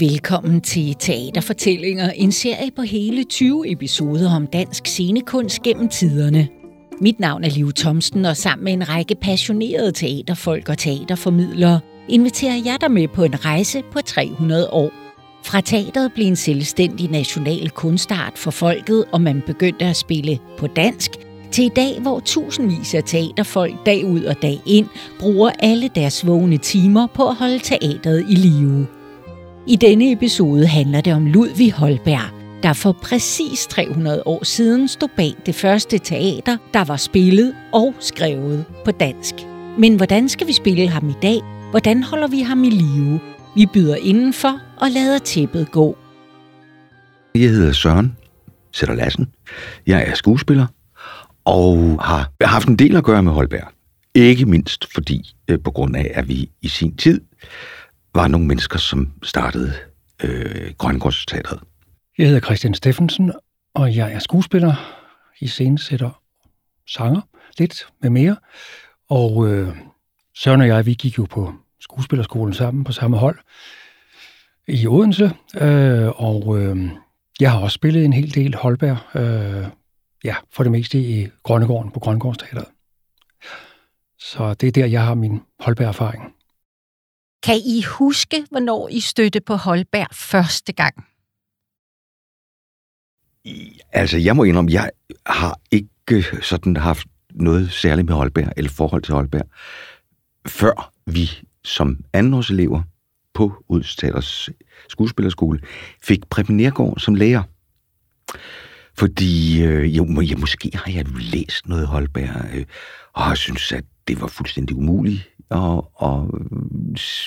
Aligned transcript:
Velkommen 0.00 0.60
til 0.60 0.94
Teaterfortællinger, 0.94 2.10
en 2.10 2.32
serie 2.32 2.70
på 2.70 2.82
hele 2.82 3.24
20 3.24 3.72
episoder 3.72 4.36
om 4.36 4.46
dansk 4.46 4.86
scenekunst 4.86 5.62
gennem 5.62 5.88
tiderne. 5.88 6.48
Mit 7.00 7.20
navn 7.20 7.44
er 7.44 7.48
Liv 7.48 7.72
Thomsen, 7.72 8.24
og 8.24 8.36
sammen 8.36 8.64
med 8.64 8.72
en 8.72 8.88
række 8.88 9.14
passionerede 9.14 9.92
teaterfolk 9.92 10.68
og 10.68 10.78
teaterformidlere 10.78 11.80
inviterer 12.08 12.62
jeg 12.64 12.76
dig 12.80 12.90
med 12.90 13.08
på 13.08 13.24
en 13.24 13.44
rejse 13.44 13.82
på 13.92 14.00
300 14.00 14.70
år. 14.70 14.90
Fra 15.44 15.60
teateret 15.60 16.12
blev 16.12 16.26
en 16.26 16.36
selvstændig 16.36 17.10
national 17.10 17.70
kunstart 17.70 18.38
for 18.38 18.50
folket, 18.50 19.04
og 19.12 19.20
man 19.20 19.42
begyndte 19.46 19.84
at 19.84 19.96
spille 19.96 20.38
på 20.58 20.66
dansk, 20.66 21.10
til 21.50 21.64
i 21.64 21.70
dag, 21.76 22.00
hvor 22.00 22.20
tusindvis 22.20 22.94
af 22.94 23.04
teaterfolk 23.04 23.86
dag 23.86 24.04
ud 24.06 24.24
og 24.24 24.42
dag 24.42 24.60
ind 24.66 24.86
bruger 25.18 25.50
alle 25.58 25.90
deres 25.94 26.26
vågne 26.26 26.56
timer 26.56 27.06
på 27.06 27.28
at 27.28 27.34
holde 27.34 27.58
teateret 27.58 28.24
i 28.28 28.34
live. 28.34 28.97
I 29.66 29.76
denne 29.76 30.12
episode 30.12 30.66
handler 30.66 31.00
det 31.00 31.14
om 31.14 31.26
Ludvig 31.26 31.72
Holberg, 31.72 32.60
der 32.62 32.72
for 32.72 32.92
præcis 32.92 33.66
300 33.66 34.22
år 34.26 34.44
siden 34.44 34.88
stod 34.88 35.08
bag 35.16 35.34
det 35.46 35.54
første 35.54 35.98
teater, 35.98 36.56
der 36.74 36.84
var 36.84 36.96
spillet 36.96 37.54
og 37.72 37.94
skrevet 38.00 38.64
på 38.84 38.90
dansk. 38.90 39.34
Men 39.78 39.96
hvordan 39.96 40.28
skal 40.28 40.46
vi 40.46 40.52
spille 40.52 40.88
ham 40.88 41.08
i 41.08 41.14
dag? 41.22 41.40
Hvordan 41.70 42.02
holder 42.02 42.28
vi 42.28 42.40
ham 42.40 42.64
i 42.64 42.70
live? 42.70 43.20
Vi 43.54 43.66
byder 43.66 43.96
indenfor 43.96 44.60
og 44.76 44.90
lader 44.90 45.18
tæppet 45.18 45.70
gå. 45.70 45.96
Jeg 47.34 47.50
hedder 47.50 47.72
Søren 47.72 48.16
Sætter 48.72 48.94
Lassen. 48.94 49.26
Jeg 49.86 50.04
er 50.06 50.14
skuespiller 50.14 50.66
og 51.44 51.98
har 52.02 52.30
haft 52.44 52.68
en 52.68 52.76
del 52.76 52.96
at 52.96 53.04
gøre 53.04 53.22
med 53.22 53.32
Holberg. 53.32 53.68
Ikke 54.14 54.46
mindst 54.46 54.92
fordi, 54.94 55.34
øh, 55.48 55.58
på 55.64 55.70
grund 55.70 55.96
af, 55.96 56.10
at 56.14 56.28
vi 56.28 56.50
i 56.62 56.68
sin 56.68 56.96
tid 56.96 57.20
var 58.18 58.28
nogle 58.28 58.46
mennesker, 58.46 58.78
som 58.78 59.12
startede 59.22 59.72
øh, 60.24 60.74
Grøngårdsteateret. 60.78 61.60
Jeg 62.18 62.26
hedder 62.26 62.40
Christian 62.40 62.74
Steffensen, 62.74 63.32
og 63.74 63.96
jeg 63.96 64.12
er 64.12 64.18
skuespiller, 64.18 64.74
i 65.40 65.46
scenesætter, 65.46 66.22
sanger, 66.86 67.20
lidt 67.58 67.86
med 68.02 68.10
mere. 68.10 68.36
Og 69.08 69.48
øh, 69.48 69.76
Søren 70.34 70.60
og 70.60 70.66
jeg, 70.66 70.86
vi 70.86 70.94
gik 70.94 71.18
jo 71.18 71.24
på 71.24 71.54
skuespillerskolen 71.80 72.54
sammen 72.54 72.84
på 72.84 72.92
samme 72.92 73.16
hold 73.16 73.38
i 74.68 74.86
Odense, 74.86 75.30
øh, 75.60 76.08
og 76.08 76.58
øh, 76.58 76.76
jeg 77.40 77.52
har 77.52 77.60
også 77.60 77.74
spillet 77.74 78.04
en 78.04 78.12
hel 78.12 78.34
del 78.34 78.54
Holberg, 78.54 79.16
øh, 79.20 79.66
ja, 80.24 80.36
for 80.50 80.62
det 80.62 80.72
meste 80.72 80.98
i 80.98 81.28
Grønnegården 81.42 81.90
på 81.90 82.00
Grønnegårdsteateret. 82.00 82.66
Så 84.18 84.54
det 84.54 84.66
er 84.66 84.72
der, 84.72 84.86
jeg 84.86 85.04
har 85.04 85.14
min 85.14 85.40
Holberg-erfaring. 85.60 86.37
Kan 87.42 87.56
I 87.56 87.82
huske, 87.82 88.44
hvornår 88.50 88.88
I 88.88 89.00
støtte 89.00 89.40
på 89.40 89.54
Holberg 89.54 90.06
første 90.12 90.72
gang? 90.72 90.94
I, 93.44 93.80
Altså, 93.92 94.18
jeg 94.18 94.36
må 94.36 94.44
indrømme, 94.44 94.72
jeg 94.72 94.90
har 95.26 95.60
ikke 95.70 96.24
sådan 96.42 96.76
haft 96.76 97.06
noget 97.34 97.72
særligt 97.72 98.06
med 98.06 98.14
Holberg, 98.14 98.52
eller 98.56 98.70
forhold 98.70 99.02
til 99.02 99.14
Holberg, 99.14 99.48
før 100.46 100.92
vi 101.06 101.30
som 101.64 102.00
andenårselever 102.12 102.82
på 103.34 103.64
Udstaters 103.68 104.48
skuespillerskole 104.88 105.60
fik 106.02 106.26
Preben 106.30 106.56
Nergård 106.56 106.98
som 106.98 107.14
lærer. 107.14 107.42
Fordi, 108.94 109.62
øh, 109.62 109.96
jo, 109.96 110.20
ja, 110.20 110.36
måske 110.36 110.70
har 110.74 110.92
jeg 110.92 111.04
læst 111.08 111.68
noget 111.68 111.86
Holberg, 111.86 112.54
øh, 112.54 112.64
og 113.12 113.22
har 113.24 113.34
synes, 113.34 113.72
at 113.72 113.84
det 114.08 114.20
var 114.20 114.26
fuldstændig 114.26 114.76
umuligt 114.76 115.28
at, 115.50 115.80
at 116.02 116.18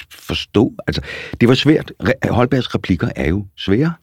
forstå. 0.09 0.73
Altså, 0.87 1.01
det 1.41 1.49
var 1.49 1.55
svært. 1.55 1.91
Holbergs 2.29 2.75
replikker 2.75 3.09
er 3.15 3.29
jo 3.29 3.47
svære. 3.57 3.93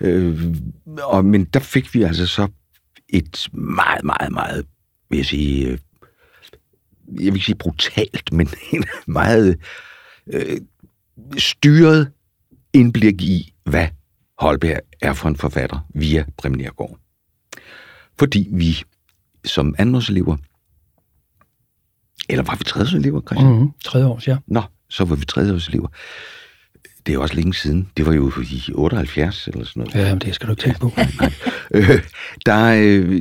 Øh, 0.00 0.54
og, 1.02 1.24
men 1.24 1.44
der 1.44 1.60
fik 1.60 1.94
vi 1.94 2.02
altså 2.02 2.26
så 2.26 2.48
et 3.08 3.48
meget, 3.52 4.04
meget, 4.04 4.32
meget, 4.32 4.66
vil 5.10 5.16
jeg 5.16 5.26
sige, 5.26 5.66
øh, 5.66 5.78
jeg 7.06 7.24
vil 7.24 7.34
ikke 7.34 7.46
sige 7.46 7.56
brutalt, 7.56 8.32
men 8.32 8.48
en 8.72 8.84
meget 9.06 9.58
øh, 10.26 10.60
styret 11.38 12.12
indblik 12.72 13.22
i, 13.22 13.54
hvad 13.64 13.88
Holberg 14.38 14.80
er 15.02 15.12
for 15.12 15.28
en 15.28 15.36
forfatter 15.36 15.86
via 15.94 16.24
Premiergård. 16.36 16.98
Fordi 18.18 18.48
vi 18.52 18.82
som 19.44 19.74
andenårselever, 19.78 20.36
eller 22.32 22.44
var 22.44 22.56
vi 22.56 22.64
tredjeårselever, 22.64 23.20
Christian? 23.20 23.52
Mm-hmm. 23.52 23.70
Tredje 23.84 24.06
års, 24.06 24.28
ja. 24.28 24.36
Nå, 24.46 24.62
så 24.88 25.04
var 25.04 25.16
vi 25.16 25.24
tredjeårselever. 25.24 25.88
Det 27.06 27.14
er 27.14 27.18
også 27.18 27.34
længe 27.34 27.54
siden. 27.54 27.88
Det 27.96 28.06
var 28.06 28.12
jo 28.12 28.32
i 28.42 28.72
78 28.74 29.48
eller 29.48 29.64
sådan 29.64 29.80
noget. 29.80 29.94
Ja, 29.94 30.14
men 30.14 30.18
det 30.18 30.34
skal 30.34 30.46
du 30.48 30.52
ikke 30.52 30.62
tænke 30.62 30.80
på. 30.80 30.92
øh, 31.74 32.04
der 32.46 32.74
øh, 32.78 33.20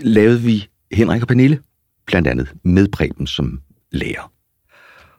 lavede 0.00 0.40
vi 0.40 0.68
Henrik 0.92 1.22
og 1.22 1.28
Pernille, 1.28 1.58
blandt 2.06 2.28
andet 2.28 2.52
med 2.64 2.88
Preben 2.88 3.26
som 3.26 3.60
lærer. 3.92 4.32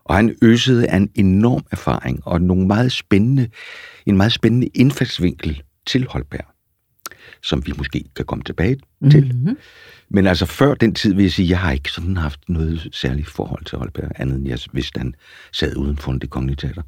Og 0.06 0.16
han 0.16 0.35
øsede 0.41 0.88
af 0.88 0.97
en 0.97 1.09
enorm 1.16 1.66
erfaring 1.71 2.27
og 2.27 2.41
nogle 2.41 2.67
meget 2.67 2.91
spændende, 2.91 3.50
en 4.06 4.17
meget 4.17 4.31
spændende 4.31 4.67
indfaldsvinkel 4.67 5.61
til 5.88 6.07
Holberg, 6.09 6.45
som 7.44 7.66
vi 7.66 7.73
måske 7.77 8.03
kan 8.16 8.25
komme 8.25 8.44
tilbage 8.44 8.75
mm-hmm. 8.75 9.11
til. 9.11 9.57
Men 10.09 10.27
altså 10.27 10.45
før 10.45 10.73
den 10.73 10.95
tid 10.95 11.13
vil 11.13 11.23
jeg 11.23 11.31
sige, 11.31 11.50
jeg 11.50 11.59
har 11.59 11.72
ikke 11.72 11.91
sådan 11.91 12.17
haft 12.17 12.39
noget 12.47 12.88
særligt 12.91 13.27
forhold 13.27 13.66
til 13.66 13.77
Holberg, 13.77 14.11
andet 14.16 14.35
end 14.38 14.47
jeg 14.47 14.59
vidste, 14.73 14.97
han 14.97 15.13
sad 15.53 15.77
uden 15.77 15.97
for 15.97 16.11
det 16.11 16.29
kongelige 16.29 16.55
teater. 16.55 16.81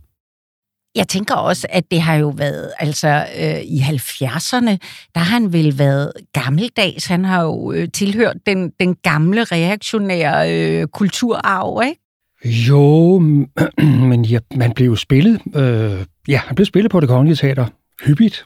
Jeg 0.95 1.07
tænker 1.07 1.35
også, 1.35 1.67
at 1.69 1.91
det 1.91 2.01
har 2.01 2.15
jo 2.15 2.29
været, 2.29 2.71
altså 2.79 3.25
øh, 3.39 3.61
i 3.61 3.79
70'erne, 3.79 4.77
der 5.15 5.19
har 5.19 5.39
han 5.39 5.53
vel 5.53 5.79
været 5.79 6.11
gammeldags. 6.33 7.05
Han 7.05 7.25
har 7.25 7.43
jo 7.43 7.71
øh, 7.71 7.87
tilhørt 7.93 8.37
den, 8.45 8.71
den 8.79 8.95
gamle 8.95 9.43
reaktionære 9.43 10.53
øh, 10.53 10.87
kulturarv, 10.87 11.81
ikke? 11.85 12.01
Jo, 12.45 13.19
men 14.09 14.25
ja, 14.25 14.39
man 14.55 14.73
blev 14.73 14.87
jo 14.87 14.95
spillet, 14.95 15.41
øh, 15.55 16.05
ja, 16.27 16.37
han 16.37 16.55
blev 16.55 16.65
spillet 16.65 16.91
på 16.91 16.99
det 16.99 17.09
kongelige 17.09 17.35
teater 17.35 17.65
hyppigt 18.05 18.45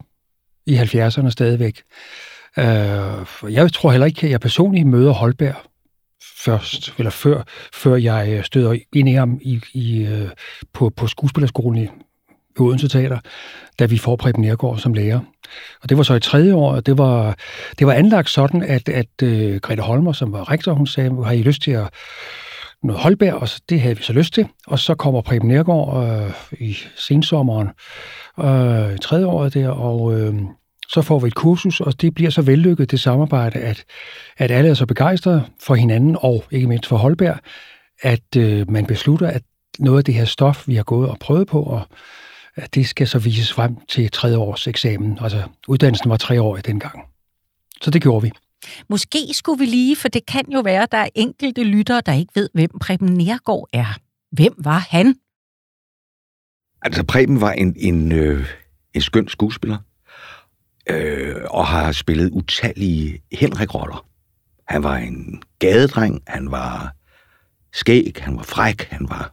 i 0.65 0.77
70'erne 0.77 1.29
stadigvæk. 1.29 1.81
Øh, 2.59 3.53
jeg 3.53 3.73
tror 3.73 3.91
heller 3.91 4.05
ikke, 4.05 4.25
at 4.25 4.31
jeg 4.31 4.39
personligt 4.39 4.87
møder 4.87 5.11
Holberg 5.11 5.55
først, 6.37 6.93
eller 6.97 7.11
før, 7.11 7.43
før 7.73 7.95
jeg 7.95 8.29
øh, 8.29 8.43
støder 8.43 8.75
ind 8.93 9.09
i 9.09 9.13
ham 9.13 9.39
i, 9.41 9.61
i, 9.73 10.05
øh, 10.05 10.29
på, 10.73 10.89
på 10.89 11.07
skuespillerskolen 11.07 11.83
i 11.83 11.87
Odense 12.59 12.87
Teater, 12.87 13.19
da 13.79 13.85
vi 13.85 13.97
får 13.97 14.15
Preben 14.15 14.41
Nergård 14.41 14.79
som 14.79 14.93
lærer. 14.93 15.19
Og 15.81 15.89
det 15.89 15.97
var 15.97 16.03
så 16.03 16.13
i 16.13 16.19
tredje 16.19 16.53
år, 16.53 16.71
og 16.71 16.85
det 16.85 16.97
var, 16.97 17.37
det 17.79 17.87
var 17.87 17.93
anlagt 17.93 18.29
sådan, 18.29 18.61
at, 18.63 18.89
at 18.89 19.07
uh, 19.23 19.55
Grete 19.55 19.81
Holmer, 19.81 20.13
som 20.13 20.31
var 20.31 20.51
rektor, 20.51 20.73
hun 20.73 20.87
sagde, 20.87 21.23
har 21.25 21.31
I 21.31 21.41
lyst 21.41 21.61
til 21.61 21.71
at 21.71 21.89
noget 22.83 23.01
Holberg, 23.01 23.33
og 23.33 23.49
det 23.69 23.81
havde 23.81 23.97
vi 23.97 24.03
så 24.03 24.13
lyst 24.13 24.33
til. 24.33 24.47
Og 24.67 24.79
så 24.79 24.95
kommer 24.95 25.21
Preben 25.21 25.47
Nergård 25.47 26.07
øh, 26.07 26.31
i 26.59 26.77
sensommeren 26.95 27.69
øh, 28.39 28.95
i 28.95 28.97
tredje 28.97 29.25
året 29.25 29.53
der, 29.53 29.69
og 29.69 30.19
øh, 30.19 30.35
så 30.89 31.01
får 31.01 31.19
vi 31.19 31.27
et 31.27 31.35
kursus, 31.35 31.81
og 31.81 32.01
det 32.01 32.13
bliver 32.13 32.29
så 32.29 32.41
vellykket, 32.41 32.91
det 32.91 32.99
samarbejde, 32.99 33.59
at, 33.59 33.83
at 34.37 34.51
alle 34.51 34.69
er 34.69 34.73
så 34.73 34.85
begejstrede 34.85 35.43
for 35.61 35.75
hinanden, 35.75 36.17
og 36.19 36.43
ikke 36.51 36.67
mindst 36.67 36.89
for 36.89 36.97
Holberg, 36.97 37.37
at 38.01 38.35
øh, 38.37 38.71
man 38.71 38.85
beslutter, 38.85 39.27
at 39.27 39.41
noget 39.79 39.97
af 39.97 40.03
det 40.03 40.13
her 40.13 40.25
stof, 40.25 40.67
vi 40.67 40.75
har 40.75 40.83
gået 40.83 41.09
og 41.09 41.19
prøvet 41.19 41.47
på, 41.47 41.63
og 41.63 41.81
at 42.55 42.75
det 42.75 42.87
skal 42.87 43.07
så 43.07 43.19
vises 43.19 43.53
frem 43.53 43.75
til 43.89 44.11
tredje 44.11 44.37
års 44.37 44.67
eksamen. 44.67 45.17
Altså, 45.21 45.43
uddannelsen 45.67 46.09
var 46.09 46.17
tre 46.17 46.41
år 46.41 46.57
i 46.57 46.61
dengang. 46.61 46.99
Så 47.81 47.91
det 47.91 48.01
gjorde 48.01 48.23
vi. 48.23 48.31
Måske 48.89 49.27
skulle 49.33 49.59
vi 49.59 49.65
lige, 49.65 49.95
for 49.95 50.07
det 50.07 50.25
kan 50.25 50.51
jo 50.51 50.59
være, 50.59 50.83
at 50.83 50.91
der 50.91 50.97
er 50.97 51.09
enkelte 51.15 51.63
lyttere, 51.63 52.01
der 52.05 52.13
ikke 52.13 52.31
ved, 52.35 52.49
hvem 52.53 52.69
Preben 52.81 53.13
Nergård 53.13 53.69
er. 53.73 53.97
Hvem 54.31 54.53
var 54.57 54.87
han? 54.89 55.15
Altså, 56.81 57.03
Preben 57.03 57.41
var 57.41 57.51
en, 57.51 57.75
en, 57.77 58.11
øh, 58.11 58.47
en 58.93 59.01
skøn 59.01 59.27
skuespiller, 59.27 59.77
øh, 60.89 61.35
og 61.49 61.67
har 61.67 61.91
spillet 61.91 62.29
utallige 62.31 63.21
Henrik-roller. 63.31 64.05
Han 64.67 64.83
var 64.83 64.95
en 64.97 65.43
gadedreng, 65.59 66.23
han 66.27 66.51
var 66.51 66.95
skæg, 67.73 68.17
han 68.19 68.37
var 68.37 68.43
fræk, 68.43 68.87
han 68.89 69.09
var... 69.09 69.31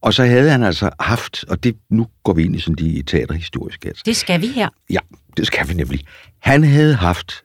Og 0.00 0.14
så 0.14 0.24
havde 0.24 0.50
han 0.50 0.62
altså 0.62 0.90
haft, 1.00 1.44
og 1.48 1.64
det 1.64 1.76
nu 1.90 2.06
går 2.22 2.32
vi 2.32 2.44
ind 2.44 2.56
i 2.56 2.60
sådan 2.60 2.74
de 2.74 3.02
teaterhistoriske. 3.02 3.88
Altså. 3.88 4.02
Det 4.06 4.16
skal 4.16 4.40
vi 4.40 4.46
her. 4.46 4.68
Ja, 4.90 4.98
det 5.36 5.46
skal 5.46 5.68
vi 5.68 5.74
nemlig. 5.74 6.00
Han 6.38 6.64
havde 6.64 6.94
haft 6.94 7.44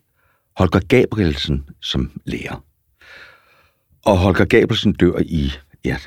Holger 0.58 0.80
Gabrielsen 0.80 1.66
som 1.82 2.12
lærer. 2.26 2.64
Og 4.06 4.18
Holger 4.18 4.46
Gabrielsen 4.46 4.94
dør 4.94 5.20
i, 5.26 5.52
ja, 5.86 5.98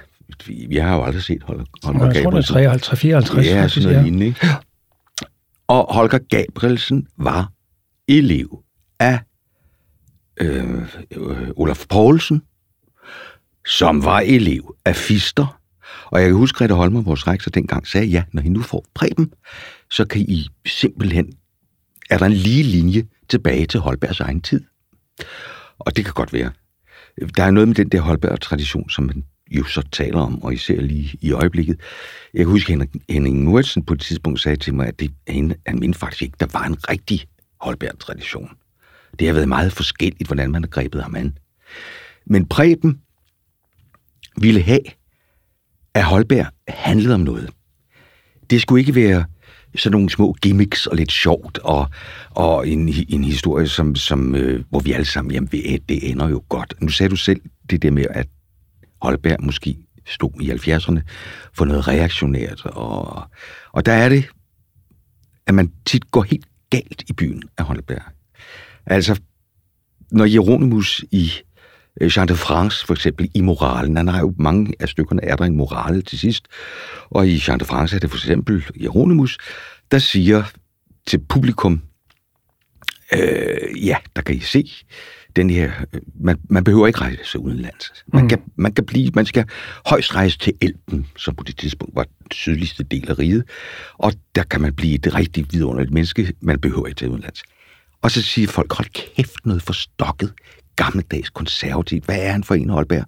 vi 0.69 0.76
har 0.76 0.97
jo 0.97 1.05
aldrig 1.05 1.23
set 1.23 1.43
Holger, 1.43 1.64
Holger 1.85 2.06
jeg 2.06 2.23
Gabrielsen. 2.23 2.58
Jeg 2.58 2.70
tror, 2.70 2.79
det 2.79 2.93
er 2.93 2.97
54. 2.97 3.47
Ja, 3.47 3.69
sådan 3.69 3.82
noget 3.82 3.97
ja. 3.97 4.02
lignende, 4.02 4.26
ikke? 4.26 4.47
Og 5.69 5.94
Holger 5.94 6.19
Gabrielsen 6.19 7.06
var 7.17 7.52
elev 8.08 8.62
af 9.00 9.20
øh, 10.41 10.82
Olaf 11.56 11.87
Poulsen, 11.88 12.43
som 13.67 14.05
var 14.05 14.20
elev 14.20 14.75
af 14.85 14.96
Fister, 14.96 15.61
Og 16.05 16.20
jeg 16.20 16.29
kan 16.29 16.37
huske, 16.37 16.58
Grete 16.58 16.75
Holmer, 16.75 17.03
vores 17.03 17.26
rektor 17.26 17.50
dengang, 17.50 17.87
sagde, 17.87 18.06
ja, 18.06 18.25
når 18.32 18.43
I 18.43 18.49
nu 18.49 18.62
får 18.62 18.85
Preben, 18.94 19.32
så 19.91 20.05
kan 20.05 20.20
I 20.20 20.49
simpelthen, 20.67 21.32
er 22.11 22.19
der 22.19 22.27
en 22.27 22.33
lige 22.33 22.62
linje 22.62 23.07
tilbage 23.29 23.67
til 23.67 23.81
Holbergs 23.81 24.21
egen 24.21 24.41
tid. 24.41 24.65
Og 25.79 25.97
det 25.97 26.05
kan 26.05 26.15
godt 26.15 26.33
være. 26.33 26.51
Der 27.37 27.45
er 27.45 27.51
noget 27.51 27.69
med 27.69 27.77
den 27.77 27.89
der 27.89 28.01
Holberg-tradition, 28.01 28.91
som 28.91 29.05
man 29.05 29.25
jo 29.51 29.65
så 29.65 29.83
taler 29.93 30.21
om, 30.21 30.43
og 30.43 30.55
især 30.55 30.81
lige 30.81 31.19
i 31.21 31.33
øjeblikket. 31.33 31.81
Jeg 32.35 32.41
kan 32.41 32.51
huske, 32.51 32.73
at 32.73 32.89
Henning 33.09 33.45
Nordsen 33.45 33.85
på 33.85 33.95
et 33.95 34.01
tidspunkt 34.01 34.41
sagde 34.41 34.57
til 34.57 34.75
mig, 34.75 34.87
at 34.87 35.01
det, 35.01 35.11
han, 35.29 35.55
en 35.69 35.81
mente 35.81 35.99
faktisk 35.99 36.23
ikke, 36.23 36.37
der 36.41 36.47
var 36.53 36.65
en 36.65 36.77
rigtig 36.91 37.27
Holberg-tradition. 37.61 38.51
Det 39.19 39.27
har 39.27 39.35
været 39.35 39.49
meget 39.49 39.73
forskelligt, 39.73 40.27
hvordan 40.27 40.51
man 40.51 40.63
har 40.63 40.69
grebet 40.69 41.03
ham 41.03 41.15
an. 41.15 41.39
Men 42.27 42.47
Preben 42.47 43.01
ville 44.37 44.63
have, 44.63 44.81
at 45.95 46.05
Holberg 46.05 46.47
handlede 46.69 47.15
om 47.15 47.21
noget. 47.21 47.51
Det 48.51 48.63
skulle 48.63 48.81
ikke 48.81 48.95
være 48.95 49.25
sådan 49.76 49.93
nogle 49.93 50.11
små 50.11 50.32
gimmicks 50.43 50.87
og 50.87 50.96
lidt 50.96 51.12
sjovt, 51.12 51.58
og, 51.58 51.88
og 52.31 52.69
en, 52.69 52.94
en 53.08 53.25
historie, 53.25 53.69
som, 53.69 53.96
som, 53.96 54.34
øh, 54.34 54.64
hvor 54.70 54.81
vi 54.81 54.93
alle 54.93 55.05
sammen, 55.05 55.32
jamen 55.32 55.49
det 55.88 56.11
ender 56.11 56.28
jo 56.28 56.43
godt. 56.49 56.75
Nu 56.81 56.88
sagde 56.88 57.11
du 57.11 57.17
selv 57.17 57.40
det 57.70 57.82
der 57.82 57.90
med, 57.90 58.06
at 58.11 58.26
Holberg 59.02 59.44
måske 59.44 59.76
stod 60.06 60.31
i 60.40 60.50
70'erne 60.50 61.00
for 61.55 61.64
noget 61.64 61.88
reaktionært, 61.88 62.64
og, 62.64 63.22
og 63.72 63.87
der 63.87 63.93
er 63.93 64.08
det, 64.08 64.25
at 65.46 65.55
man 65.55 65.72
tit 65.87 66.11
går 66.11 66.22
helt 66.22 66.46
galt 66.70 67.05
i 67.08 67.12
byen 67.12 67.43
af 67.58 67.64
Holberg. 67.64 68.02
Altså, 68.87 69.20
når 70.11 70.25
Jeronimus 70.25 71.05
i 71.11 71.32
Jean 72.01 72.29
de 72.29 72.37
France, 72.37 72.87
for 72.87 72.95
eksempel, 72.95 73.31
i 73.35 73.41
moralen, 73.41 73.97
han 73.97 74.09
har 74.09 74.21
jo 74.21 74.35
mange 74.39 74.75
af 74.81 74.89
stykkerne, 74.89 75.25
er 75.25 75.37
der 75.37 75.45
en 75.45 75.57
moral 75.57 76.03
til 76.03 76.19
sidst, 76.19 76.47
og 77.11 77.29
i 77.29 77.43
Jean 77.49 77.61
de 77.61 77.65
France 77.65 77.97
er 77.97 78.01
det 78.01 78.11
for 78.11 78.19
eksempel 78.19 78.65
Jeronimus, 78.81 79.39
der 79.91 79.99
siger 79.99 80.43
til 81.07 81.19
publikum, 81.19 81.83
øh, 83.13 83.87
ja, 83.87 83.97
der 84.17 84.23
kan 84.23 84.35
I 84.35 84.41
se, 84.41 84.73
den 85.37 85.51
her, 85.51 85.73
øh, 85.95 86.01
man, 86.21 86.39
man 86.49 86.65
behøver 86.65 86.87
ikke 86.87 87.01
rejse 87.01 87.39
udenlands. 87.39 87.93
Man, 88.07 88.23
mm. 88.23 88.29
kan, 88.29 88.43
man 88.57 88.73
kan 88.73 88.87
blive, 88.87 89.11
man 89.15 89.27
skal 89.27 89.45
højst 89.87 90.15
rejse 90.15 90.39
til 90.39 90.53
Elben, 90.61 91.07
som 91.17 91.35
på 91.35 91.45
det 91.45 91.57
tidspunkt 91.57 91.97
var 91.97 92.03
den 92.03 92.31
sydligste 92.33 92.85
del 92.85 93.11
af 93.11 93.19
riget, 93.19 93.45
og 93.95 94.13
der 94.35 94.43
kan 94.43 94.61
man 94.61 94.75
blive 94.75 94.95
et 94.95 95.15
rigtig 95.15 95.47
vidunderligt 95.53 95.95
menneske, 95.95 96.33
man 96.41 96.61
behøver 96.61 96.87
ikke 96.87 96.99
til 96.99 97.09
udenlands. 97.09 97.43
Og 98.03 98.11
så 98.11 98.23
siger 98.23 98.49
folk, 98.49 98.73
hold 98.73 98.89
kæft, 98.93 99.47
noget 99.47 99.63
forstokket, 99.63 100.33
gammeldags 100.85 101.31
konservativt. 101.31 102.05
Hvad 102.05 102.19
er 102.19 102.32
han 102.32 102.44
for 102.44 102.55
en, 102.55 102.71
Holberg? 102.71 103.05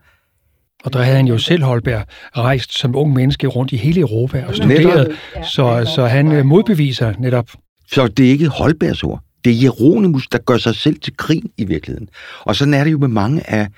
Og 0.84 0.92
der 0.92 1.02
havde 1.02 1.16
han 1.16 1.26
jo 1.26 1.38
selv, 1.38 1.62
Holberg, 1.62 2.06
rejst 2.36 2.78
som 2.78 2.96
ung 2.96 3.12
menneske 3.12 3.46
rundt 3.46 3.72
i 3.72 3.76
hele 3.76 4.00
Europa 4.00 4.44
og 4.46 4.54
studeret, 4.54 5.16
så, 5.54 5.92
så 5.94 6.06
han 6.06 6.32
øh, 6.32 6.44
modbeviser 6.44 7.14
netop. 7.18 7.50
Så 7.92 8.08
det 8.08 8.26
er 8.26 8.30
ikke 8.30 8.48
Holbergs 8.48 9.02
ord. 9.02 9.20
Det 9.44 9.52
er 9.52 9.60
Jeronimus, 9.62 10.28
der 10.28 10.38
gør 10.38 10.58
sig 10.58 10.74
selv 10.74 11.00
til 11.00 11.16
grin 11.16 11.50
i 11.56 11.64
virkeligheden. 11.64 12.08
Og 12.40 12.56
sådan 12.56 12.74
er 12.74 12.84
det 12.84 12.92
jo 12.92 12.98
med 12.98 13.08
mange 13.08 13.50
af, 13.50 13.68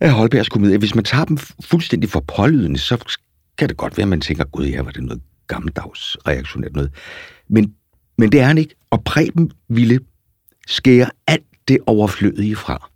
af 0.00 0.10
Holbergs 0.10 0.48
komedier. 0.48 0.78
Hvis 0.78 0.94
man 0.94 1.04
tager 1.04 1.24
dem 1.24 1.38
fuldstændig 1.64 2.10
for 2.10 2.20
pålydende, 2.20 2.78
så 2.78 3.16
kan 3.58 3.68
det 3.68 3.76
godt 3.76 3.96
være, 3.96 4.04
at 4.04 4.08
man 4.08 4.20
tænker, 4.20 4.44
gud, 4.44 4.66
ja, 4.66 4.82
var 4.82 4.90
det 4.90 5.02
noget 5.02 5.22
gammeldags 5.46 6.16
reaktionært 6.26 6.72
noget. 6.72 6.90
Men, 7.48 7.74
men 8.18 8.32
det 8.32 8.40
er 8.40 8.44
han 8.44 8.58
ikke. 8.58 8.74
Og 8.90 9.04
Preben 9.04 9.50
ville 9.68 10.00
skære 10.66 11.10
alt 11.26 11.44
det 11.68 11.78
overflødige 11.86 12.56
fra. 12.56 12.90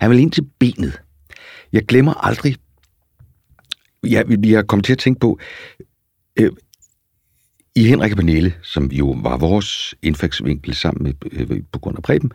Han 0.00 0.10
vil 0.10 0.18
ind 0.18 0.32
til 0.32 0.46
benet. 0.58 1.00
Jeg 1.72 1.86
glemmer 1.86 2.26
aldrig, 2.26 2.56
jeg, 4.02 4.46
jeg 4.46 4.66
kom 4.66 4.80
til 4.80 4.92
at 4.92 4.98
tænke 4.98 5.20
på, 5.20 5.38
øh, 6.36 6.52
i 7.76 7.86
Henrik 7.86 8.12
og 8.12 8.16
Pernille, 8.16 8.54
som 8.62 8.86
jo 8.86 9.10
var 9.10 9.36
vores 9.36 9.94
indfaldsvinkel 10.02 10.74
sammen 10.74 11.02
med, 11.02 11.14
øh, 11.32 11.62
på 11.72 11.78
grund 11.78 11.96
af 11.96 12.02
Preben, 12.02 12.32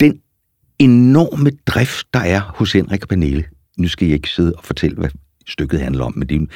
den 0.00 0.22
enorme 0.78 1.50
drift, 1.66 2.06
der 2.14 2.20
er 2.20 2.40
hos 2.40 2.72
Henrik 2.72 3.02
og 3.02 3.08
Pernille, 3.08 3.44
nu 3.78 3.88
skal 3.88 4.08
jeg 4.08 4.14
ikke 4.14 4.28
sidde 4.28 4.52
og 4.56 4.64
fortælle, 4.64 4.96
hvad 4.96 5.10
stykket 5.46 5.80
handler 5.80 6.04
om, 6.04 6.12
men 6.16 6.28
det 6.28 6.34
er 6.34 6.40
en, 6.40 6.50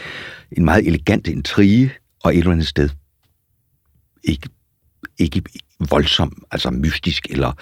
en 0.53 0.65
meget 0.65 0.87
elegant 0.87 1.27
intrige, 1.27 1.93
og 2.25 2.35
et 2.35 2.39
eller 2.39 2.53
andet 2.53 2.67
sted 2.67 2.89
ikke, 4.25 4.49
ikke 5.19 5.43
voldsom, 5.91 6.43
altså 6.51 6.71
mystisk 6.71 7.27
eller, 7.31 7.53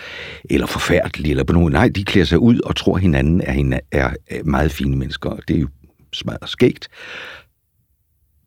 eller 0.50 0.66
forfærdelig, 0.66 1.30
eller 1.30 1.44
på 1.44 1.52
nogen. 1.52 1.72
Nej, 1.72 1.88
de 1.88 2.04
klæder 2.04 2.26
sig 2.26 2.38
ud 2.38 2.60
og 2.60 2.76
tror 2.76 2.98
hinanden 2.98 3.40
er, 3.40 3.80
er, 3.92 4.14
er 4.30 4.42
meget 4.44 4.72
fine 4.72 4.96
mennesker, 4.96 5.30
og 5.30 5.40
det 5.48 5.56
er 5.56 5.60
jo 5.60 5.68
smadret 6.12 6.48
skægt. 6.50 6.88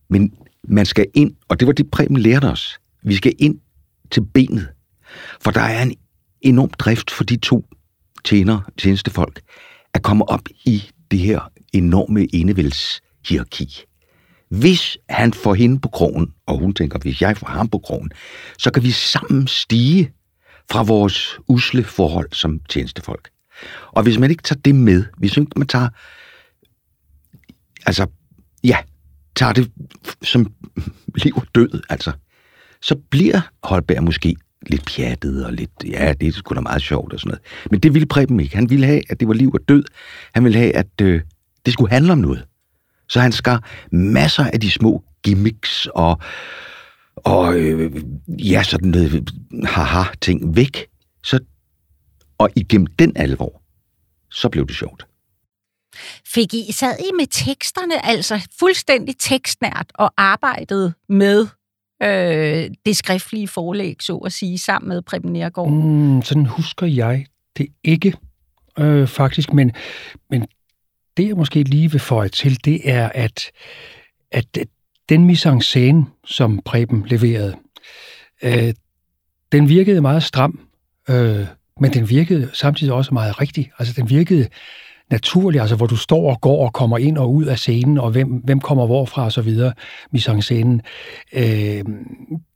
Men 0.09 0.33
man 0.67 0.85
skal 0.85 1.05
ind, 1.13 1.35
og 1.47 1.59
det 1.59 1.67
var 1.67 1.73
det 1.73 1.91
Preben 1.91 2.17
lærte 2.17 2.45
os. 2.45 2.79
Vi 3.03 3.15
skal 3.15 3.33
ind 3.39 3.59
til 4.11 4.25
benet. 4.33 4.67
For 5.41 5.51
der 5.51 5.61
er 5.61 5.83
en 5.83 5.95
enorm 6.41 6.69
drift 6.69 7.11
for 7.11 7.23
de 7.23 7.37
to 7.37 7.65
tjener, 8.23 8.71
tjenestefolk, 8.77 9.41
at 9.93 10.03
komme 10.03 10.29
op 10.29 10.49
i 10.65 10.83
det 11.11 11.19
her 11.19 11.51
enorme 11.73 12.35
enevældshierarki. 12.35 13.85
Hvis 14.49 14.97
han 15.09 15.33
får 15.33 15.53
hende 15.53 15.79
på 15.79 15.87
krogen, 15.87 16.33
og 16.45 16.59
hun 16.59 16.73
tænker, 16.73 16.99
hvis 16.99 17.21
jeg 17.21 17.37
får 17.37 17.47
ham 17.47 17.67
på 17.67 17.79
krogen, 17.79 18.11
så 18.57 18.71
kan 18.71 18.83
vi 18.83 18.91
sammen 18.91 19.47
stige 19.47 20.11
fra 20.71 20.83
vores 20.83 21.39
usle 21.47 21.83
forhold 21.83 22.27
som 22.31 22.59
tjenestefolk. 22.69 23.29
Og 23.87 24.03
hvis 24.03 24.19
man 24.19 24.31
ikke 24.31 24.43
tager 24.43 24.59
det 24.65 24.75
med, 24.75 25.03
hvis 25.17 25.37
ikke 25.37 25.51
man 25.55 25.67
tager, 25.67 25.89
altså, 27.85 28.07
ja, 28.63 28.77
tager 29.35 29.53
det 29.53 29.71
som 30.21 30.51
liv 31.15 31.33
og 31.35 31.45
død, 31.55 31.81
altså, 31.89 32.11
så 32.81 32.95
bliver 33.09 33.41
Holberg 33.63 34.03
måske 34.03 34.35
lidt 34.67 34.85
pjattet 34.85 35.45
og 35.45 35.53
lidt, 35.53 35.71
ja, 35.85 36.13
det 36.13 36.27
er 36.27 36.31
sgu 36.31 36.55
da 36.55 36.61
meget 36.61 36.81
sjovt 36.81 37.13
og 37.13 37.19
sådan 37.19 37.29
noget. 37.29 37.41
Men 37.71 37.79
det 37.79 37.93
ville 37.93 38.05
Preben 38.05 38.39
ikke. 38.39 38.55
Han 38.55 38.69
ville 38.69 38.85
have, 38.85 39.01
at 39.09 39.19
det 39.19 39.27
var 39.27 39.33
liv 39.33 39.51
og 39.53 39.59
død. 39.67 39.83
Han 40.33 40.43
ville 40.43 40.57
have, 40.57 40.75
at 40.75 41.01
øh, 41.01 41.21
det 41.65 41.73
skulle 41.73 41.91
handle 41.91 42.11
om 42.11 42.17
noget. 42.17 42.45
Så 43.09 43.19
han 43.19 43.31
skar 43.31 43.69
masser 43.91 44.43
af 44.43 44.59
de 44.59 44.71
små 44.71 45.03
gimmicks 45.23 45.87
og, 45.95 46.19
og 47.15 47.59
øh, 47.59 48.03
ja, 48.27 48.63
sådan 48.63 48.89
noget 48.89 49.29
haha-ting 49.63 50.55
væk. 50.55 50.87
Så, 51.23 51.39
og 52.37 52.49
igennem 52.55 52.87
den 52.87 53.17
alvor, 53.17 53.61
så 54.31 54.49
blev 54.49 54.67
det 54.67 54.75
sjovt. 54.75 55.07
Fik 56.25 56.53
I, 56.53 56.71
sad 56.71 56.95
I 56.99 57.11
med 57.17 57.27
teksterne, 57.31 58.05
altså 58.05 58.47
fuldstændig 58.59 59.15
tekstnært, 59.19 59.91
og 59.93 60.13
arbejdede 60.17 60.93
med 61.09 61.47
øh, 62.03 62.69
det 62.85 62.97
skriftlige 62.97 63.47
forlæg, 63.47 63.95
så 64.01 64.17
at 64.17 64.33
sige, 64.33 64.57
sammen 64.57 64.89
med 64.89 65.01
Preben 65.01 65.33
Nergård? 65.33 65.71
Mm, 65.71 66.21
sådan 66.21 66.45
husker 66.45 66.85
jeg 66.85 67.25
det 67.57 67.67
ikke, 67.83 68.13
øh, 68.79 69.07
faktisk, 69.07 69.53
men, 69.53 69.71
men 70.29 70.47
det 71.17 71.27
jeg 71.27 71.35
måske 71.35 71.63
lige 71.63 71.91
vil 71.91 71.99
føje 71.99 72.29
til, 72.29 72.65
det 72.65 72.89
er, 72.89 73.09
at, 73.09 73.51
at 74.31 74.45
den 75.09 75.25
mise 75.25 75.49
en 75.49 75.61
scène, 75.61 76.05
som 76.25 76.61
Preben 76.65 77.05
leverede, 77.07 77.55
øh, 78.43 78.73
den 79.51 79.69
virkede 79.69 80.01
meget 80.01 80.23
stram, 80.23 80.59
øh, 81.09 81.45
men 81.79 81.93
den 81.93 82.09
virkede 82.09 82.49
samtidig 82.53 82.93
også 82.93 83.13
meget 83.13 83.41
rigtig. 83.41 83.71
Altså 83.79 83.93
den 83.93 84.09
virkede 84.09 84.47
naturlig, 85.11 85.61
altså 85.61 85.75
hvor 85.75 85.87
du 85.87 85.95
står 85.95 86.29
og 86.29 86.41
går 86.41 86.65
og 86.65 86.73
kommer 86.73 86.97
ind 86.97 87.17
og 87.17 87.33
ud 87.33 87.45
af 87.45 87.59
scenen, 87.59 87.97
og 87.97 88.11
hvem, 88.11 88.27
hvem 88.29 88.59
kommer 88.59 88.85
hvorfra 88.85 89.25
og 89.25 89.31
så 89.31 89.41
videre, 89.41 89.73
mise 90.11 90.31
en 90.31 90.39
scène. 90.39 90.79
Øh, 91.33 91.83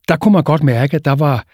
der 0.07 0.15
kunne 0.15 0.31
man 0.31 0.43
godt 0.43 0.63
mærke, 0.63 0.95
at 0.95 1.05
der 1.05 1.15
var, 1.15 1.45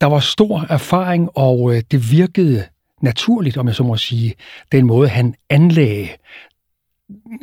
der 0.00 0.06
var 0.06 0.20
stor 0.20 0.66
erfaring, 0.68 1.28
og 1.34 1.74
øh, 1.74 1.82
det 1.90 2.10
virkede 2.10 2.64
naturligt, 3.00 3.56
om 3.56 3.66
jeg 3.66 3.74
så 3.74 3.82
må 3.82 3.96
sige, 3.96 4.34
den 4.72 4.86
måde, 4.86 5.08
han 5.08 5.34
anlagde 5.50 6.08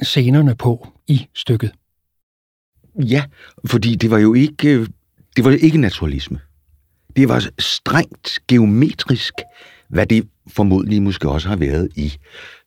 scenerne 0.01 0.55
på 0.55 0.87
i 1.07 1.27
stykket. 1.35 1.71
Ja, 2.99 3.23
fordi 3.65 3.95
det 3.95 4.11
var 4.11 4.17
jo 4.17 4.33
ikke, 4.33 4.87
det 5.35 5.43
var 5.43 5.51
ikke 5.51 5.77
naturalisme. 5.77 6.39
Det 7.15 7.29
var 7.29 7.47
strengt 7.59 8.39
geometrisk, 8.47 9.33
hvad 9.89 10.05
det 10.05 10.27
formodentlig 10.47 11.01
måske 11.01 11.29
også 11.29 11.47
har 11.47 11.55
været 11.55 11.89
i, 11.95 12.13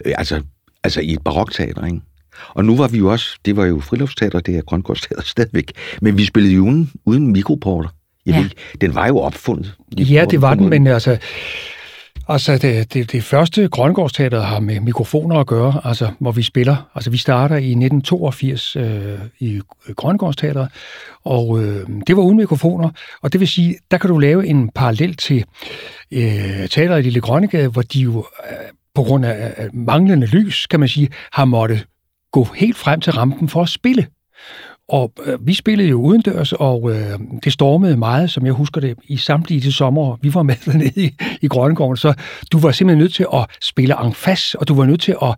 øh, 0.04 0.14
altså, 0.18 0.42
altså 0.85 1.00
i 1.00 1.12
et 1.12 1.25
barokteater, 1.25 1.87
ikke? 1.87 2.00
Og 2.49 2.64
nu 2.64 2.76
var 2.76 2.88
vi 2.88 2.99
jo 2.99 3.11
også, 3.11 3.38
det 3.45 3.57
var 3.57 3.64
jo 3.64 3.80
friluftsteater, 3.80 4.40
det 4.40 4.57
er 4.57 4.62
Grønkårdsteater 4.62 5.23
stadigvæk, 5.35 5.73
men 6.00 6.18
vi 6.18 6.25
spillede 6.25 6.54
jo 6.54 6.62
uden, 6.62 6.90
uden 7.04 7.33
mikroporter. 7.33 7.88
Jeg 8.26 8.35
ja. 8.35 8.40
ved, 8.40 8.50
den 8.80 8.95
var 8.95 9.07
jo 9.07 9.18
opfundet. 9.18 9.75
Ja, 9.99 10.25
det 10.30 10.42
var 10.42 10.54
den, 10.54 10.68
men 10.68 10.87
altså, 10.87 11.18
Altså, 12.30 12.58
det, 12.58 12.94
det, 12.94 13.12
det 13.12 13.25
første 13.25 13.68
Grøngårdsteater 13.68 14.40
har 14.40 14.61
med 14.61 14.80
mikrofoner 14.80 15.37
at 15.37 15.47
gøre, 15.47 15.80
altså, 15.85 16.11
hvor 16.18 16.32
vi 16.32 16.42
spiller. 16.42 16.90
Altså, 16.94 17.11
vi 17.11 17.16
starter 17.16 17.56
i 17.56 17.70
1982 17.70 18.76
øh, 18.76 19.18
i 19.38 19.61
Grøngårdsteateret, 19.97 20.68
og 21.25 21.62
øh, 21.62 21.87
det 22.06 22.16
var 22.16 22.23
uden 22.23 22.37
mikrofoner, 22.37 22.90
og 23.23 23.32
det 23.32 23.40
vil 23.40 23.49
sige, 23.49 23.76
der 23.90 23.99
kan 23.99 24.11
du 24.11 24.18
lave 24.18 24.47
en 24.47 24.70
parallel 24.75 25.16
til 25.16 25.44
øh, 26.12 26.68
teateret 26.68 26.99
i 26.99 27.02
Lille 27.02 27.20
Grønnegade, 27.20 27.68
hvor 27.68 27.82
de 27.82 28.00
jo 28.00 28.26
øh, 28.50 28.56
på 28.94 29.02
grund 29.02 29.25
af 29.26 29.68
manglende 29.73 30.26
lys, 30.26 30.66
kan 30.66 30.80
man 30.80 30.88
sige, 30.88 31.08
har 31.32 31.44
måttet 31.44 31.87
gå 32.32 32.44
helt 32.44 32.76
frem 32.76 33.00
til 33.00 33.12
rampen 33.12 33.49
for 33.49 33.62
at 33.62 33.68
spille. 33.68 34.06
Og 34.88 35.12
øh, 35.25 35.47
vi 35.47 35.54
spillede 35.54 35.88
jo 35.88 36.00
udendørs, 36.00 36.52
og 36.52 36.90
øh, 36.90 37.18
det 37.45 37.52
stormede 37.52 37.97
meget, 37.97 38.30
som 38.30 38.47
jeg 38.47 38.52
husker 38.52 38.80
det, 38.80 38.99
i 39.04 39.16
samtlige 39.16 39.61
de 39.61 39.73
sommer, 39.73 40.16
vi 40.23 40.35
var 40.35 40.42
med 40.42 40.54
dernede 40.64 40.92
i, 40.97 41.14
i 41.42 41.49
Grønnegården. 41.49 41.97
Så 41.97 42.14
du 42.52 42.59
var 42.59 42.73
simpelthen 42.73 42.99
nødt 42.99 43.14
til 43.14 43.26
at 43.35 43.47
spille 43.62 43.95
en 44.04 44.14
og 44.59 44.68
du 44.68 44.75
var 44.75 44.85
nødt 44.85 45.00
til 45.00 45.16
at 45.23 45.35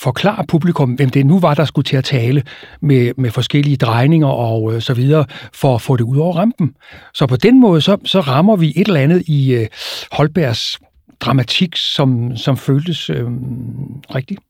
forklare 0.00 0.44
publikum, 0.48 0.90
hvem 0.90 1.10
det 1.10 1.26
nu 1.26 1.38
var, 1.38 1.54
der 1.54 1.64
skulle 1.64 1.84
til 1.84 1.96
at 1.96 2.04
tale 2.04 2.42
med, 2.80 3.12
med 3.16 3.30
forskellige 3.30 3.76
drejninger 3.76 4.28
og 4.28 4.74
øh, 4.74 4.82
så 4.82 4.94
videre, 4.94 5.24
for 5.52 5.74
at 5.74 5.82
få 5.82 5.96
det 5.96 6.04
ud 6.04 6.16
over 6.16 6.36
rampen. 6.36 6.74
Så 7.14 7.26
på 7.26 7.36
den 7.36 7.60
måde, 7.60 7.80
så, 7.80 7.96
så 8.04 8.20
rammer 8.20 8.56
vi 8.56 8.72
et 8.76 8.88
eller 8.88 9.00
andet 9.00 9.22
i 9.26 9.54
øh, 9.54 9.66
Holbergs 10.12 10.78
dramatik, 11.20 11.76
som, 11.76 12.36
som 12.36 12.56
føltes 12.56 13.10
øh, 13.10 13.26
rigtigt. 14.14 14.40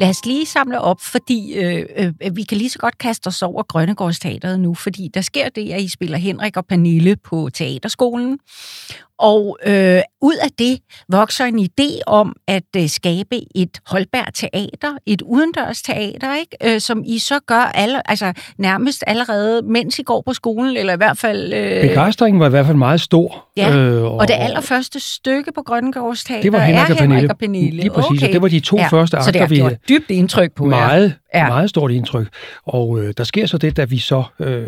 Lad 0.00 0.08
os 0.08 0.26
lige 0.26 0.46
samle 0.46 0.80
op, 0.80 1.00
fordi 1.00 1.54
øh, 1.54 1.86
øh, 1.96 2.36
vi 2.36 2.42
kan 2.42 2.58
lige 2.58 2.70
så 2.70 2.78
godt 2.78 2.98
kaste 2.98 3.26
os 3.26 3.42
over 3.42 3.62
Grønnegårdsteateret 3.62 4.60
nu, 4.60 4.74
fordi 4.74 5.10
der 5.14 5.20
sker 5.20 5.48
det, 5.48 5.72
at 5.72 5.80
I 5.80 5.88
spiller 5.88 6.18
Henrik 6.18 6.56
og 6.56 6.66
Pernille 6.66 7.16
på 7.16 7.50
teaterskolen, 7.54 8.38
og 9.20 9.58
øh, 9.66 10.00
ud 10.22 10.34
af 10.42 10.50
det 10.58 10.78
vokser 11.08 11.44
en 11.44 11.58
idé 11.58 12.00
om 12.06 12.36
at 12.48 12.62
øh, 12.76 12.88
skabe 12.88 13.36
et 13.54 13.78
Holberg 13.86 14.34
Teater, 14.34 14.96
et 15.06 15.22
udendørs 15.22 15.82
teater, 15.82 16.36
ikke? 16.36 16.74
Øh, 16.74 16.80
som 16.80 17.02
I 17.06 17.18
så 17.18 17.40
gør 17.46 17.70
alle, 17.74 18.10
altså, 18.10 18.32
nærmest 18.58 19.04
allerede, 19.06 19.62
mens 19.62 19.98
I 19.98 20.02
går 20.02 20.22
på 20.26 20.32
skolen, 20.32 20.76
eller 20.76 20.92
i 20.92 20.96
hvert 20.96 21.18
fald... 21.18 21.52
Øh... 21.52 21.88
Begejstringen 21.88 22.40
var 22.40 22.46
i 22.46 22.50
hvert 22.50 22.66
fald 22.66 22.76
meget 22.76 23.00
stor. 23.00 23.48
Ja, 23.56 23.76
øh, 23.76 24.02
og, 24.02 24.16
og 24.16 24.28
det 24.28 24.34
allerførste 24.38 25.00
stykke 25.00 25.52
på 25.52 25.62
Grønnegårds 25.62 26.24
Teater 26.24 26.42
det 26.42 26.52
var 26.52 26.58
Henrik 26.58 26.76
er 26.76 26.94
og 26.94 26.96
Pernille. 26.96 27.14
Henrik 27.14 27.30
og 27.30 27.38
Pernille. 27.38 27.76
Lige 27.76 27.90
præcis, 27.90 28.18
okay. 28.18 28.26
og 28.26 28.32
det 28.32 28.42
var 28.42 28.48
de 28.48 28.60
to 28.60 28.76
ja. 28.76 28.86
første 28.86 29.16
akter, 29.16 29.24
Så 29.24 29.32
det 29.32 29.40
har 29.40 29.48
gjort 29.48 29.72
dybt 29.88 30.10
indtryk 30.10 30.52
på 30.52 30.64
meget. 30.64 31.14
Ja. 31.34 31.48
Meget 31.48 31.70
stort 31.70 31.90
indtryk. 31.90 32.28
Og 32.66 33.00
øh, 33.00 33.14
der 33.16 33.24
sker 33.24 33.46
så 33.46 33.58
det, 33.58 33.76
da 33.76 33.84
vi 33.84 33.98
så 33.98 34.22
øh, 34.40 34.66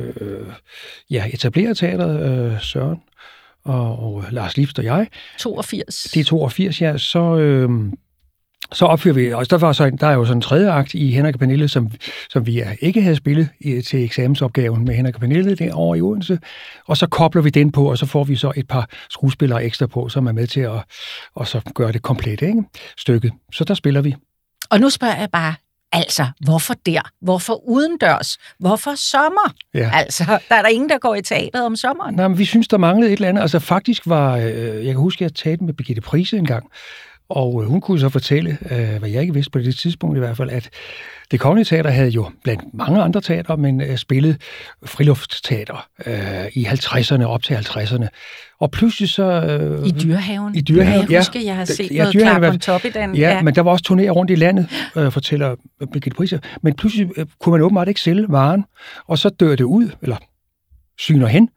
ja, 1.10 1.24
etablerer 1.32 1.74
teateret, 1.74 2.52
øh, 2.52 2.60
Søren, 2.60 2.98
og, 3.64 4.14
og 4.14 4.24
Lars 4.30 4.56
Lift 4.56 4.78
og 4.78 4.84
jeg. 4.84 5.06
82. 5.38 6.02
Det 6.14 6.20
er 6.20 6.24
82, 6.24 6.80
ja. 6.80 6.98
Så, 6.98 7.36
øh, 7.36 7.70
så 8.72 8.84
opfører 8.84 9.14
vi, 9.14 9.32
og 9.32 9.50
der, 9.50 9.58
var 9.58 9.72
så, 9.72 9.90
der 10.00 10.06
er 10.06 10.12
jo 10.12 10.24
sådan 10.24 10.38
en 10.38 10.42
tredje 10.42 10.70
akt 10.70 10.94
i 10.94 11.10
Henrik 11.10 11.34
og 11.34 11.38
Pernille, 11.38 11.68
som, 11.68 11.90
som 12.30 12.46
vi 12.46 12.62
ikke 12.80 13.02
havde 13.02 13.16
spillet 13.16 13.48
i, 13.60 13.80
til 13.80 14.04
eksamensopgaven 14.04 14.84
med 14.84 14.94
Henrik 14.94 15.14
og 15.14 15.20
Pernille 15.20 15.54
derovre 15.54 15.98
i 15.98 16.02
Odense. 16.02 16.38
Og 16.86 16.96
så 16.96 17.06
kobler 17.06 17.42
vi 17.42 17.50
den 17.50 17.72
på, 17.72 17.90
og 17.90 17.98
så 17.98 18.06
får 18.06 18.24
vi 18.24 18.36
så 18.36 18.52
et 18.56 18.68
par 18.68 18.88
skuespillere 19.10 19.64
ekstra 19.64 19.86
på, 19.86 20.08
som 20.08 20.26
er 20.26 20.32
med 20.32 20.46
til 20.46 20.60
at 20.60 20.82
og 21.34 21.48
så 21.48 21.60
gøre 21.74 21.92
det 21.92 22.02
komplet, 22.02 22.42
ikke? 22.42 22.62
stykket. 22.98 23.32
Så 23.52 23.64
der 23.64 23.74
spiller 23.74 24.00
vi. 24.00 24.14
Og 24.70 24.80
nu 24.80 24.90
spørger 24.90 25.16
jeg 25.16 25.28
bare, 25.32 25.54
Altså, 25.92 26.26
hvorfor 26.40 26.74
der? 26.86 27.00
Hvorfor 27.20 27.68
udendørs? 27.68 28.38
Hvorfor 28.58 28.94
sommer? 28.94 29.54
Ja. 29.74 29.90
Altså, 29.94 30.24
der 30.48 30.54
er 30.54 30.62
der 30.62 30.68
ingen, 30.68 30.88
der 30.88 30.98
går 30.98 31.14
i 31.14 31.22
teateret 31.22 31.66
om 31.66 31.76
sommeren. 31.76 32.14
Nej, 32.14 32.28
men 32.28 32.38
vi 32.38 32.44
synes, 32.44 32.68
der 32.68 32.78
manglede 32.78 33.12
et 33.12 33.16
eller 33.16 33.28
andet. 33.28 33.42
Altså, 33.42 33.58
faktisk 33.58 34.02
var, 34.06 34.36
øh, 34.36 34.44
jeg 34.54 34.84
kan 34.84 34.96
huske, 34.96 35.24
at 35.24 35.30
jeg 35.30 35.34
talte 35.34 35.64
med 35.64 35.74
Birgitte 35.74 36.02
Prise 36.02 36.36
en 36.36 36.46
gang, 36.46 36.66
og 37.28 37.62
øh, 37.62 37.68
hun 37.68 37.80
kunne 37.80 38.00
så 38.00 38.08
fortælle, 38.08 38.58
øh, 38.70 38.98
hvad 38.98 39.10
jeg 39.10 39.20
ikke 39.20 39.34
vidste 39.34 39.50
på 39.50 39.58
det 39.58 39.76
tidspunkt 39.76 40.16
i 40.16 40.18
hvert 40.18 40.36
fald, 40.36 40.50
at 40.50 40.70
det 41.30 41.40
Kongelige 41.40 41.64
Teater 41.64 41.90
havde 41.90 42.08
jo 42.08 42.30
blandt 42.44 42.62
mange 42.74 43.02
andre 43.02 43.20
teater, 43.20 43.56
men 43.56 43.80
øh, 43.80 43.96
spillet 43.96 44.36
friluftsteater 44.84 45.88
øh, 46.06 46.46
i 46.54 46.64
50'erne 46.64 47.22
op 47.22 47.42
til 47.42 47.54
50'erne. 47.54 48.08
Og 48.60 48.70
pludselig 48.70 49.08
så... 49.08 49.22
Øh, 49.22 49.86
I 49.86 49.90
Dyrehaven. 49.90 50.54
I 50.54 50.60
Dyrehaven, 50.60 51.06
ja. 51.06 51.12
Jeg 51.12 51.20
husker, 51.20 51.40
jeg 51.40 51.56
har 51.56 51.64
set 51.64 51.90
ja, 51.90 52.02
noget 52.02 52.16
klart 52.16 52.52
på 52.52 52.58
top 52.58 52.84
i 52.84 52.90
den. 52.90 53.14
Ja, 53.14 53.34
ja, 53.34 53.42
men 53.42 53.54
der 53.54 53.60
var 53.60 53.70
også 53.70 53.84
turnéer 53.88 54.10
rundt 54.10 54.30
i 54.30 54.34
landet, 54.34 54.68
øh, 54.96 55.12
fortæller 55.12 55.54
Birgitte 55.92 56.16
Priser. 56.16 56.38
Men 56.62 56.74
pludselig 56.74 57.08
øh, 57.16 57.26
kunne 57.40 57.50
man 57.50 57.62
åbenbart 57.62 57.88
ikke 57.88 58.00
sælge 58.00 58.26
varen, 58.28 58.64
og 59.06 59.18
så 59.18 59.28
dør 59.28 59.56
det 59.56 59.64
ud, 59.64 59.90
eller 60.02 60.16
syner 61.02 61.26
hen. 61.26 61.48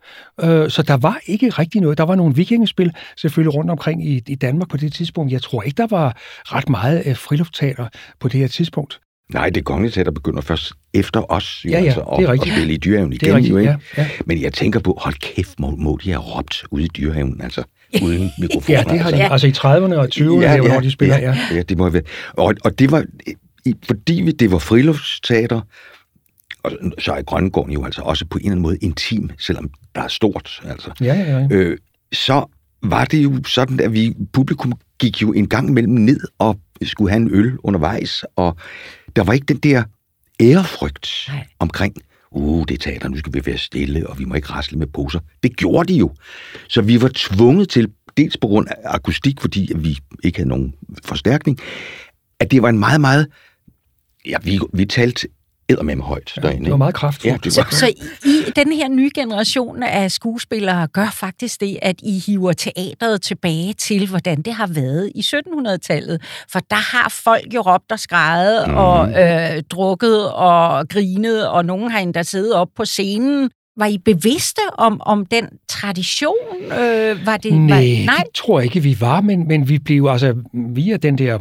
Øh, 0.43 0.69
så 0.69 0.81
der 0.81 0.97
var 0.97 1.19
ikke 1.25 1.49
rigtig 1.49 1.81
noget. 1.81 1.97
Der 1.97 2.03
var 2.03 2.15
nogle 2.15 2.35
vikingespil 2.35 2.91
selvfølgelig 3.17 3.53
rundt 3.53 3.71
omkring 3.71 4.07
i, 4.07 4.23
i 4.27 4.35
Danmark 4.35 4.69
på 4.69 4.77
det 4.77 4.93
tidspunkt. 4.93 5.31
Jeg 5.31 5.41
tror 5.41 5.61
ikke, 5.61 5.77
der 5.77 5.87
var 5.87 6.17
ret 6.43 6.69
meget 6.69 7.03
øh, 7.05 7.15
friluftsteater 7.15 7.87
på 8.19 8.27
det 8.27 8.39
her 8.39 8.47
tidspunkt. 8.47 8.99
Nej, 9.33 9.49
det 9.49 9.65
kongelige 9.65 9.91
teater 9.91 10.11
begynder 10.11 10.41
først 10.41 10.73
efter 10.93 11.31
os, 11.31 11.65
jo, 11.65 11.69
ja, 11.69 11.79
ja, 11.79 11.85
altså, 11.85 12.15
det 12.17 12.25
er 12.25 12.31
rigtigt. 12.31 12.51
at 12.51 12.57
spille 12.57 12.73
i 12.73 12.77
dyrehaven 12.77 13.13
igen, 13.13 13.19
det 13.19 13.31
er 13.31 13.35
rigtigt, 13.35 13.51
jo, 13.51 13.57
ikke? 13.57 13.71
Ja, 13.97 14.01
ja. 14.01 14.07
Men 14.25 14.41
jeg 14.41 14.53
tænker 14.53 14.79
på, 14.79 14.97
hold 15.01 15.13
kæft, 15.13 15.59
må, 15.59 15.75
må 15.75 15.99
de 16.03 16.09
have 16.09 16.21
råbt 16.21 16.63
ude 16.71 16.83
i 16.83 16.87
dyrehaven, 16.87 17.41
altså 17.41 17.63
uden 18.01 18.31
mikrofoner. 18.41 18.77
ja, 18.77 18.83
det 18.89 18.99
har 18.99 19.11
de, 19.11 19.23
altså, 19.23 19.47
altså 19.47 19.67
i 19.67 19.77
30'erne 19.77 19.95
og 19.95 20.07
20'erne, 20.15 20.41
ja, 20.41 20.53
ja, 20.53 20.71
hvor 20.71 20.79
de 20.79 20.91
spiller, 20.91 21.17
ja. 21.17 21.37
Ja, 21.51 21.55
ja 21.55 21.61
det 21.61 21.77
må 21.77 21.83
have 21.83 21.93
været. 21.93 22.07
Og, 22.33 22.55
og 22.63 22.79
det 22.79 22.91
var, 22.91 23.05
fordi 23.87 24.31
det 24.31 24.51
var 24.51 24.59
friluftsteater, 24.59 25.61
og 26.65 26.71
så 26.99 27.13
er 27.13 27.21
Grønnegården 27.21 27.73
jo 27.73 27.85
altså 27.85 28.01
også 28.01 28.25
på 28.25 28.37
en 28.37 28.41
eller 28.41 28.51
anden 28.51 28.63
måde 28.63 28.77
intim, 28.77 29.29
selvom 29.39 29.69
der 29.95 30.01
er 30.01 30.07
stort, 30.07 30.61
altså. 30.65 30.91
Ja, 31.01 31.13
ja, 31.13 31.39
ja. 31.39 31.47
Øh, 31.51 31.77
så 32.13 32.45
var 32.83 33.05
det 33.05 33.23
jo 33.23 33.43
sådan, 33.43 33.79
at 33.79 33.93
vi, 33.93 34.13
publikum 34.33 34.73
gik 34.99 35.21
jo 35.21 35.33
en 35.33 35.47
gang 35.47 35.69
imellem 35.69 35.93
ned 35.93 36.19
og 36.39 36.59
skulle 36.83 37.11
have 37.11 37.21
en 37.21 37.29
øl 37.31 37.57
undervejs, 37.63 38.25
og 38.35 38.57
der 39.15 39.23
var 39.23 39.33
ikke 39.33 39.45
den 39.45 39.57
der 39.57 39.83
ærefrygt 40.41 41.09
Nej. 41.27 41.47
omkring, 41.59 41.95
uh, 42.31 42.65
det 42.67 42.81
teater, 42.81 43.09
nu 43.09 43.17
skal 43.17 43.33
vi 43.33 43.45
være 43.45 43.57
stille, 43.57 44.09
og 44.09 44.19
vi 44.19 44.25
må 44.25 44.35
ikke 44.35 44.49
rasle 44.49 44.79
med 44.79 44.87
poser. 44.87 45.19
Det 45.43 45.57
gjorde 45.57 45.93
de 45.93 45.97
jo. 45.99 46.13
Så 46.67 46.81
vi 46.81 47.01
var 47.01 47.11
tvunget 47.13 47.69
til, 47.69 47.91
dels 48.17 48.37
på 48.37 48.47
grund 48.47 48.67
af 48.67 48.75
akustik, 48.85 49.41
fordi 49.41 49.71
vi 49.75 49.97
ikke 50.23 50.37
havde 50.37 50.49
nogen 50.49 50.73
forstærkning, 51.05 51.59
at 52.39 52.51
det 52.51 52.61
var 52.61 52.69
en 52.69 52.79
meget, 52.79 53.01
meget, 53.01 53.27
ja, 54.25 54.37
vi, 54.43 54.59
vi 54.73 54.85
talte 54.85 55.27
med 55.69 56.01
højt 56.01 56.33
ja, 56.37 56.41
derinde. 56.41 56.63
Det 56.63 56.71
var 56.71 56.77
meget 56.77 56.95
kraftfuldt. 56.95 57.45
Ja, 57.45 57.49
så, 57.51 57.65
så 57.71 57.87
i, 57.87 58.47
i 58.47 58.51
den 58.55 58.71
her 58.71 58.89
nye 58.89 59.09
generation 59.15 59.83
af 59.83 60.11
skuespillere 60.11 60.87
gør 60.87 61.09
faktisk 61.13 61.61
det, 61.61 61.79
at 61.81 61.95
I 62.03 62.23
hiver 62.27 62.53
teateret 62.53 63.21
tilbage 63.21 63.73
til, 63.73 64.07
hvordan 64.07 64.41
det 64.41 64.53
har 64.53 64.67
været 64.67 65.11
i 65.15 65.19
1700-tallet. 65.19 66.21
For 66.49 66.59
der 66.59 66.97
har 66.97 67.09
folk 67.09 67.53
jo 67.53 67.61
råbt 67.61 67.91
og 67.91 67.99
skrejet 67.99 68.67
mm. 68.67 68.75
og 68.75 69.09
øh, 69.09 69.63
drukket 69.69 70.31
og 70.31 70.89
grinet, 70.89 71.47
og 71.47 71.65
nogen 71.65 71.91
har 71.91 71.99
endda 71.99 72.23
siddet 72.23 72.53
op 72.53 72.69
på 72.75 72.85
scenen 72.85 73.49
var 73.77 73.85
I 73.85 73.97
bevidste 73.97 74.61
om, 74.77 75.01
om 75.01 75.25
den 75.25 75.49
tradition? 75.69 76.35
Øh, 76.63 77.25
var 77.25 77.37
det, 77.37 77.53
nej, 77.53 77.77
var, 77.77 78.05
nej, 78.05 78.23
det 78.25 78.35
tror 78.35 78.59
jeg 78.59 78.65
ikke, 78.65 78.79
vi 78.79 78.97
var, 78.99 79.21
men, 79.21 79.47
men 79.47 79.69
vi 79.69 79.79
blev 79.79 80.07
altså 80.11 80.35
via 80.53 80.97
den 80.97 81.17
der 81.17 81.39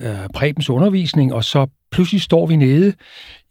øh, 0.00 0.08
Prebens 0.34 0.70
undervisning, 0.70 1.34
og 1.34 1.44
så 1.44 1.66
pludselig 1.90 2.22
står 2.22 2.46
vi 2.46 2.56
nede 2.56 2.92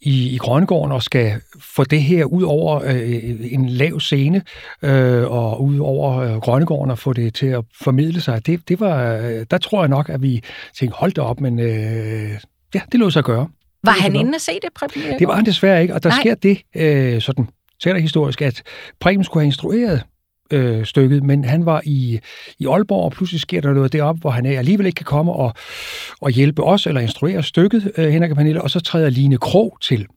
i, 0.03 0.29
i 0.35 0.37
Grønnegården 0.37 0.91
og 0.91 1.03
skal 1.03 1.33
få 1.59 1.83
det 1.83 2.03
her 2.03 2.25
ud 2.25 2.43
over 2.43 2.81
øh, 2.85 3.53
en 3.53 3.69
lav 3.69 3.99
scene 3.99 4.41
øh, 4.81 5.31
og 5.31 5.63
ud 5.63 5.79
over 5.79 6.17
øh, 6.17 6.35
Grønnegården 6.35 6.91
og 6.91 6.99
få 6.99 7.13
det 7.13 7.33
til 7.33 7.45
at 7.47 7.63
formidle 7.83 8.21
sig. 8.21 8.45
Det, 8.45 8.69
det 8.69 8.79
var, 8.79 9.17
øh, 9.17 9.45
der 9.51 9.57
tror 9.57 9.81
jeg 9.81 9.89
nok, 9.89 10.09
at 10.09 10.21
vi 10.21 10.43
tænkte, 10.79 10.97
hold 10.97 11.11
da 11.11 11.21
op, 11.21 11.41
men 11.41 11.59
øh, 11.59 12.31
ja, 12.75 12.81
det 12.91 12.99
lå 12.99 13.09
sig 13.09 13.19
at 13.19 13.25
gøre. 13.25 13.47
Var 13.83 13.91
han 13.91 14.15
inde 14.15 14.35
at 14.35 14.41
se 14.41 14.51
det, 14.51 14.69
Preben? 14.75 15.19
Det 15.19 15.27
var 15.27 15.35
han 15.35 15.45
desværre 15.45 15.81
ikke, 15.81 15.93
og 15.93 16.03
der 16.03 16.09
Nej. 16.09 16.19
sker 16.19 16.35
det 16.35 16.61
øh, 16.75 17.21
sådan 17.21 17.47
teaterhistorisk, 17.83 18.41
at 18.41 18.63
Preben 18.99 19.23
skulle 19.23 19.41
have 19.41 19.45
instrueret 19.45 20.03
øh, 20.53 20.85
stykket, 20.85 21.23
men 21.23 21.45
han 21.45 21.65
var 21.65 21.81
i, 21.85 22.19
i 22.59 22.65
Aalborg, 22.65 23.03
og 23.03 23.11
pludselig 23.11 23.41
sker 23.41 23.61
der 23.61 23.73
noget 23.73 23.93
deroppe, 23.93 24.21
hvor 24.21 24.29
han 24.29 24.45
er, 24.45 24.59
alligevel 24.59 24.85
ikke 24.85 24.95
kan 24.95 25.05
komme 25.05 25.33
og, 25.33 25.53
og 26.21 26.29
hjælpe 26.29 26.63
os, 26.63 26.87
eller 26.87 27.01
instruere 27.01 27.43
stykket, 27.43 27.91
øh, 27.97 28.09
Henrik 28.09 28.31
og 28.31 28.37
Pernille, 28.37 28.61
og 28.61 28.69
så 28.69 28.79
træder 28.79 29.09
Line 29.09 29.37
Krog 29.37 29.77
til. 29.81 30.07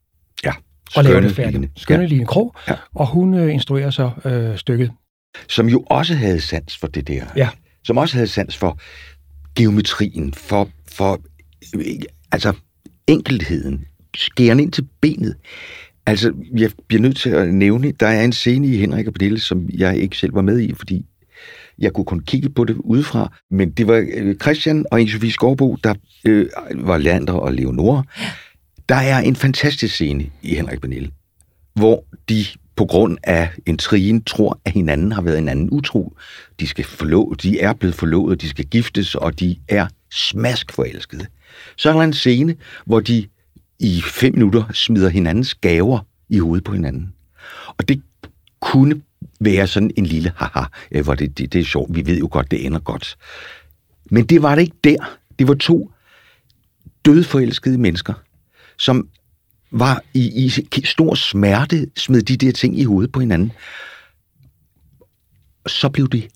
Ja, 0.45 0.53
og 0.97 1.05
laver 1.05 1.21
det 1.21 1.33
færdigt. 1.33 1.71
Skønne 1.77 2.03
ja. 2.03 2.09
Line 2.09 2.27
Krog, 2.27 2.55
ja. 2.69 2.75
og 2.95 3.07
hun 3.07 3.35
øh, 3.35 3.55
instruerer 3.55 3.91
så 3.91 4.11
øh, 4.25 4.59
stykket. 4.59 4.91
Som 5.49 5.69
jo 5.69 5.85
også 5.87 6.15
havde 6.15 6.41
sans 6.41 6.77
for 6.77 6.87
det 6.87 7.09
der. 7.09 7.25
Ja. 7.37 7.49
Som 7.85 7.99
også 7.99 8.15
havde 8.15 8.29
sans 8.29 8.57
for 8.57 8.79
geometrien, 9.57 10.35
for, 10.35 10.69
for 10.93 11.21
altså 12.33 12.53
enkelheden, 13.07 13.85
skæren 14.17 14.61
ind 14.61 14.73
til 14.73 14.89
benet. 15.01 15.37
Altså, 16.07 16.33
jeg 16.57 16.71
bliver 16.89 17.03
nødt 17.03 17.17
til 17.17 17.31
at 17.31 17.55
nævne, 17.55 17.93
der 17.93 18.07
er 18.07 18.25
en 18.25 18.33
scene 18.33 18.67
i 18.67 18.77
Henrik 18.77 19.07
og 19.07 19.15
Pernille, 19.15 19.41
som 19.41 19.69
jeg 19.75 19.99
ikke 19.99 20.17
selv 20.17 20.35
var 20.35 20.43
med 20.43 20.61
i, 20.61 20.75
fordi 20.75 21.07
jeg 21.79 21.93
kunne 21.93 22.05
kun 22.05 22.21
kigge 22.21 22.51
på 22.51 22.65
det 22.65 22.77
udefra. 22.77 23.33
Men 23.51 23.71
det 23.71 23.87
var 23.87 24.07
øh, 24.15 24.37
Christian 24.37 24.87
og 24.91 25.01
Inge-Sophie 25.01 25.31
Skovbo, 25.31 25.77
der 25.85 25.95
øh, 26.25 26.47
var 26.75 26.99
Lander 26.99 27.33
og 27.33 27.53
Leonora. 27.53 28.03
Der 28.89 28.95
er 28.95 29.19
en 29.19 29.37
fantastisk 29.37 29.95
scene 29.95 30.27
i 30.43 30.55
Henrik 30.55 30.77
og 30.77 30.81
Pernille, 30.81 31.11
hvor 31.75 32.05
de 32.29 32.45
på 32.77 32.85
grund 32.85 33.19
af 33.23 33.51
en 33.67 33.79
trien 33.79 34.25
tror, 34.25 34.61
at 34.65 34.73
hinanden 34.73 35.13
har 35.13 35.23
været 35.23 35.39
en 35.39 35.49
anden 35.49 35.71
utro. 35.71 36.17
De, 36.61 36.67
skal 36.67 36.85
forlå, 36.85 37.35
de 37.43 37.61
er 37.61 37.73
blevet 37.73 37.95
forlovet, 37.95 38.41
de 38.41 38.49
skal 38.49 38.67
giftes, 38.67 39.15
og 39.15 39.41
de 39.41 39.57
er 39.69 39.87
smask 40.11 40.73
forelskede. 40.73 41.27
Så 41.77 41.89
er 41.89 41.93
der 41.93 42.01
en 42.01 42.13
scene, 42.13 42.57
hvor 42.87 43.01
de 43.01 43.27
i 43.79 44.03
fem 44.03 44.35
minutter 44.35 44.73
smider 44.73 45.09
hinandens 45.09 45.55
gaver 45.55 45.99
i 46.29 46.39
hovedet 46.39 46.65
på 46.65 46.73
hinanden. 46.73 47.13
Og 47.67 47.89
det 47.89 48.03
kunne 48.61 49.03
være 49.41 49.67
sådan 49.67 49.91
en 49.97 50.07
lille 50.07 50.33
haha, 50.37 50.65
øh, 50.91 51.05
hvor 51.05 51.15
det, 51.15 51.39
det, 51.39 51.53
det 51.53 51.61
er 51.61 51.65
sjovt. 51.65 51.95
Vi 51.95 52.07
ved 52.07 52.19
jo 52.19 52.29
godt, 52.31 52.51
det 52.51 52.67
ender 52.67 52.79
godt. 52.79 53.17
Men 54.11 54.27
det 54.27 54.43
var 54.43 54.55
det 54.55 54.63
ikke 54.63 54.77
der. 54.85 55.19
Det 55.39 55.49
var 55.49 55.55
to 55.55 55.91
dødforelskede 57.05 57.79
mennesker, 57.79 58.15
som 58.79 59.09
var 59.71 60.03
i, 60.15 60.47
i 60.47 60.85
stor 60.85 61.15
smerte, 61.15 61.87
smed 61.97 62.23
de 62.23 62.37
der 62.37 62.53
ting 62.53 62.79
i 62.79 62.85
hovedet 62.85 63.13
på 63.13 63.21
hinanden. 63.21 63.53
Så 65.67 65.89
blev 65.89 66.09
det, 66.09 66.29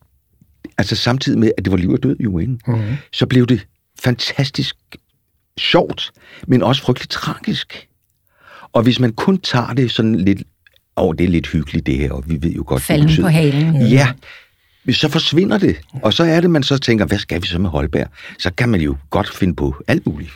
altså 0.79 0.97
samtidig 0.97 1.39
med, 1.39 1.53
at 1.59 1.65
det 1.65 1.71
var 1.71 1.77
liv 1.77 1.91
og 1.91 2.03
død 2.03 2.17
jo 2.21 2.39
ikke? 2.39 2.59
Mm-hmm. 2.67 2.97
så 3.13 3.27
blev 3.27 3.47
det 3.47 3.67
fantastisk 4.01 4.77
sjovt, 5.59 6.13
men 6.47 6.63
også 6.63 6.83
frygteligt 6.83 7.11
tragisk. 7.11 7.89
Og 8.73 8.83
hvis 8.83 9.01
man 9.01 9.13
kun 9.13 9.39
tager 9.39 9.73
det 9.73 9.91
sådan 9.91 10.15
lidt, 10.15 10.43
åh, 10.97 11.05
oh, 11.05 11.15
det 11.19 11.25
er 11.25 11.29
lidt 11.29 11.47
hyggeligt 11.47 11.87
det 11.87 11.97
her, 11.97 12.13
og 12.13 12.25
vi 12.27 12.39
ved 12.43 12.51
jo 12.51 12.65
godt, 12.67 12.83
Falden 12.83 13.09
det 13.09 13.21
på 13.21 13.29
halen. 13.29 13.87
Ja, 13.87 14.13
så 14.93 15.09
forsvinder 15.09 15.59
det. 15.59 15.77
Og 16.03 16.13
så 16.13 16.25
er 16.25 16.41
det, 16.41 16.51
man 16.51 16.63
så 16.63 16.79
tænker, 16.79 17.07
hvad 17.07 17.19
skal 17.19 17.43
vi 17.43 17.47
så 17.47 17.59
med 17.59 17.71
Holberg? 17.71 18.09
Så 18.39 18.51
kan 18.53 18.69
man 18.69 18.81
jo 18.81 18.97
godt 19.11 19.35
finde 19.35 19.55
på 19.55 19.75
alt 19.89 20.07
muligt 20.07 20.31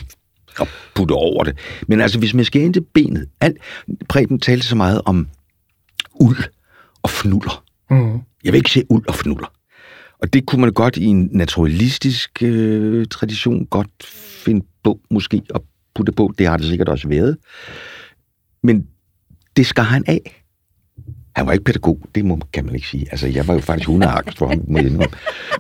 og 0.58 0.68
putte 0.94 1.12
over 1.12 1.44
det. 1.44 1.58
Men 1.88 2.00
altså, 2.00 2.18
hvis 2.18 2.34
man 2.34 2.44
skal 2.44 2.62
ind 2.62 2.74
til 2.74 2.84
benet, 2.94 3.28
alt, 3.40 3.56
Preben 4.08 4.40
talte 4.40 4.66
så 4.66 4.76
meget 4.76 5.00
om 5.04 5.28
uld 6.14 6.38
og 7.02 7.10
fnuller. 7.10 7.64
Mm. 7.90 8.20
Jeg 8.44 8.52
vil 8.52 8.54
ikke 8.54 8.70
se 8.70 8.84
uld 8.90 9.08
og 9.08 9.14
fnuller. 9.14 9.52
Og 10.22 10.32
det 10.32 10.46
kunne 10.46 10.60
man 10.60 10.72
godt 10.72 10.96
i 10.96 11.04
en 11.04 11.28
naturalistisk 11.32 12.42
øh, 12.42 13.06
tradition 13.06 13.66
godt 13.66 13.88
finde 14.44 14.66
på, 14.84 15.00
måske, 15.10 15.42
at 15.54 15.60
putte 15.94 16.12
på. 16.12 16.34
Det 16.38 16.46
har 16.46 16.56
det 16.56 16.66
sikkert 16.66 16.88
også 16.88 17.08
været. 17.08 17.36
Men 18.62 18.86
det 19.56 19.66
skar 19.66 19.82
han 19.82 20.04
af. 20.06 20.44
Han 21.36 21.46
var 21.46 21.52
ikke 21.52 21.64
pædagog, 21.64 22.00
det 22.14 22.24
må, 22.24 22.38
kan 22.52 22.64
man 22.64 22.74
ikke 22.74 22.88
sige. 22.88 23.06
Altså, 23.10 23.26
jeg 23.26 23.48
var 23.48 23.54
jo 23.54 23.60
faktisk 23.60 23.86
hundeagt 23.86 24.38
for 24.38 24.48
ham, 24.48 24.64
må 24.68 24.78
jeg 24.78 24.92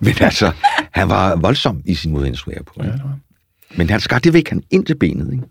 Men 0.02 0.14
altså, 0.20 0.52
han 0.92 1.08
var 1.08 1.36
voldsom 1.36 1.82
i 1.84 1.94
sin 1.94 2.12
måde 2.12 2.24
at 2.24 2.28
instruere 2.28 2.64
på. 2.64 2.74
Ja, 2.84 2.92
Men 3.76 3.90
han 3.90 4.00
skar 4.00 4.18
det 4.18 4.32
væk, 4.32 4.48
han 4.48 4.62
ind 4.70 4.86
til 4.86 4.98
benet, 4.98 5.32
ikke? 5.32 5.44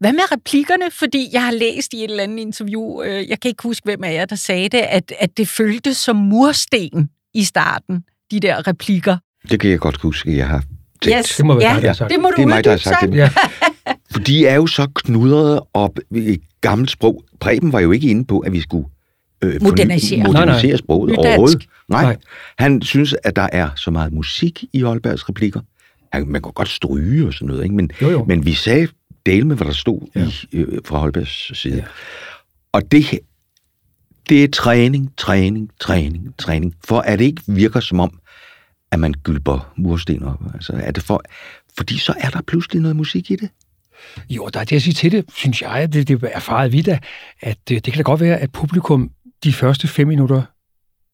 Hvad 0.00 0.12
med 0.12 0.32
replikkerne? 0.32 0.90
Fordi 0.90 1.28
jeg 1.32 1.44
har 1.44 1.52
læst 1.52 1.92
i 1.92 1.96
et 1.96 2.10
eller 2.10 2.22
andet 2.22 2.38
interview, 2.38 3.02
øh, 3.02 3.28
jeg 3.28 3.40
kan 3.40 3.48
ikke 3.48 3.62
huske, 3.62 3.84
hvem 3.84 4.04
af 4.04 4.14
jer, 4.14 4.24
der 4.24 4.36
sagde 4.36 4.68
det, 4.68 4.78
at, 4.78 5.12
at 5.20 5.36
det 5.36 5.48
føltes 5.48 5.96
som 5.96 6.16
mursten 6.16 7.10
i 7.34 7.44
starten, 7.44 8.04
de 8.30 8.40
der 8.40 8.68
replikker. 8.68 9.16
Det 9.50 9.60
kan 9.60 9.70
jeg 9.70 9.78
godt 9.78 9.96
huske, 9.96 10.36
jeg 10.36 10.48
har 10.48 10.64
tænkt. 11.02 11.18
Yes. 11.18 11.36
Det 11.36 11.46
må 11.46 11.58
være 11.58 11.74
ja, 11.74 11.80
dig, 11.80 11.96
sagt. 11.96 12.10
Det 12.10 12.20
må 12.20 12.30
du 12.30 12.36
det 12.36 12.42
er 12.42 12.46
mig, 12.46 12.64
der 12.64 12.70
har 12.70 12.76
sagt 12.76 13.02
det. 13.02 13.16
Ja. 13.16 13.30
For 14.12 14.20
de 14.20 14.46
er 14.46 14.54
jo 14.54 14.66
så 14.66 14.88
knudret 14.94 15.60
op 15.74 15.98
i 16.10 16.40
gammelt 16.60 16.90
sprog. 16.90 17.24
Preben 17.40 17.72
var 17.72 17.80
jo 17.80 17.92
ikke 17.92 18.08
inde 18.08 18.24
på, 18.24 18.38
at 18.38 18.52
vi 18.52 18.60
skulle 18.60 18.86
øh, 19.42 19.62
modernisere, 19.62 20.24
modernisere 20.26 20.70
nej, 20.70 20.76
sproget 20.76 21.10
Nydansk. 21.10 21.28
overhovedet. 21.28 21.66
Nej. 21.88 22.02
nej. 22.02 22.16
Han 22.58 22.82
synes, 22.82 23.14
at 23.24 23.36
der 23.36 23.48
er 23.52 23.68
så 23.76 23.90
meget 23.90 24.12
musik 24.12 24.64
i 24.72 24.80
Holbergs 24.80 25.28
replikker. 25.28 25.60
Han, 26.12 26.28
man 26.28 26.42
kan 26.42 26.52
godt 26.52 26.68
stryge 26.68 27.26
og 27.26 27.32
sådan 27.32 27.48
noget, 27.48 27.62
ikke? 27.62 27.74
Men, 27.74 27.90
jo, 28.02 28.10
jo. 28.10 28.24
men 28.24 28.46
vi 28.46 28.54
sagde 28.54 28.88
del 29.26 29.46
med, 29.46 29.56
hvad 29.56 29.66
der 29.66 29.72
stod 29.72 30.00
ja. 30.14 30.26
i, 30.52 30.56
øh, 30.56 30.78
fra 30.84 30.98
Holbergs 30.98 31.58
side. 31.58 31.76
Ja. 31.76 31.84
Og 32.72 32.82
det, 32.92 33.18
det 34.28 34.44
er 34.44 34.48
træning, 34.48 35.12
træning, 35.16 35.70
træning, 35.80 36.34
træning. 36.38 36.74
For 36.84 37.00
at 37.00 37.18
det 37.18 37.24
ikke 37.24 37.42
virker 37.46 37.80
som 37.80 38.00
om, 38.00 38.18
at 38.92 39.00
man 39.00 39.14
gylper 39.22 39.72
mursten 39.76 40.22
op. 40.22 40.40
Altså, 40.54 40.72
er 40.72 40.90
det 40.90 41.02
for, 41.02 41.22
fordi 41.76 41.98
så 41.98 42.14
er 42.18 42.30
der 42.30 42.42
pludselig 42.42 42.82
noget 42.82 42.96
musik 42.96 43.30
i 43.30 43.36
det. 43.36 43.50
Jo, 44.30 44.48
der 44.54 44.60
er 44.60 44.64
det 44.64 44.76
at 44.76 44.82
sige 44.82 44.94
til 44.94 45.12
det, 45.12 45.24
synes 45.34 45.62
jeg, 45.62 45.92
det, 45.92 46.08
det 46.08 46.22
er 46.22 46.28
erfaret 46.28 46.72
vidt, 46.72 46.88
at 46.88 47.58
det, 47.68 47.74
øh, 47.74 47.80
det 47.80 47.84
kan 47.84 47.94
da 47.94 48.02
godt 48.02 48.20
være, 48.20 48.38
at 48.38 48.52
publikum 48.52 49.10
de 49.44 49.52
første 49.52 49.88
fem 49.88 50.08
minutter 50.08 50.42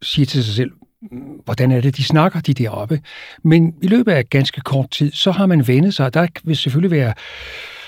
siger 0.02 0.26
til 0.26 0.44
sig 0.44 0.54
selv, 0.54 0.70
mm, 1.02 1.18
hvordan 1.44 1.70
er 1.70 1.80
det, 1.80 1.96
de 1.96 2.04
snakker, 2.04 2.40
de 2.40 2.54
deroppe. 2.54 3.00
Men 3.44 3.74
i 3.82 3.86
løbet 3.86 4.12
af 4.12 4.28
ganske 4.28 4.60
kort 4.60 4.90
tid, 4.90 5.12
så 5.12 5.30
har 5.30 5.46
man 5.46 5.68
vendet 5.68 5.94
sig. 5.94 6.14
Der 6.14 6.26
vil 6.44 6.56
selvfølgelig 6.56 6.90
være 6.90 7.14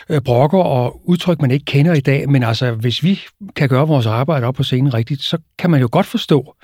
øh, 0.08 0.20
brokker 0.20 0.58
og 0.58 1.08
udtryk, 1.08 1.40
man 1.40 1.50
ikke 1.50 1.64
kender 1.64 1.94
i 1.94 2.00
dag, 2.00 2.28
men 2.28 2.42
altså, 2.42 2.72
hvis 2.72 3.02
vi 3.02 3.20
kan 3.56 3.68
gøre 3.68 3.88
vores 3.88 4.06
arbejde 4.06 4.46
op 4.46 4.54
på 4.54 4.62
scenen 4.62 4.94
rigtigt, 4.94 5.22
så 5.22 5.38
kan 5.58 5.70
man 5.70 5.80
jo 5.80 5.88
godt 5.92 6.06
forstå, 6.06 6.54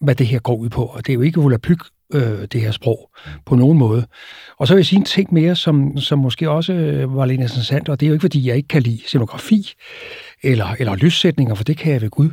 hvad 0.00 0.14
det 0.14 0.26
her 0.26 0.38
går 0.38 0.56
ud 0.56 0.68
på. 0.68 0.84
Og 0.84 1.06
det 1.06 1.12
er 1.12 1.14
jo 1.14 1.20
ikke 1.20 1.40
volapyk, 1.40 1.78
øh, 2.14 2.48
det 2.52 2.60
her 2.60 2.70
sprog, 2.70 3.10
på 3.46 3.54
nogen 3.54 3.78
måde. 3.78 4.06
Og 4.58 4.66
så 4.66 4.74
vil 4.74 4.78
jeg 4.78 4.86
sige 4.86 4.98
en 4.98 5.04
ting 5.04 5.34
mere, 5.34 5.56
som, 5.56 5.98
som 5.98 6.18
måske 6.18 6.50
også 6.50 6.72
øh, 6.72 7.16
var 7.16 7.26
lidt 7.26 7.40
interessant, 7.40 7.88
og 7.88 8.00
det 8.00 8.06
er 8.06 8.08
jo 8.08 8.14
ikke, 8.14 8.22
fordi 8.22 8.48
jeg 8.48 8.56
ikke 8.56 8.68
kan 8.68 8.82
lide 8.82 9.00
scenografi 9.06 9.72
eller, 10.42 10.76
eller 10.78 10.94
lyssætninger, 10.94 11.54
for 11.54 11.64
det 11.64 11.76
kan 11.76 11.92
jeg 11.92 12.02
ved 12.02 12.10
Gud. 12.10 12.30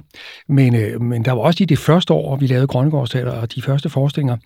Men, 0.49 0.75
øh, 0.75 1.01
men 1.01 1.25
der 1.25 1.31
var 1.31 1.41
også 1.41 1.63
i 1.63 1.65
det 1.65 1.79
første 1.79 2.13
år, 2.13 2.35
vi 2.35 2.47
lavede 2.47 2.67
Grønnegårdsteater, 2.67 3.31
og 3.31 3.55
de 3.55 3.61
første 3.61 3.89
forestillinger, 3.89 4.37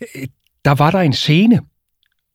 øh, 0.00 0.26
der 0.64 0.74
var 0.74 0.90
der 0.90 0.98
en 0.98 1.12
scene, 1.12 1.60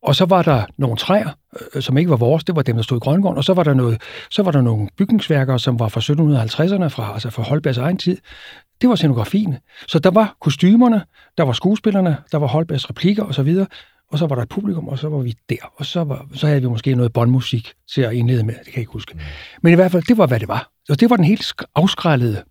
og 0.04 0.15
så 0.15 0.26
var 0.26 0.41
der 0.41 0.65
nogle 0.78 0.97
træer, 0.97 1.30
øh, 1.76 1.82
som 1.82 1.97
ikke 1.97 2.10
var 2.10 2.17
vores, 2.17 2.43
det 2.43 2.56
var 2.56 2.62
dem, 2.62 2.76
der 2.76 2.84
stod 2.84 2.97
i 2.97 3.00
Grønnegården, 3.00 3.38
og 3.38 3.43
så 3.43 3.54
var 3.54 3.63
der, 3.63 3.73
noget, 3.73 4.02
så 4.32 4.43
var 4.43 4.52
der 4.52 4.62
nogle 4.62 4.88
bygningsværker, 4.97 5.58
som 5.58 5.80
var 5.80 5.88
fra 5.88 6.02
1750'erne, 6.02 6.88
fra, 6.88 7.13
altså 7.13 7.30
fra 7.30 7.43
Holbergs 7.43 7.78
egen 7.78 7.97
tid, 7.97 8.17
det 8.81 8.89
var 8.89 8.95
scenografien. 8.95 9.57
Så 9.87 9.99
der 9.99 10.11
var 10.11 10.35
kostymerne, 10.41 11.03
der 11.37 11.43
var 11.43 11.53
skuespillerne, 11.53 12.17
der 12.31 12.37
var 12.37 12.47
Holbergs 12.47 12.89
replikker 12.89 13.23
osv., 13.23 13.65
og 14.11 14.19
så 14.19 14.27
var 14.27 14.35
der 14.35 14.43
et 14.43 14.49
publikum, 14.49 14.87
og 14.87 14.99
så 14.99 15.09
var 15.09 15.17
vi 15.17 15.35
der. 15.49 15.73
Og 15.75 15.85
så, 15.85 16.03
var, 16.03 16.27
så 16.33 16.47
havde 16.47 16.61
vi 16.61 16.67
måske 16.67 16.95
noget 16.95 17.13
båndmusik 17.13 17.73
til 17.93 18.01
at 18.01 18.13
indlede 18.13 18.43
med, 18.43 18.53
det 18.53 18.63
kan 18.63 18.73
jeg 18.73 18.79
ikke 18.79 18.91
huske. 18.91 19.13
Mm. 19.13 19.19
Men 19.61 19.73
i 19.73 19.75
hvert 19.75 19.91
fald, 19.91 20.03
det 20.03 20.17
var, 20.17 20.27
hvad 20.27 20.39
det 20.39 20.47
var. 20.47 20.69
Og 20.89 20.99
det 20.99 21.09
var 21.09 21.15
den 21.15 21.25
helt 21.25 21.53
afskrællede 21.75 22.43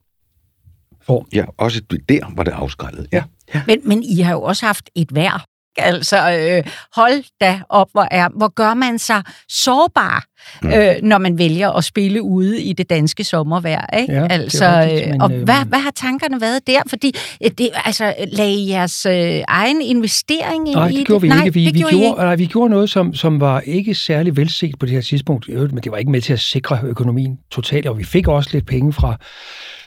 form. 1.02 1.28
Ja, 1.32 1.44
også 1.56 1.80
der 2.08 2.34
var 2.36 2.42
det 2.42 2.50
afskrællet. 2.50 3.06
Ja. 3.12 3.24
ja. 3.54 3.62
Men, 3.66 3.80
men 3.84 4.02
I 4.02 4.20
har 4.20 4.32
jo 4.32 4.42
også 4.42 4.66
haft 4.66 4.90
et 4.94 5.14
vejr 5.14 5.44
Altså, 5.78 6.16
øh, 6.16 6.72
hold 6.96 7.24
da 7.40 7.60
op, 7.68 7.88
hvor, 7.92 8.08
er, 8.10 8.28
hvor 8.36 8.48
gør 8.48 8.74
man 8.74 8.98
sig 8.98 9.22
sårbar, 9.48 10.24
mm. 10.62 10.72
øh, 10.72 10.94
når 11.02 11.18
man 11.18 11.38
vælger 11.38 11.70
at 11.70 11.84
spille 11.84 12.22
ude 12.22 12.62
i 12.62 12.72
det 12.72 12.90
danske 12.90 13.24
sommervejr. 13.24 13.96
Ikke? 13.98 14.12
Ja, 14.12 14.26
altså, 14.30 14.68
rigtigt, 14.68 15.02
øh, 15.02 15.10
men, 15.10 15.22
og 15.22 15.32
øh, 15.32 15.42
hvad, 15.42 15.64
hvad 15.66 15.78
har 15.78 15.90
tankerne 15.90 16.40
været 16.40 16.66
der? 16.66 16.80
Fordi 16.88 17.14
øh, 17.44 17.50
det, 17.58 17.70
altså, 17.84 18.14
lagde 18.32 18.54
I 18.54 18.70
jeres 18.70 19.06
øh, 19.06 19.42
egen 19.48 19.82
investering 19.82 20.64
nej, 20.64 20.88
i 20.88 20.96
det? 20.96 21.06
Gjorde 21.06 21.22
vi 21.22 21.28
nej, 21.28 21.44
ikke. 21.44 21.54
Vi, 21.54 21.64
det 21.64 21.74
vi, 21.74 21.78
gjorde, 21.78 21.96
gjorde, 21.96 22.16
nej, 22.16 22.36
vi 22.36 22.46
gjorde 22.46 22.70
noget, 22.70 22.90
som, 22.90 23.14
som 23.14 23.40
var 23.40 23.60
ikke 23.60 23.94
særlig 23.94 24.36
velset 24.36 24.78
på 24.80 24.86
det 24.86 24.94
her 24.94 25.00
tidspunkt, 25.00 25.48
men 25.48 25.76
det 25.76 25.92
var 25.92 25.98
ikke 25.98 26.10
med 26.10 26.20
til 26.20 26.32
at 26.32 26.40
sikre 26.40 26.80
økonomien 26.82 27.38
totalt, 27.50 27.86
og 27.86 27.98
vi 27.98 28.04
fik 28.04 28.28
også 28.28 28.50
lidt 28.52 28.66
penge 28.66 28.92
fra 28.92 29.16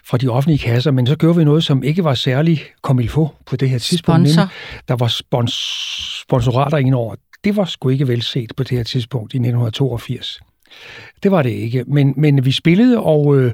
fra 0.10 0.17
de 0.17 0.28
offentlige 0.28 0.60
kasser, 0.60 0.91
men 0.91 1.08
så 1.08 1.15
gjorde 1.15 1.38
vi 1.38 1.43
noget, 1.43 1.63
som 1.63 1.84
ikke 1.84 2.04
var 2.04 2.13
særlig 2.13 2.63
få 3.10 3.36
på 3.45 3.56
det 3.56 3.69
her 3.69 3.80
tidspunkt. 3.80 4.30
Sponsor. 4.30 4.52
Der 4.88 4.95
var 4.95 5.08
spons- 5.08 6.22
sponsorater 6.22 6.78
indover. 6.78 7.15
Det 7.43 7.56
var 7.56 7.65
sgu 7.65 7.89
ikke 7.89 8.08
velset 8.08 8.52
på 8.58 8.63
det 8.63 8.78
her 8.78 8.84
tidspunkt 8.84 9.34
i 9.34 9.38
1982. 9.38 10.39
Det 11.23 11.32
var 11.32 11.41
det 11.41 11.49
ikke. 11.49 11.84
Men, 11.88 12.13
men 12.17 12.45
vi 12.45 12.51
spillede, 12.51 12.99
og 12.99 13.38
øh, 13.38 13.51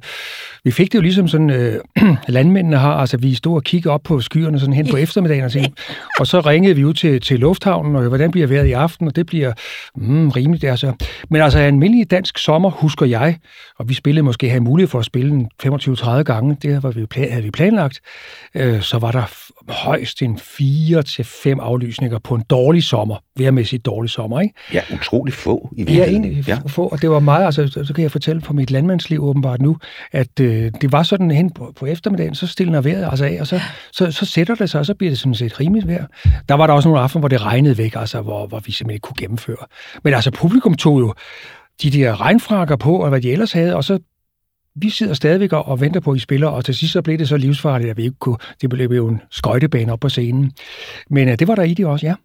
vi 0.63 0.71
fik 0.71 0.91
det 0.91 0.95
jo 0.95 1.01
ligesom 1.01 1.27
sådan, 1.27 1.49
øh, 1.49 1.79
landmændene 2.27 2.77
har, 2.77 2.93
altså 2.93 3.17
vi 3.17 3.33
stod 3.35 3.55
og 3.55 3.63
kiggede 3.63 3.93
op 3.93 4.01
på 4.03 4.21
skyerne 4.21 4.59
sådan 4.59 4.73
hen 4.73 4.87
på 4.87 4.97
eftermiddagen, 4.97 5.45
og, 5.45 5.51
tænkte, 5.51 5.83
og 6.19 6.27
så 6.27 6.39
ringede 6.39 6.75
vi 6.75 6.85
ud 6.85 6.93
til, 6.93 7.21
til 7.21 7.39
lufthavnen, 7.39 7.95
og 7.95 8.03
hvordan 8.03 8.31
bliver 8.31 8.47
vejret 8.47 8.67
i 8.67 8.71
aften, 8.71 9.07
og 9.07 9.15
det 9.15 9.25
bliver 9.25 9.53
mm, 9.95 10.29
rimeligt 10.29 10.61
der 10.61 10.75
så. 10.75 10.93
Men 11.29 11.41
altså 11.41 11.59
en 11.59 11.65
almindelig 11.65 12.11
dansk 12.11 12.37
sommer, 12.37 12.69
husker 12.69 13.05
jeg, 13.05 13.37
og 13.79 13.89
vi 13.89 13.93
spillede 13.93 14.23
måske 14.23 14.49
have 14.49 14.61
mulighed 14.61 14.89
for 14.89 14.99
at 14.99 15.05
spille 15.05 15.31
den 15.31 15.49
25-30 15.63 16.09
gange, 16.09 16.57
det 16.61 16.81
havde 16.81 16.95
vi, 16.95 17.05
plan, 17.05 17.31
havde 17.31 17.43
vi 17.43 17.51
planlagt, 17.51 18.01
øh, 18.55 18.81
så 18.81 18.97
var 18.97 19.11
der 19.11 19.23
højst 19.69 20.21
en 20.21 20.39
4 20.39 21.03
til 21.03 21.25
fem 21.25 21.59
aflysninger 21.59 22.19
på 22.19 22.35
en 22.35 22.43
dårlig 22.49 22.83
sommer, 22.83 23.15
værmæssigt 23.37 23.85
dårlig 23.85 24.09
sommer, 24.09 24.39
ikke? 24.41 24.55
Ja, 24.73 24.81
utrolig 24.93 25.33
få 25.33 25.69
i 25.71 25.83
virkeligheden. 25.83 26.23
Ja, 26.23 26.29
egentlig 26.29 26.47
ja. 26.47 26.57
få, 26.67 26.87
og 26.87 27.01
det 27.01 27.09
var 27.09 27.19
meget, 27.19 27.45
altså, 27.61 27.79
så, 27.79 27.87
så 27.87 27.93
kan 27.93 28.03
jeg 28.03 28.11
fortælle 28.11 28.41
på 28.41 28.53
mit 28.53 28.71
landmandsliv 28.71 29.23
åbenbart 29.23 29.61
nu, 29.61 29.77
at 30.11 30.39
øh, 30.39 30.71
det 30.81 30.91
var 30.91 31.03
sådan 31.03 31.31
hen 31.31 31.51
på, 31.51 31.73
på 31.79 31.85
eftermiddagen, 31.85 32.35
så 32.35 32.47
stiller 32.47 32.81
vejret 32.81 33.07
altså 33.09 33.25
af, 33.25 33.37
og 33.39 33.47
så, 33.47 33.61
så, 33.91 34.11
så 34.11 34.25
sætter 34.25 34.55
det 34.55 34.69
sig, 34.69 34.79
og 34.79 34.85
så 34.85 34.93
bliver 34.93 35.11
det 35.11 35.19
sådan 35.19 35.35
set 35.35 35.59
rimeligt 35.59 35.87
vejr. 35.87 36.05
Der 36.49 36.55
var 36.55 36.67
der 36.67 36.73
også 36.73 36.89
nogle 36.89 37.01
aftener, 37.01 37.19
hvor 37.19 37.29
det 37.29 37.41
regnede 37.41 37.77
væk, 37.77 37.95
altså, 37.95 38.21
hvor, 38.21 38.47
hvor 38.47 38.59
vi 38.59 38.71
simpelthen 38.71 38.95
ikke 38.95 39.01
kunne 39.01 39.17
gennemføre. 39.19 39.65
Men 40.03 40.13
altså, 40.13 40.31
publikum 40.31 40.73
tog 40.73 40.99
jo 40.99 41.13
de 41.83 41.91
der 41.91 42.21
regnfrakker 42.21 42.75
på, 42.75 43.03
og 43.03 43.09
hvad 43.09 43.21
de 43.21 43.31
ellers 43.31 43.51
havde, 43.51 43.75
og 43.75 43.83
så 43.83 43.99
vi 44.75 44.89
sidder 44.89 45.13
stadigvæk 45.13 45.53
og 45.53 45.81
venter 45.81 45.99
på, 45.99 46.11
at 46.11 46.17
I 46.17 46.19
spiller, 46.19 46.47
og 46.47 46.65
til 46.65 46.75
sidst 46.75 46.93
så 46.93 47.01
blev 47.01 47.17
det 47.17 47.27
så 47.27 47.37
livsfarligt, 47.37 47.89
at 47.89 47.97
vi 47.97 48.03
ikke 48.03 48.17
kunne, 48.19 48.37
det 48.61 48.69
blev 48.69 48.91
jo 48.91 49.07
en 49.07 49.21
skøjtebane 49.31 49.91
op 49.93 49.99
på 49.99 50.09
scenen. 50.09 50.51
Men 51.09 51.27
uh, 51.27 51.33
det 51.35 51.47
var 51.47 51.55
der 51.55 51.63
i 51.63 51.73
det 51.73 51.85
også, 51.85 52.07
ja. 52.07 52.15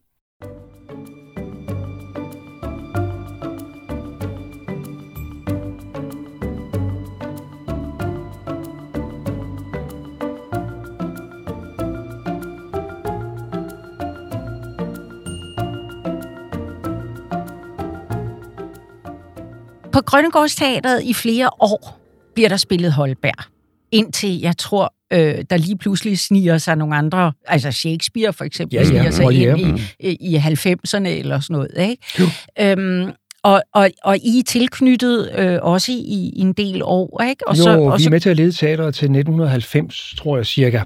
På 19.92 20.00
Grønnegårdsteateret 20.00 21.02
i 21.02 21.14
flere 21.14 21.50
år 21.60 22.00
bliver 22.34 22.48
der 22.48 22.56
spillet 22.56 22.92
Holberg. 22.92 23.44
Indtil, 23.92 24.40
jeg 24.40 24.56
tror, 24.58 24.94
øh, 25.12 25.44
der 25.50 25.56
lige 25.56 25.78
pludselig 25.78 26.18
sniger 26.18 26.58
sig 26.58 26.76
nogle 26.76 26.96
andre, 26.96 27.32
altså 27.46 27.72
Shakespeare 27.72 28.32
for 28.32 28.44
eksempel, 28.44 28.74
Ja, 28.74 28.80
ja, 28.80 28.88
sniger 28.88 29.10
sig 29.10 29.24
Molière, 29.24 29.58
ind 29.58 29.80
i, 30.00 30.16
i 30.20 30.36
90'erne 30.36 31.08
eller 31.08 31.40
sådan 31.40 31.54
noget. 31.54 31.70
Ikke? 31.90 32.72
Øhm, 32.82 33.12
og, 33.42 33.62
og, 33.74 33.90
og 34.04 34.16
I 34.16 34.38
er 34.38 34.42
tilknyttet 34.46 35.30
øh, 35.38 35.58
også 35.62 35.92
i, 35.92 36.32
i 36.36 36.40
en 36.40 36.52
del 36.52 36.82
år, 36.82 37.22
ikke? 37.22 37.48
Og 37.48 37.58
jo, 37.58 37.62
så, 37.62 37.78
og 37.78 37.98
vi 37.98 38.02
så, 38.02 38.08
er 38.08 38.10
med 38.10 38.20
til 38.20 38.30
at 38.30 38.36
lede 38.36 38.52
teateret 38.52 38.94
til 38.94 39.04
1990, 39.04 40.14
tror 40.18 40.36
jeg 40.36 40.46
cirka. 40.46 40.80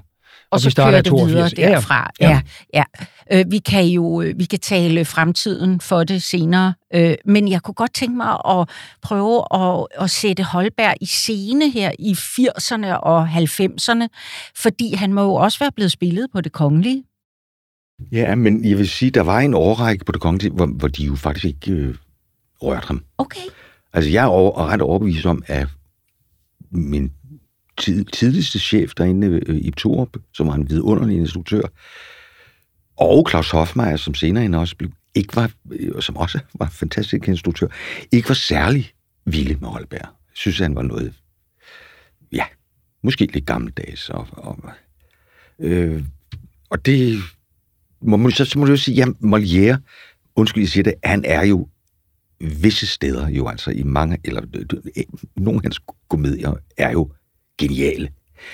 Og 0.51 0.59
så 0.59 0.67
vi 0.67 0.71
starter 0.71 0.91
kører 0.91 0.99
i 0.99 1.21
det 1.21 1.27
videre 1.27 1.49
82. 1.49 1.53
Ja, 1.57 1.67
ja. 1.67 1.75
derfra. 1.75 2.11
Ja, 2.21 2.41
ja. 2.73 2.83
Øh, 3.31 3.45
vi 3.51 3.57
kan 3.57 3.85
jo 3.85 4.21
øh, 4.21 4.39
vi 4.39 4.45
kan 4.45 4.59
tale 4.59 5.05
fremtiden 5.05 5.81
for 5.81 6.03
det 6.03 6.23
senere, 6.23 6.73
øh, 6.93 7.15
men 7.25 7.47
jeg 7.47 7.61
kunne 7.61 7.75
godt 7.75 7.93
tænke 7.93 8.17
mig 8.17 8.39
at 8.49 8.69
prøve 9.01 9.43
at, 9.53 9.87
at 9.99 10.09
sætte 10.09 10.43
Holberg 10.43 10.95
i 11.01 11.05
scene 11.05 11.69
her 11.69 11.91
i 11.99 12.11
80'erne 12.11 12.93
og 12.93 13.27
90'erne, 13.27 14.07
fordi 14.55 14.95
han 14.95 15.13
må 15.13 15.21
jo 15.21 15.33
også 15.33 15.59
være 15.59 15.71
blevet 15.75 15.91
spillet 15.91 16.27
på 16.33 16.41
det 16.41 16.51
kongelige. 16.51 17.03
Ja, 18.11 18.35
men 18.35 18.65
jeg 18.65 18.77
vil 18.77 18.89
sige, 18.89 19.11
der 19.11 19.21
var 19.21 19.39
en 19.39 19.53
årrække 19.53 20.05
på 20.05 20.11
det 20.11 20.21
kongelige, 20.21 20.51
hvor, 20.51 20.65
hvor 20.65 20.87
de 20.87 21.03
jo 21.03 21.15
faktisk 21.15 21.45
ikke 21.45 21.71
øh, 21.71 21.95
rørte 22.61 22.87
ham. 22.87 23.03
Okay. 23.17 23.39
Altså, 23.93 24.11
jeg 24.11 24.23
er 24.23 24.27
over, 24.27 24.67
ret 24.67 24.81
overbevist 24.81 25.25
om, 25.25 25.43
at 25.47 25.67
min 26.71 27.11
tid, 27.77 28.05
tidligste 28.05 28.59
chef 28.59 28.93
derinde 28.93 29.27
øh, 29.27 29.55
i 29.55 29.71
Torup, 29.71 30.17
som 30.33 30.47
var 30.47 30.53
en 30.53 30.69
vidunderlig 30.69 31.17
instruktør, 31.17 31.61
og 32.97 33.27
Claus 33.29 33.51
Hofmeier, 33.51 33.97
som 33.97 34.13
senere 34.13 34.45
end 34.45 34.55
også 34.55 34.75
blev, 34.75 34.91
ikke 35.15 35.35
var, 35.35 35.51
øh, 35.71 36.01
som 36.01 36.17
også 36.17 36.39
var 36.53 36.65
en 36.65 36.71
fantastisk 36.71 37.27
instruktør, 37.27 37.67
ikke 38.11 38.29
var 38.29 38.35
særlig 38.35 38.91
vilde 39.25 39.57
med 39.61 39.69
Holberg. 39.69 40.01
Jeg 40.01 40.09
synes, 40.33 40.59
han 40.59 40.75
var 40.75 40.81
noget, 40.81 41.13
ja, 42.31 42.45
måske 43.03 43.25
lidt 43.25 43.45
gammeldags. 43.45 44.09
Og, 44.09 44.27
og, 44.31 44.59
øh, 45.59 46.03
og 46.69 46.85
det, 46.85 47.19
må 48.01 48.17
man, 48.17 48.31
så, 48.31 48.45
så 48.45 48.59
må 48.59 48.65
du 48.65 48.71
jo 48.71 48.77
sige, 48.77 48.95
ja, 48.95 49.05
Molière, 49.05 49.77
undskyld, 50.35 50.63
jeg 50.63 50.69
siger 50.69 50.83
det, 50.83 50.93
han 51.03 51.25
er 51.25 51.45
jo 51.45 51.69
visse 52.39 52.87
steder 52.87 53.29
jo 53.29 53.47
altså 53.47 53.71
i 53.71 53.83
mange, 53.83 54.17
eller 54.23 54.41
øh, 54.55 55.03
nogle 55.35 55.57
af 55.57 55.63
hans 55.63 55.79
komedier 56.09 56.53
er 56.77 56.91
jo 56.91 57.11
geniale. 57.57 58.09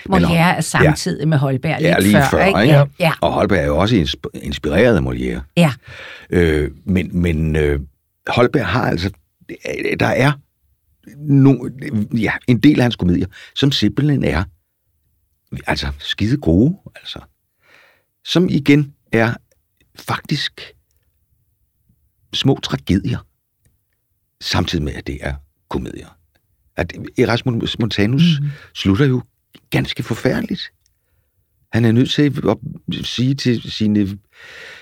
Molière 0.10 0.34
er 0.58 0.62
samtidig 0.62 1.28
med 1.28 1.38
Holberg 1.38 1.82
lidt 1.82 1.90
Ja, 1.90 2.00
lige 2.00 2.14
før, 2.14 2.30
før, 2.32 2.46
ikke? 2.46 2.62
ikke? 2.62 2.74
Ja, 2.74 2.86
ja, 3.00 3.12
Og 3.22 3.32
Holberg 3.34 3.60
er 3.60 3.66
jo 3.66 3.78
også 3.78 3.96
insp- 3.96 4.40
inspireret 4.44 4.96
af 4.96 5.02
Molière. 5.02 5.42
ja. 5.58 5.74
Øh, 6.30 6.72
men 6.86 7.22
men 7.22 7.56
øh, 7.56 7.80
Holberg 8.28 8.66
har 8.68 8.82
altså, 8.90 9.12
øh, 9.50 10.00
der 10.00 10.06
er 10.08 10.32
no, 11.18 11.56
ja, 12.18 12.34
en 12.48 12.60
del 12.60 12.80
af 12.80 12.84
hans 12.84 12.96
komedier, 12.96 13.28
som 13.56 13.72
simpelthen 13.72 14.24
er 14.24 14.44
altså 15.68 15.88
skide 16.00 16.38
gode, 16.38 16.78
altså. 16.96 17.20
Som 18.26 18.50
igen 18.50 18.94
er 19.12 19.34
faktisk 19.96 20.74
små 22.34 22.60
tragedier, 22.64 23.26
samtidig 24.42 24.84
med, 24.84 24.94
at 24.94 25.08
det 25.08 25.18
er 25.22 25.34
komedier. 25.70 26.18
At 26.78 26.94
Erasmus 27.18 27.80
Montanus 27.80 28.40
mm. 28.42 28.48
slutter 28.76 29.06
jo 29.06 29.22
ganske 29.70 30.04
forfærdeligt. 30.04 30.62
Han 31.74 31.86
er 31.86 31.92
nødt 31.92 32.12
til 32.12 32.34
at 32.50 32.58
sige 33.06 33.36
til 33.36 33.72
sine 33.72 34.18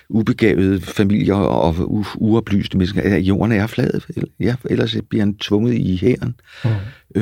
ubegavede 0.10 0.82
familier 0.82 1.36
og 1.36 1.75
u- 1.75 2.15
uoplyste 2.17 2.78
mennesker, 2.78 3.02
at 3.15 3.21
jorden 3.21 3.52
er 3.52 3.67
flad. 3.67 4.02
Ja, 4.39 4.56
ellers 4.69 4.95
bliver 5.10 5.21
han 5.21 5.38
tvunget 5.38 5.73
i 5.73 5.97
hæren. 5.97 6.36
Mm. 6.65 6.69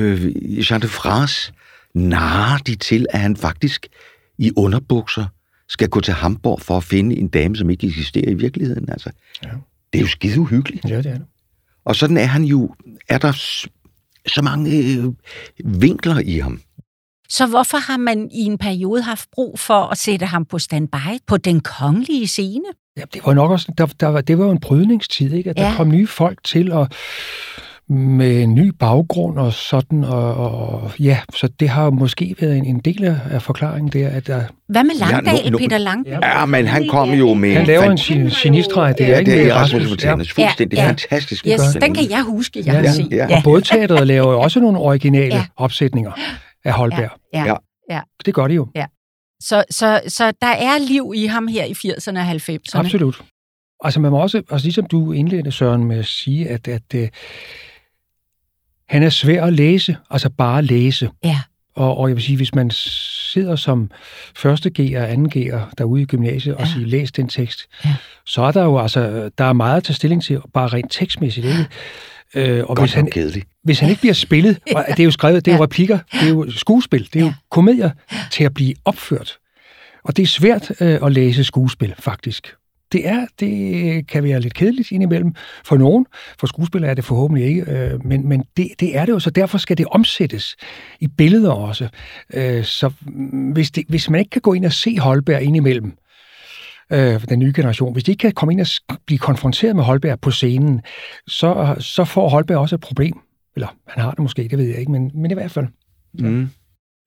Øh, 0.00 0.26
Jean 0.70 0.82
de 0.82 0.88
France 0.88 1.52
narrer 1.94 2.58
de 2.58 2.74
til, 2.76 3.06
at 3.10 3.20
han 3.20 3.36
faktisk 3.36 3.86
i 4.38 4.52
underbukser 4.56 5.26
skal 5.68 5.88
gå 5.88 6.00
til 6.00 6.14
Hamburg 6.14 6.60
for 6.60 6.76
at 6.76 6.84
finde 6.84 7.16
en 7.16 7.28
dame, 7.28 7.56
som 7.56 7.70
ikke 7.70 7.86
eksisterer 7.86 8.30
i 8.30 8.34
virkeligheden. 8.34 8.88
Altså, 8.90 9.10
Ja. 9.44 9.48
Det 9.92 9.98
er 9.98 10.02
jo 10.02 10.08
skide 10.08 10.40
uhyggeligt. 10.40 10.84
Ja, 10.84 10.96
det 10.98 11.06
er 11.06 11.12
det. 11.12 11.24
Og 11.84 11.96
sådan 11.96 12.16
er 12.16 12.24
han 12.24 12.44
jo, 12.44 12.74
er 13.08 13.18
der 13.18 13.32
så 14.28 14.42
mange 14.42 14.70
øh, 14.76 15.04
vinkler 15.82 16.18
i 16.18 16.38
ham. 16.38 16.60
Så 17.30 17.46
hvorfor 17.46 17.78
har 17.78 17.96
man 17.96 18.30
i 18.32 18.40
en 18.44 18.58
periode 18.58 19.02
haft 19.02 19.28
brug 19.32 19.58
for 19.58 19.80
at 19.92 19.98
sætte 19.98 20.26
ham 20.26 20.44
på 20.44 20.58
standby 20.58 20.96
på 21.26 21.36
den 21.36 21.60
kongelige 21.60 22.26
scene? 22.28 22.64
Ja, 22.96 23.02
det 23.14 23.22
var 23.26 23.34
nok 23.34 23.50
også, 23.50 23.72
der, 23.78 23.86
der 23.86 24.06
var, 24.06 24.20
det 24.20 24.38
var 24.38 24.44
jo 24.44 24.50
en 24.50 24.60
brydningstid, 24.60 25.32
ikke? 25.32 25.50
At 25.50 25.56
der 25.56 25.68
Ja. 25.68 25.74
kom 25.76 25.88
nye 25.90 26.06
folk 26.06 26.44
til, 26.44 26.72
og 26.72 26.88
med 27.90 28.42
en 28.42 28.54
ny 28.54 28.68
baggrund 28.68 29.38
og 29.38 29.52
sådan, 29.52 30.04
og, 30.04 30.34
og 30.34 30.90
ja, 31.00 31.18
så 31.34 31.48
det 31.60 31.68
har 31.68 31.90
måske 31.90 32.34
været 32.40 32.56
en, 32.56 32.64
en 32.64 32.78
del 32.78 33.04
af, 33.30 33.42
forklaringen 33.42 33.92
der, 33.92 34.08
at 34.08 34.26
der, 34.26 34.42
Hvad 34.68 34.84
med 34.84 34.94
Ja, 35.00 35.10
Langdal, 35.10 35.44
nu- 35.44 35.50
nu- 35.50 35.58
Peter 35.58 35.78
Langdal? 35.78 36.18
Ja, 36.22 36.46
men 36.46 36.66
han 36.66 36.88
kom 36.88 37.10
jo 37.10 37.34
med... 37.34 37.54
han 37.54 37.66
laver 37.66 37.82
en 37.90 37.96
gen- 37.96 38.30
genistreg, 38.42 38.94
det 38.98 39.06
er 39.06 39.10
Ja, 39.10 39.18
ikke 39.18 39.30
det 39.32 39.42
er 39.46 39.54
Erasmus 39.54 39.82
Ja. 39.82 39.88
Montanus. 39.88 40.32
Fuldstændig 40.32 40.76
Ja, 40.76 40.82
ja. 40.82 40.88
fantastisk. 40.88 41.46
Yes, 41.46 41.60
den 41.80 41.94
kan 41.94 42.10
jeg 42.10 42.22
huske, 42.22 42.58
jeg 42.58 42.66
Ja, 42.66 42.72
har 42.72 42.80
ja, 42.80 42.92
set. 42.92 43.08
ja. 43.12 43.36
Og 43.36 43.42
både 43.44 43.60
teateret 43.62 44.06
laver 44.06 44.32
jo 44.32 44.40
også 44.40 44.60
nogle 44.60 44.78
originale 44.78 45.26
Ja. 45.26 45.36
ja. 45.36 45.44
opsætninger 45.56 46.12
af 46.64 46.72
Holberg. 46.72 47.10
Ja. 47.34 47.54
Ja. 47.90 48.00
Det 48.26 48.34
gør 48.34 48.48
de 48.48 48.54
jo, 48.54 48.66
Så, 49.42 49.64
så, 49.70 50.00
så 50.08 50.32
der 50.42 50.46
er 50.46 50.88
liv 50.88 51.12
i 51.16 51.26
ham 51.26 51.46
her 51.46 51.64
i 51.64 51.72
80'erne 51.72 52.18
og 52.18 52.30
90'erne. 52.30 52.78
absolut. 52.78 53.22
Altså 53.84 54.00
man 54.00 54.10
må 54.10 54.18
også, 54.22 54.42
altså 54.50 54.66
ligesom 54.66 54.86
du 54.86 55.12
indledte, 55.12 55.50
Søren, 55.52 55.84
med 55.84 55.98
at 55.98 56.06
sige, 56.06 56.48
at, 56.48 56.68
at 56.68 56.82
uh, 56.94 57.00
han 58.88 59.02
er 59.02 59.08
svær 59.10 59.44
at 59.44 59.52
læse, 59.52 59.96
altså 60.10 60.30
bare 60.30 60.62
læse. 60.62 61.10
Ja. 61.24 61.40
Og, 61.76 61.96
og 61.98 62.08
jeg 62.08 62.16
vil 62.16 62.24
sige, 62.24 62.36
hvis 62.36 62.54
man 62.54 62.70
sidder 62.70 63.56
som 63.56 63.90
første 64.36 64.70
G'er 64.78 64.98
og 64.98 65.10
anden 65.12 65.32
G'er 65.36 65.58
derude 65.78 66.02
i 66.02 66.04
gymnasiet 66.04 66.54
og 66.54 66.60
Ja. 66.60 66.66
siger, 66.72 66.86
læs 66.86 67.12
den 67.12 67.28
tekst, 67.28 67.60
Ja. 67.84 67.94
så 68.26 68.42
er 68.42 68.52
der 68.52 68.64
jo 68.64 68.78
altså, 68.78 69.30
der 69.38 69.44
er 69.44 69.52
meget 69.52 69.76
at 69.76 69.84
tage 69.84 69.94
stilling 69.94 70.22
til, 70.22 70.38
bare 70.54 70.68
rent 70.68 70.92
tekstmæssigt, 70.92 71.46
ikke? 71.46 71.66
Øh, 72.34 72.60
og 72.60 72.66
Godt 72.76 72.80
hvis 72.80 72.92
han, 72.94 73.04
nok 73.04 73.10
kedeligt. 73.12 73.46
hvis 73.64 73.78
han 73.80 73.88
ikke 73.88 74.00
bliver 74.00 74.14
spillet, 74.14 74.58
og 74.76 74.84
det 74.88 75.00
er 75.00 75.04
jo 75.04 75.10
skrevet, 75.10 75.44
det 75.44 75.52
er 75.52 75.56
jo 75.56 75.62
replikker, 75.64 75.98
det 76.12 76.22
er 76.22 76.28
jo 76.28 76.50
skuespil, 76.50 77.08
det 77.12 77.20
er 77.22 77.24
jo 77.24 77.32
komedier 77.50 77.90
til 78.30 78.44
at 78.44 78.54
blive 78.54 78.74
opført. 78.84 79.36
Og 80.04 80.16
det 80.16 80.22
er 80.22 80.26
svært 80.26 80.70
øh, 80.80 80.98
at 81.02 81.12
læse 81.12 81.44
skuespil, 81.44 81.94
faktisk. 81.98 82.54
Det 82.92 83.08
er, 83.08 83.26
det 83.40 84.06
kan 84.06 84.24
være 84.24 84.40
lidt 84.40 84.54
kedeligt 84.54 84.92
indimellem 84.92 85.34
for 85.64 85.76
nogen. 85.76 86.06
For 86.38 86.46
skuespillere 86.46 86.90
er 86.90 86.94
det 86.94 87.04
forhåbentlig 87.04 87.46
ikke, 87.46 87.62
øh, 87.62 88.06
men, 88.06 88.28
men 88.28 88.44
det, 88.56 88.68
det 88.80 88.96
er 88.96 89.04
det 89.04 89.12
jo, 89.12 89.18
så 89.18 89.30
derfor 89.30 89.58
skal 89.58 89.78
det 89.78 89.86
omsættes 89.86 90.56
i 91.00 91.06
billeder 91.06 91.52
også. 91.52 91.88
Øh, 92.34 92.64
så 92.64 92.92
hvis, 93.52 93.70
det, 93.70 93.84
hvis 93.88 94.10
man 94.10 94.18
ikke 94.18 94.30
kan 94.30 94.42
gå 94.42 94.52
ind 94.52 94.64
og 94.64 94.72
se 94.72 94.98
Holberg 94.98 95.42
indimellem, 95.42 95.92
øh, 96.92 97.24
den 97.28 97.38
nye 97.38 97.52
generation, 97.56 97.92
hvis 97.92 98.04
de 98.04 98.10
ikke 98.10 98.20
kan 98.20 98.32
komme 98.32 98.52
ind 98.52 98.60
og 98.60 98.96
blive 99.06 99.18
konfronteret 99.18 99.76
med 99.76 99.84
Holberg 99.84 100.20
på 100.20 100.30
scenen, 100.30 100.82
så, 101.26 101.76
så 101.78 102.04
får 102.04 102.28
Holberg 102.28 102.58
også 102.58 102.74
et 102.74 102.80
problem. 102.80 103.18
Eller 103.54 103.68
han 103.86 104.02
har 104.02 104.10
det 104.10 104.18
måske, 104.18 104.42
det 104.42 104.58
ved 104.58 104.66
jeg 104.66 104.78
ikke, 104.78 104.92
men, 104.92 105.10
men 105.14 105.30
i 105.30 105.34
hvert 105.34 105.50
fald. 105.50 105.66
Mm. 106.14 106.50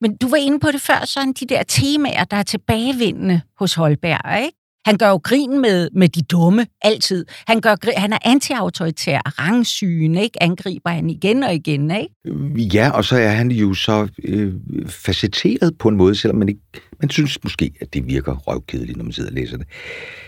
Men 0.01 0.15
du 0.17 0.29
var 0.29 0.37
inde 0.37 0.59
på 0.59 0.71
det 0.71 0.81
før, 0.81 1.05
sådan 1.05 1.33
de 1.33 1.45
der 1.45 1.63
temaer, 1.63 2.23
der 2.23 2.37
er 2.37 2.43
tilbagevendende 2.43 3.41
hos 3.59 3.73
Holberg, 3.73 4.43
ikke? 4.43 4.57
Han 4.85 4.97
gør 4.97 5.09
jo 5.09 5.17
grin 5.17 5.61
med, 5.61 5.89
med 5.93 6.09
de 6.09 6.21
dumme, 6.21 6.67
altid. 6.81 7.25
Han, 7.47 7.61
gør, 7.61 7.75
grin- 7.75 7.99
han 7.99 8.13
er 8.13 8.17
antiautoritær, 8.25 9.39
rangsygen, 9.39 10.15
ikke? 10.15 10.43
Angriber 10.43 10.89
han 10.89 11.09
igen 11.09 11.43
og 11.43 11.53
igen, 11.53 11.91
ikke? 11.91 12.77
Ja, 12.77 12.89
og 12.89 13.05
så 13.05 13.15
er 13.15 13.29
han 13.29 13.51
jo 13.51 13.73
så 13.73 14.07
øh, 14.23 14.53
facetteret 14.87 15.77
på 15.77 15.89
en 15.89 15.97
måde, 15.97 16.15
selvom 16.15 16.37
man 16.37 16.49
ikke... 16.49 16.61
Man 17.01 17.09
synes 17.09 17.43
måske, 17.43 17.71
at 17.81 17.93
det 17.93 18.07
virker 18.07 18.35
røvkedeligt, 18.35 18.97
når 18.97 19.03
man 19.03 19.13
sidder 19.13 19.29
og 19.29 19.35
læser 19.35 19.57
det. 19.57 19.67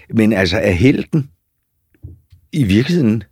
Men 0.10 0.34
altså, 0.34 0.58
er 0.58 0.72
helten 0.72 1.30
i 2.52 2.64
virkeligheden 2.64 3.24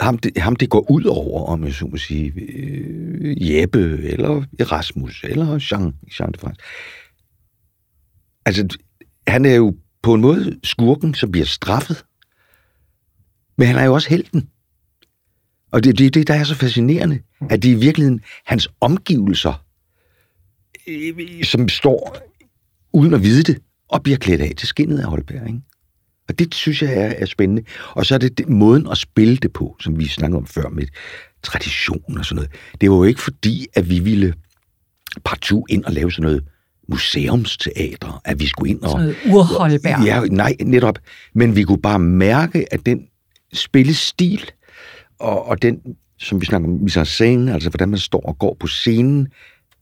ham 0.00 0.18
det, 0.18 0.38
ham 0.38 0.56
det 0.56 0.70
går 0.70 0.90
ud 0.90 1.04
over, 1.04 1.46
om 1.46 1.64
jeg 1.64 1.74
så 1.74 1.86
må 1.86 1.96
sige, 1.96 2.32
øh, 2.36 3.52
Jeppe, 3.52 3.98
eller 4.02 4.42
Erasmus, 4.58 5.24
eller 5.24 5.60
Jean, 5.70 5.92
Jean 6.20 6.32
de 6.32 6.38
France. 6.38 6.60
Altså, 8.46 8.78
han 9.26 9.44
er 9.44 9.54
jo 9.54 9.74
på 10.02 10.14
en 10.14 10.20
måde 10.20 10.60
skurken, 10.64 11.14
som 11.14 11.30
bliver 11.30 11.46
straffet. 11.46 12.04
Men 13.58 13.66
han 13.66 13.76
er 13.76 13.84
jo 13.84 13.94
også 13.94 14.08
helten. 14.08 14.48
Og 15.72 15.84
det 15.84 15.90
er 15.90 15.94
det, 15.94 16.14
det, 16.14 16.28
der 16.28 16.34
er 16.34 16.44
så 16.44 16.54
fascinerende, 16.54 17.20
at 17.50 17.62
det 17.62 17.70
er 17.70 17.76
i 17.76 17.78
virkeligheden 17.78 18.20
hans 18.44 18.68
omgivelser, 18.80 19.64
øh, 20.86 21.44
som 21.44 21.68
står 21.68 22.16
uden 22.92 23.14
at 23.14 23.22
vide 23.22 23.42
det, 23.42 23.62
og 23.88 24.02
bliver 24.02 24.18
klædt 24.18 24.40
af 24.40 24.52
til 24.56 24.68
skinnet 24.68 24.98
af 24.98 25.04
Holberg. 25.04 25.46
Ikke? 25.46 25.60
Og 26.28 26.38
det 26.38 26.54
synes 26.54 26.82
jeg 26.82 26.92
er, 26.92 27.06
er 27.06 27.26
spændende. 27.26 27.62
Og 27.90 28.06
så 28.06 28.14
er 28.14 28.18
det, 28.18 28.38
det 28.38 28.48
måden 28.48 28.86
at 28.90 28.98
spille 28.98 29.36
det 29.36 29.52
på, 29.52 29.76
som 29.80 29.98
vi 29.98 30.06
snakkede 30.08 30.38
om 30.38 30.46
før 30.46 30.68
med 30.68 30.86
tradition 31.42 32.18
og 32.18 32.24
sådan 32.24 32.36
noget. 32.36 32.50
Det 32.80 32.90
var 32.90 32.96
jo 32.96 33.04
ikke 33.04 33.20
fordi, 33.20 33.66
at 33.74 33.90
vi 33.90 33.98
ville 33.98 34.34
partout 35.24 35.64
ind 35.70 35.84
og 35.84 35.92
lave 35.92 36.12
sådan 36.12 36.22
noget 36.22 36.44
museumsteater, 36.92 38.20
at 38.24 38.40
vi 38.40 38.46
skulle 38.46 38.70
ind 38.70 38.80
og... 38.82 38.90
Sådan 38.90 39.14
urholberg. 39.26 40.04
Ja, 40.04 40.20
nej, 40.20 40.56
netop. 40.64 40.98
Men 41.34 41.56
vi 41.56 41.62
kunne 41.62 41.82
bare 41.82 41.98
mærke, 41.98 42.72
at 42.74 42.86
den 42.86 43.06
spillestil 43.52 44.50
og, 45.18 45.46
og 45.46 45.62
den 45.62 45.80
som 46.22 46.40
vi 46.40 46.46
snakker 46.46 46.68
om 46.68 46.74
mise 46.74 47.00
en 47.00 47.06
scène, 47.06 47.52
altså 47.52 47.70
hvordan 47.70 47.88
man 47.88 47.98
står 47.98 48.20
og 48.20 48.38
går 48.38 48.56
på 48.60 48.66
scenen, 48.66 49.28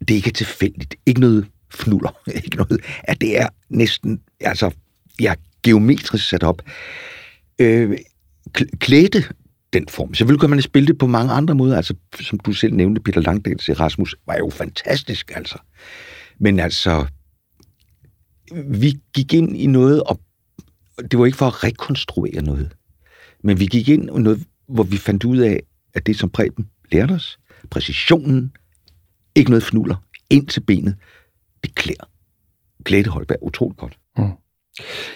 det 0.00 0.10
er 0.10 0.14
ikke 0.14 0.30
tilfældigt. 0.30 0.94
Ikke 1.06 1.20
noget 1.20 1.46
fnuller. 1.74 2.20
Ikke 2.44 2.56
noget. 2.56 2.80
At 3.04 3.20
det 3.20 3.40
er 3.40 3.48
næsten, 3.68 4.20
altså, 4.40 4.70
ja, 5.20 5.34
geometrisk 5.62 6.28
sat 6.28 6.42
op. 6.42 6.62
Øh, 7.58 7.98
klæde 8.78 9.22
den 9.72 9.88
form. 9.88 10.14
Selvfølgelig 10.14 10.40
kan 10.40 10.50
man 10.50 10.62
spille 10.62 10.86
det 10.86 10.98
på 10.98 11.06
mange 11.06 11.32
andre 11.32 11.54
måder. 11.54 11.76
Altså, 11.76 11.94
som 12.20 12.38
du 12.38 12.52
selv 12.52 12.74
nævnte, 12.74 13.00
Peter 13.00 13.20
Langdals 13.20 13.68
Erasmus 13.68 14.14
var 14.26 14.36
jo 14.36 14.50
fantastisk, 14.50 15.32
altså. 15.34 15.58
Men 16.40 16.60
altså, 16.60 17.06
vi 18.66 19.00
gik 19.14 19.32
ind 19.32 19.56
i 19.56 19.66
noget, 19.66 20.02
og 20.02 20.20
det 21.10 21.18
var 21.18 21.26
ikke 21.26 21.38
for 21.38 21.46
at 21.46 21.64
rekonstruere 21.64 22.42
noget, 22.42 22.76
men 23.42 23.60
vi 23.60 23.66
gik 23.66 23.88
ind 23.88 24.02
i 24.02 24.06
noget, 24.06 24.46
hvor 24.68 24.82
vi 24.82 24.96
fandt 24.96 25.24
ud 25.24 25.38
af, 25.38 25.60
at 25.94 26.06
det, 26.06 26.18
som 26.18 26.30
Preben 26.30 26.68
lærte 26.92 27.12
os, 27.12 27.38
præcisionen, 27.70 28.52
ikke 29.34 29.50
noget 29.50 29.62
fnuller, 29.62 29.96
ind 30.30 30.46
til 30.46 30.60
benet, 30.60 30.96
det 31.64 31.74
klæder 31.74 32.10
Glæde 32.84 33.10
Holberg 33.10 33.38
utroligt 33.42 33.78
godt. 33.78 33.98
Mm. 34.16 34.30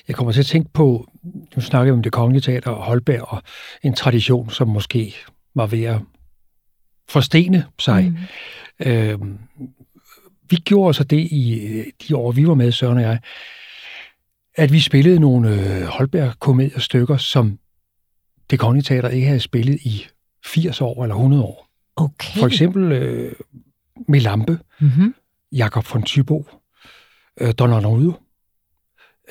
Jeg 0.08 0.16
kommer 0.16 0.32
til 0.32 0.40
at 0.40 0.46
tænke 0.46 0.70
på, 0.72 1.10
nu 1.56 1.62
snakker 1.62 1.84
vi 1.84 1.90
om 1.90 2.02
det 2.02 2.12
kongelige 2.12 2.40
teater 2.40 2.70
og 2.70 2.84
Holberg, 2.84 3.22
og 3.22 3.42
en 3.82 3.94
tradition, 3.94 4.50
som 4.50 4.68
måske 4.68 5.14
var 5.54 5.66
ved 5.66 5.82
at 5.82 6.00
forstene 7.08 7.66
sig. 7.78 8.10
Mm. 8.80 8.87
Øhm, 8.87 9.38
vi 10.50 10.57
gjorde 10.57 10.94
så 10.94 11.04
det 11.04 11.20
i 11.20 11.85
de 12.09 12.16
år, 12.16 12.33
vi 12.33 12.46
var 12.46 12.54
med, 12.54 12.72
Søren 12.72 12.96
og 12.96 13.02
jeg, 13.02 13.18
at 14.54 14.72
vi 14.72 14.80
spillede 14.80 15.20
nogle 15.20 15.50
øh, 15.50 15.83
Holberg-komediestykker, 15.83 17.16
som 17.16 17.59
det 18.50 18.59
kongelige 18.59 18.83
teater 18.83 19.09
ikke 19.09 19.26
havde 19.26 19.40
spillet 19.40 19.80
i 19.83 20.07
80 20.44 20.80
år 20.80 21.02
eller 21.02 21.14
100 21.14 21.42
år. 21.42 21.68
Okay. 21.96 22.38
For 22.38 22.46
eksempel 22.46 22.92
øh, 22.92 23.33
med 24.09 24.20
Lampe, 24.20 24.59
mm-hmm. 24.80 25.14
Jakob 25.52 25.92
von 25.92 26.02
Tybo, 26.02 26.46
øh, 27.40 27.54
Donald 27.59 27.87
Rude. 27.87 28.14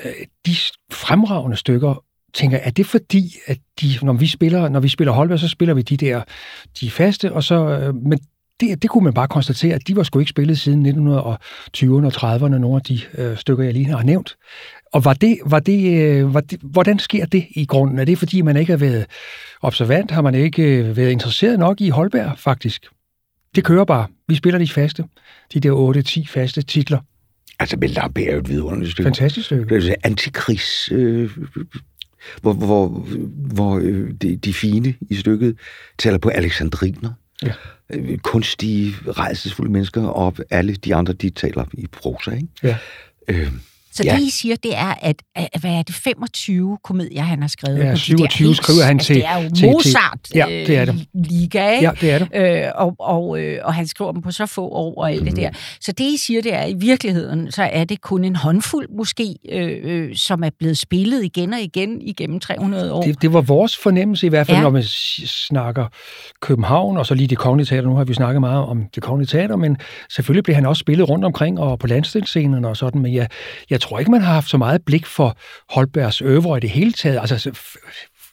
Øh, 0.05 0.11
de 0.45 0.55
fremragende 0.91 1.57
stykker, 1.57 2.03
tænker 2.33 2.57
er 2.57 2.71
det 2.71 2.85
fordi, 2.85 3.35
at 3.45 3.57
de, 3.81 3.87
når 4.01 4.13
vi 4.13 4.27
spiller, 4.27 4.69
når 4.69 4.79
vi 4.79 4.89
spiller 4.89 5.11
Holberg, 5.11 5.39
så 5.39 5.47
spiller 5.47 5.73
vi 5.73 5.81
de 5.81 5.97
der, 5.97 6.23
de 6.79 6.91
faste, 6.91 7.33
og 7.33 7.43
så, 7.43 7.55
øh, 7.55 7.95
men 7.95 8.19
det, 8.59 8.81
det 8.81 8.89
kunne 8.89 9.03
man 9.03 9.13
bare 9.13 9.27
konstatere, 9.27 9.75
at 9.75 9.87
de 9.87 9.95
var 9.95 10.03
sgu 10.03 10.19
ikke 10.19 10.29
spillet 10.29 10.59
siden 10.59 10.85
1920'erne 10.85 12.05
og 12.05 12.13
30'erne, 12.15 12.47
nogle 12.47 12.75
af 12.75 12.81
de 12.81 13.01
øh, 13.17 13.37
stykker, 13.37 13.63
jeg 13.63 13.73
lige 13.73 13.85
har 13.85 14.03
nævnt. 14.03 14.35
Og 14.93 15.05
var 15.05 15.13
det, 15.13 15.37
var 15.45 15.59
det, 15.59 16.01
øh, 16.01 16.33
var 16.33 16.41
det, 16.41 16.59
hvordan 16.61 16.99
sker 16.99 17.25
det 17.25 17.45
i 17.55 17.65
grunden? 17.65 17.99
Er 17.99 18.05
det, 18.05 18.17
fordi 18.17 18.41
man 18.41 18.57
ikke 18.57 18.71
har 18.71 18.77
været 18.77 19.05
observant? 19.61 20.11
Har 20.11 20.21
man 20.21 20.35
ikke 20.35 20.63
øh, 20.63 20.97
været 20.97 21.11
interesseret 21.11 21.59
nok 21.59 21.81
i 21.81 21.89
Holberg, 21.89 22.37
faktisk? 22.37 22.85
Det 23.55 23.63
kører 23.63 23.85
bare. 23.85 24.07
Vi 24.27 24.35
spiller 24.35 24.59
de 24.59 24.67
faste. 24.67 25.03
De 25.53 25.59
der 25.59 26.25
8-10 26.27 26.33
faste 26.33 26.61
titler. 26.61 26.99
Altså, 27.59 27.77
men 27.77 27.89
Lampe 27.89 28.25
er 28.25 28.33
jo 28.33 28.39
et 28.39 28.49
vidunderligt 28.49 28.91
stykke. 28.91 29.07
Fantastisk 29.07 29.45
stykke. 29.45 29.75
Det 29.75 29.89
er 29.89 29.95
antikrigs... 30.03 30.91
Øh, 30.91 31.31
hvor, 32.41 32.53
hvor, 32.53 32.87
hvor 33.53 33.79
øh, 33.83 34.11
de, 34.21 34.35
de 34.35 34.53
fine 34.53 34.93
i 35.09 35.15
stykket 35.15 35.57
taler 35.99 36.17
på 36.17 36.29
alexandriner. 36.29 37.11
Ja. 37.43 37.53
Øh, 37.89 38.17
kunstige, 38.17 38.95
rejsesfulde 39.07 39.71
mennesker, 39.71 40.03
og 40.03 40.35
alle 40.49 40.75
de 40.75 40.95
andre, 40.95 41.13
de 41.13 41.29
taler 41.29 41.65
i 41.73 41.87
prosa, 41.87 42.31
ikke? 42.31 42.47
Ja. 42.63 42.77
Øh, 43.27 43.51
så 43.93 44.03
ja. 44.05 44.15
det, 44.15 44.21
I 44.21 44.29
siger, 44.29 44.55
det 44.55 44.77
er, 44.77 44.93
at, 45.01 45.15
at, 45.35 45.49
hvad 45.61 45.71
er 45.71 45.81
det, 45.83 45.95
25 45.95 46.77
komedier, 46.83 47.21
han 47.21 47.41
har 47.41 47.47
skrevet? 47.47 47.79
Ja, 47.79 47.95
27 47.95 48.49
de 48.49 48.55
skriver 48.55 48.83
han 48.83 48.95
altså, 48.95 49.07
til. 49.07 49.15
Det 49.15 49.25
er 49.25 49.43
jo 49.43 49.49
til, 49.49 49.71
Mozart 49.71 50.19
til, 50.23 50.35
ja, 50.35 50.45
det 50.47 50.77
er 50.77 50.85
det. 50.85 50.93
Øh, 50.93 51.23
liga, 51.29 51.69
ikke? 51.69 51.85
Ja, 51.85 51.91
det 52.01 52.11
er 52.11 52.19
det. 52.19 52.65
Øh, 52.65 52.71
og, 52.75 52.95
og, 52.99 53.39
øh, 53.39 53.59
og 53.63 53.73
han 53.73 53.87
skriver 53.87 54.11
dem 54.11 54.21
på 54.21 54.31
så 54.31 54.45
få 54.45 54.67
år 54.67 55.01
og 55.01 55.11
alt 55.11 55.21
mm. 55.21 55.27
det 55.27 55.37
der. 55.37 55.49
Så 55.81 55.91
det, 55.91 56.03
I 56.03 56.17
siger, 56.17 56.41
det 56.41 56.53
er, 56.53 56.57
at 56.57 56.69
i 56.69 56.73
virkeligheden, 56.77 57.51
så 57.51 57.63
er 57.63 57.83
det 57.83 58.01
kun 58.01 58.23
en 58.23 58.35
håndfuld 58.35 58.89
måske, 58.97 59.35
øh, 59.51 59.79
øh, 59.83 60.15
som 60.15 60.43
er 60.43 60.49
blevet 60.59 60.77
spillet 60.77 61.23
igen 61.23 61.53
og 61.53 61.59
igen 61.59 62.01
igennem 62.01 62.39
300 62.39 62.93
år. 62.93 63.01
Det, 63.01 63.21
det 63.21 63.33
var 63.33 63.41
vores 63.41 63.77
fornemmelse 63.77 64.25
i 64.25 64.29
hvert 64.29 64.47
fald, 64.47 64.57
ja. 64.57 64.63
når 64.63 64.69
man 64.69 64.83
snakker 64.83 65.85
København, 66.41 66.97
og 66.97 67.05
så 67.05 67.13
lige 67.13 67.27
det 67.27 67.37
kongelige 67.37 67.65
teater. 67.65 67.89
Nu 67.89 67.95
har 67.95 68.03
vi 68.03 68.13
snakket 68.13 68.39
meget 68.39 68.63
om 68.63 68.83
det 68.95 69.03
kongelige 69.03 69.27
teater, 69.27 69.55
men 69.55 69.77
selvfølgelig 70.09 70.43
blev 70.43 70.55
han 70.55 70.65
også 70.65 70.79
spillet 70.79 71.09
rundt 71.09 71.25
omkring 71.25 71.59
og 71.59 71.79
på 71.79 71.87
landsdelsscenerne 71.87 72.67
og 72.67 72.77
sådan, 72.77 73.01
men 73.01 73.13
jeg, 73.13 73.27
jeg 73.69 73.81
tror 73.83 73.99
ikke, 73.99 74.11
man 74.11 74.21
har 74.21 74.33
haft 74.33 74.49
så 74.49 74.57
meget 74.57 74.81
blik 74.85 75.05
for 75.05 75.37
Holbergs 75.69 76.21
øvre 76.21 76.57
i 76.57 76.59
det 76.59 76.69
hele 76.69 76.91
taget. 76.91 77.19
Altså 77.19 77.59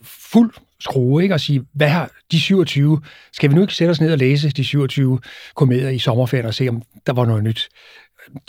fuld 0.02 0.52
skrue, 0.80 1.22
ikke? 1.22 1.34
Og 1.34 1.40
sige, 1.40 1.64
hvad 1.74 1.88
har 1.88 2.10
de 2.32 2.40
27, 2.40 3.00
skal 3.32 3.50
vi 3.50 3.54
nu 3.54 3.60
ikke 3.60 3.74
sætte 3.74 3.90
os 3.90 4.00
ned 4.00 4.12
og 4.12 4.18
læse 4.18 4.50
de 4.50 4.64
27 4.64 5.20
komedier 5.54 5.88
i 5.88 5.98
sommerferien 5.98 6.46
og 6.46 6.54
se, 6.54 6.68
om 6.68 6.82
der 7.06 7.12
var 7.12 7.24
noget 7.24 7.44
nyt? 7.44 7.68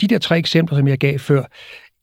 De 0.00 0.06
der 0.06 0.18
tre 0.18 0.38
eksempler, 0.38 0.78
som 0.78 0.88
jeg 0.88 0.98
gav 0.98 1.18
før, 1.18 1.42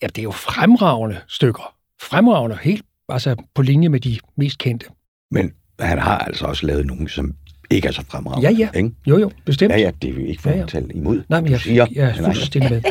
ja, 0.01 0.07
det 0.07 0.17
er 0.17 0.23
jo 0.23 0.31
fremragende 0.31 1.21
stykker. 1.27 1.75
Fremragende, 2.01 2.57
helt 2.61 2.85
altså 3.09 3.35
på 3.55 3.61
linje 3.61 3.89
med 3.89 3.99
de 3.99 4.19
mest 4.37 4.57
kendte. 4.57 4.85
Men 5.31 5.53
han 5.79 5.99
har 5.99 6.17
altså 6.17 6.45
også 6.45 6.67
lavet 6.67 6.85
nogle, 6.85 7.09
som 7.09 7.33
ikke 7.69 7.87
er 7.87 7.91
så 7.91 8.03
fremragende. 8.07 8.49
Ja, 8.49 8.55
ja. 8.57 8.77
Ikke? 8.77 8.91
Jo, 9.07 9.17
jo, 9.17 9.31
bestemt. 9.45 9.71
Ja, 9.71 9.79
ja, 9.79 9.91
det 10.01 10.09
er 10.09 10.13
jo 10.13 10.25
ikke 10.25 10.41
for 10.41 10.49
ja, 10.49 10.55
ja. 10.55 10.63
at 10.63 10.69
tale 10.69 10.87
imod. 10.93 11.23
Nej, 11.29 11.41
men 11.41 11.51
jeg, 11.51 11.59
siger, 11.59 11.87
jeg 11.91 12.09
er 12.09 12.23
fuldstændig 12.23 12.71
med. 12.71 12.81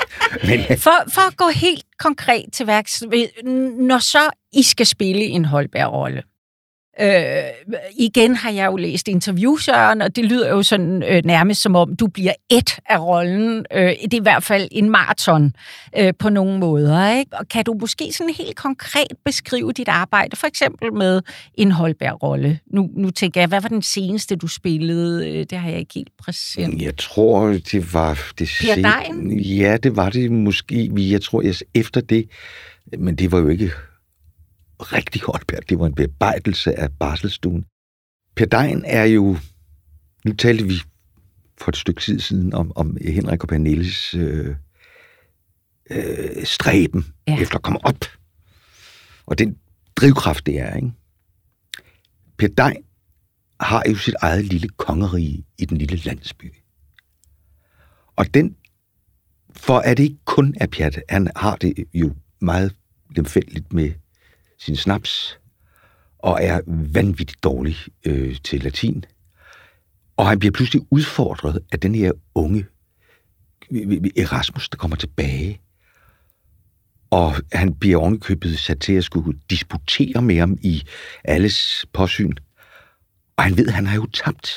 men, 0.48 0.78
for, 0.78 1.10
for 1.12 1.28
at 1.28 1.36
gå 1.36 1.44
helt 1.54 1.84
konkret 1.98 2.44
til 2.52 2.66
værks, 2.66 3.02
når 3.78 3.98
så 3.98 4.30
I 4.52 4.62
skal 4.62 4.86
spille 4.86 5.20
en 5.20 5.44
Holberg-rolle, 5.44 6.22
Øh, 7.00 7.78
igen 7.98 8.34
har 8.34 8.50
jeg 8.50 8.66
jo 8.66 8.76
læst 8.76 9.08
interviewsøren, 9.08 10.02
og 10.02 10.16
det 10.16 10.24
lyder 10.24 10.48
jo 10.48 10.62
sådan 10.62 11.02
øh, 11.02 11.22
nærmest 11.24 11.62
som 11.62 11.76
om, 11.76 11.96
du 11.96 12.06
bliver 12.06 12.32
et 12.50 12.78
af 12.86 12.98
rollen. 13.00 13.66
Øh, 13.72 13.82
det 13.82 14.14
er 14.14 14.18
i 14.18 14.22
hvert 14.22 14.42
fald 14.42 14.68
en 14.72 14.90
maraton 14.90 15.52
øh, 15.98 16.12
på 16.18 16.28
nogle 16.28 16.58
måder. 16.58 17.12
Ikke? 17.18 17.30
Og 17.32 17.48
kan 17.48 17.64
du 17.64 17.76
måske 17.80 18.12
sådan 18.12 18.34
helt 18.34 18.56
konkret 18.56 19.12
beskrive 19.24 19.72
dit 19.72 19.88
arbejde, 19.88 20.36
for 20.36 20.46
eksempel 20.46 20.92
med 20.92 21.22
en 21.54 21.72
Holberg-rolle? 21.72 22.58
Nu, 22.66 22.90
nu 22.96 23.10
tænker 23.10 23.40
jeg, 23.40 23.48
hvad 23.48 23.60
var 23.60 23.68
den 23.68 23.82
seneste, 23.82 24.36
du 24.36 24.46
spillede? 24.46 25.28
Øh, 25.28 25.46
det 25.50 25.58
har 25.58 25.70
jeg 25.70 25.78
ikke 25.78 25.94
helt 25.94 26.12
præsent. 26.18 26.82
Jeg 26.82 26.96
tror, 26.96 27.46
det 27.46 27.94
var... 27.94 28.18
Det 28.38 28.50
per 28.60 28.74
Dein? 28.74 29.40
Ja, 29.40 29.76
det 29.76 29.96
var 29.96 30.10
det 30.10 30.32
måske. 30.32 30.90
Jeg 30.96 31.22
tror, 31.22 31.42
jeg, 31.42 31.54
efter 31.74 32.00
det... 32.00 32.28
Men 32.98 33.16
det 33.16 33.32
var 33.32 33.38
jo 33.38 33.48
ikke 33.48 33.70
rigtig 34.80 35.22
Holberg. 35.22 35.68
Det 35.68 35.78
var 35.78 35.86
en 35.86 35.94
bearbejdelse 35.94 36.78
af 36.78 36.92
barselsstuen. 36.92 37.64
Per 38.36 38.46
Dein 38.46 38.84
er 38.86 39.04
jo... 39.04 39.36
Nu 40.24 40.32
talte 40.32 40.64
vi 40.64 40.74
for 41.58 41.68
et 41.68 41.76
stykke 41.76 42.00
tid 42.00 42.20
siden 42.20 42.54
om, 42.54 42.72
om 42.76 42.96
Henrik 43.00 43.42
og 43.42 43.48
Pernilles 43.48 44.14
øh, 44.14 44.56
øh, 45.90 46.44
stræben 46.44 47.06
ja. 47.28 47.40
efter 47.40 47.56
at 47.56 47.62
komme 47.62 47.84
op. 47.84 48.04
Og 49.26 49.38
den 49.38 49.58
drivkraft, 49.96 50.46
det 50.46 50.60
er, 50.60 50.76
ikke? 50.76 50.92
Per 52.38 52.48
Dein 52.48 52.84
har 53.60 53.82
jo 53.88 53.96
sit 53.96 54.14
eget 54.20 54.44
lille 54.44 54.68
kongerige 54.68 55.44
i 55.58 55.64
den 55.64 55.78
lille 55.78 55.96
landsby. 55.96 56.54
Og 58.16 58.34
den, 58.34 58.56
for 59.56 59.78
er 59.78 59.94
det 59.94 60.02
ikke 60.02 60.24
kun 60.24 60.54
af 60.60 60.70
Pjat, 60.70 61.02
han 61.08 61.30
har 61.36 61.56
det 61.56 61.84
jo 61.94 62.14
meget 62.40 62.74
lemfældigt 63.16 63.72
med 63.72 63.92
sin 64.60 64.76
snaps, 64.76 65.38
og 66.18 66.38
er 66.42 66.60
vanvittigt 66.66 67.44
dårlig 67.44 67.76
øh, 68.04 68.36
til 68.44 68.62
latin. 68.62 69.04
Og 70.16 70.28
han 70.28 70.38
bliver 70.38 70.52
pludselig 70.52 70.82
udfordret 70.90 71.60
af 71.72 71.80
den 71.80 71.94
her 71.94 72.12
unge 72.34 72.66
Erasmus, 74.16 74.68
der 74.68 74.76
kommer 74.76 74.96
tilbage. 74.96 75.60
Og 77.10 77.34
han 77.52 77.74
bliver 77.74 77.98
ovenikøbet 77.98 78.58
sat 78.58 78.80
til 78.80 78.92
at 78.92 79.04
skulle 79.04 79.38
disputere 79.50 80.22
med 80.22 80.38
ham 80.38 80.58
i 80.60 80.82
alles 81.24 81.86
påsyn. 81.92 82.32
Og 83.36 83.44
han 83.44 83.56
ved, 83.56 83.68
at 83.68 83.74
han 83.74 83.86
har 83.86 83.94
jo 83.94 84.06
tabt. 84.06 84.50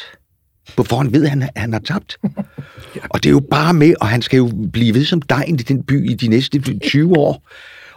På 0.78 0.84
forhånd 0.84 1.12
ved 1.12 1.28
han, 1.28 1.42
at 1.42 1.52
han 1.56 1.74
har 1.74 1.80
tabt. 1.80 2.18
Og 3.12 3.24
det 3.24 3.26
er 3.26 3.34
jo 3.34 3.48
bare 3.52 3.74
med, 3.74 3.94
og 4.02 4.08
han 4.08 4.22
skal 4.22 4.38
jo 4.38 4.52
blive 4.74 4.94
ved 4.94 5.06
som 5.06 5.22
dig 5.22 5.44
i 5.48 5.52
den 5.52 5.84
by 5.84 6.10
i 6.10 6.14
de 6.14 6.28
næste 6.28 6.80
20 6.80 7.18
år. 7.18 7.50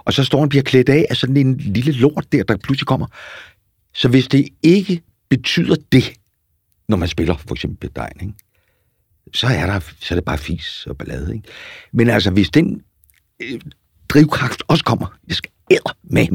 Og 0.05 0.13
så 0.13 0.25
står 0.25 0.41
han 0.41 0.49
bliver 0.49 0.63
klædt 0.63 0.89
af 0.89 1.07
af 1.11 1.17
sådan 1.17 1.37
en 1.37 1.57
lille 1.57 1.93
lort 1.93 2.33
der, 2.33 2.43
der 2.43 2.57
pludselig 2.57 2.87
kommer. 2.87 3.07
Så 3.95 4.09
hvis 4.09 4.29
det 4.29 4.49
ikke 4.63 5.03
betyder 5.31 5.77
det, 5.93 6.13
når 6.89 6.97
man 6.97 7.09
spiller 7.09 7.37
for 7.37 7.55
eksempel 7.55 7.89
Bedegn, 7.89 8.21
ikke? 8.21 8.35
så 9.33 9.47
er, 9.47 9.67
der, 9.67 9.81
så 10.01 10.15
er 10.15 10.17
det 10.17 10.25
bare 10.25 10.39
fis 10.39 10.87
og 10.87 10.99
ballade. 10.99 11.35
Ikke? 11.35 11.49
Men 11.93 12.09
altså, 12.09 12.31
hvis 12.31 12.51
den 12.51 12.83
øh, 13.43 13.61
drivkraft 14.09 14.63
også 14.69 14.85
kommer, 14.85 15.19
jeg 15.29 15.37
skal 15.37 15.51
æder 15.71 15.97
med 16.03 16.27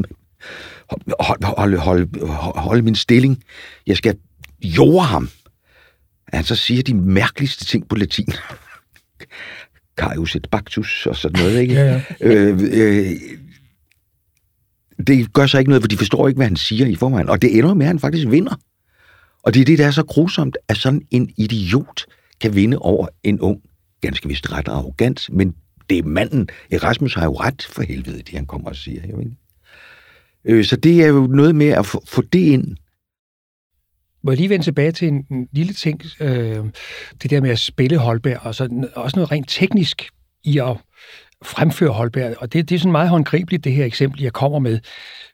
holde, 1.20 1.46
holde, 1.46 1.76
holde, 1.76 2.26
holde 2.56 2.82
min 2.82 2.94
stilling, 2.94 3.44
jeg 3.86 3.96
skal 3.96 4.16
jorde 4.62 5.06
ham, 5.06 5.28
han 6.32 6.44
så 6.44 6.54
siger 6.54 6.82
de 6.82 6.94
mærkeligste 6.94 7.64
ting 7.64 7.88
på 7.88 7.96
latin. 7.96 8.28
Carius 9.98 10.36
et 10.36 10.46
bactus 10.50 11.06
og 11.06 11.16
sådan 11.16 11.42
noget, 11.42 11.60
ikke? 11.60 11.74
Ja, 11.74 11.84
ja. 11.84 12.02
Øh, 12.20 12.58
øh, 12.72 13.16
det 15.06 15.32
gør 15.32 15.46
så 15.46 15.58
ikke 15.58 15.68
noget, 15.68 15.82
for 15.82 15.88
de 15.88 15.96
forstår 15.96 16.28
ikke, 16.28 16.38
hvad 16.38 16.46
han 16.46 16.56
siger 16.56 16.86
i 16.86 16.94
forvejen. 16.94 17.28
Og 17.28 17.42
det 17.42 17.58
ender 17.58 17.74
med, 17.74 17.86
at 17.86 17.88
han 17.88 17.98
faktisk 17.98 18.28
vinder. 18.30 18.54
Og 19.42 19.54
det 19.54 19.60
er 19.60 19.64
det, 19.64 19.78
der 19.78 19.86
er 19.86 19.90
så 19.90 20.04
grusomt, 20.04 20.56
at 20.68 20.76
sådan 20.76 21.02
en 21.10 21.30
idiot 21.36 22.06
kan 22.40 22.54
vinde 22.54 22.78
over 22.78 23.08
en 23.22 23.40
ung, 23.40 23.62
ganske 24.00 24.28
vist 24.28 24.52
ret 24.52 24.68
arrogant, 24.68 25.30
men 25.32 25.54
det 25.90 25.98
er 25.98 26.02
manden. 26.02 26.48
Erasmus 26.70 27.14
har 27.14 27.24
jo 27.24 27.32
ret 27.32 27.62
for 27.62 27.82
helvede, 27.82 28.18
det 28.18 28.28
han 28.28 28.46
kommer 28.46 28.68
og 28.68 28.76
siger. 28.76 29.02
Jo, 29.10 29.18
ikke? 29.18 29.36
Øh, 30.44 30.64
så 30.64 30.76
det 30.76 31.02
er 31.02 31.06
jo 31.06 31.26
noget 31.26 31.54
med 31.54 31.68
at 31.68 31.86
få, 31.86 32.02
få 32.06 32.22
det 32.22 32.38
ind. 32.38 32.76
Må 34.22 34.30
jeg 34.30 34.38
lige 34.38 34.48
vende 34.48 34.64
tilbage 34.64 34.92
til 34.92 35.08
en, 35.08 35.26
en 35.30 35.48
lille 35.52 35.72
ting, 35.72 36.02
øh, 36.20 36.64
det 37.22 37.30
der 37.30 37.40
med 37.40 37.50
at 37.50 37.58
spille 37.58 37.98
Holberg, 37.98 38.38
og 38.42 38.54
så 38.54 38.88
også 38.94 39.16
noget 39.16 39.32
rent 39.32 39.48
teknisk 39.48 40.08
i 40.44 40.58
at 40.58 40.76
fremføre 41.44 41.90
Holberg, 41.90 42.34
og 42.38 42.52
det, 42.52 42.68
det 42.68 42.74
er 42.74 42.78
sådan 42.78 42.92
meget 42.92 43.08
håndgribeligt, 43.08 43.64
det 43.64 43.72
her 43.72 43.84
eksempel, 43.84 44.22
jeg 44.22 44.32
kommer 44.32 44.58
med, 44.58 44.80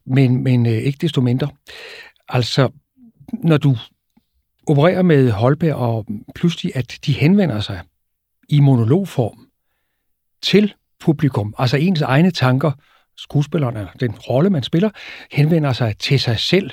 men, 0.06 0.44
men 0.44 0.66
øh, 0.66 0.72
ikke 0.72 0.98
desto 1.00 1.20
mindre. 1.20 1.48
Altså, 2.28 2.68
når 3.32 3.56
du 3.56 3.76
opererer 4.66 5.02
med 5.02 5.30
Holberg, 5.30 5.74
og 5.74 6.06
pludselig, 6.34 6.76
at 6.76 6.98
de 7.06 7.12
henvender 7.12 7.60
sig 7.60 7.80
i 8.48 8.60
monologform 8.60 9.46
til 10.42 10.74
publikum, 11.00 11.54
altså 11.58 11.76
ens 11.76 12.00
egne 12.00 12.30
tanker, 12.30 12.72
skuespilleren, 13.16 13.76
eller 13.76 13.92
den 14.00 14.12
rolle, 14.12 14.50
man 14.50 14.62
spiller, 14.62 14.90
henvender 15.30 15.72
sig 15.72 15.98
til 15.98 16.20
sig 16.20 16.38
selv, 16.38 16.70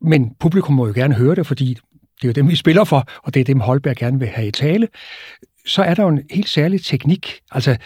men 0.00 0.34
publikum 0.40 0.74
må 0.74 0.86
jo 0.86 0.92
gerne 0.92 1.14
høre 1.14 1.34
det, 1.34 1.46
fordi 1.46 1.78
det 2.16 2.24
er 2.24 2.28
jo 2.28 2.32
dem, 2.32 2.48
vi 2.48 2.56
spiller 2.56 2.84
for, 2.84 3.08
og 3.22 3.34
det 3.34 3.40
er 3.40 3.44
dem, 3.44 3.60
Holberg 3.60 3.96
gerne 3.96 4.18
vil 4.18 4.28
have 4.28 4.48
i 4.48 4.50
tale, 4.50 4.88
så 5.66 5.82
er 5.82 5.94
der 5.94 6.02
jo 6.02 6.08
en 6.08 6.22
helt 6.30 6.48
særlig 6.48 6.84
teknik. 6.84 7.40
Altså, 7.50 7.76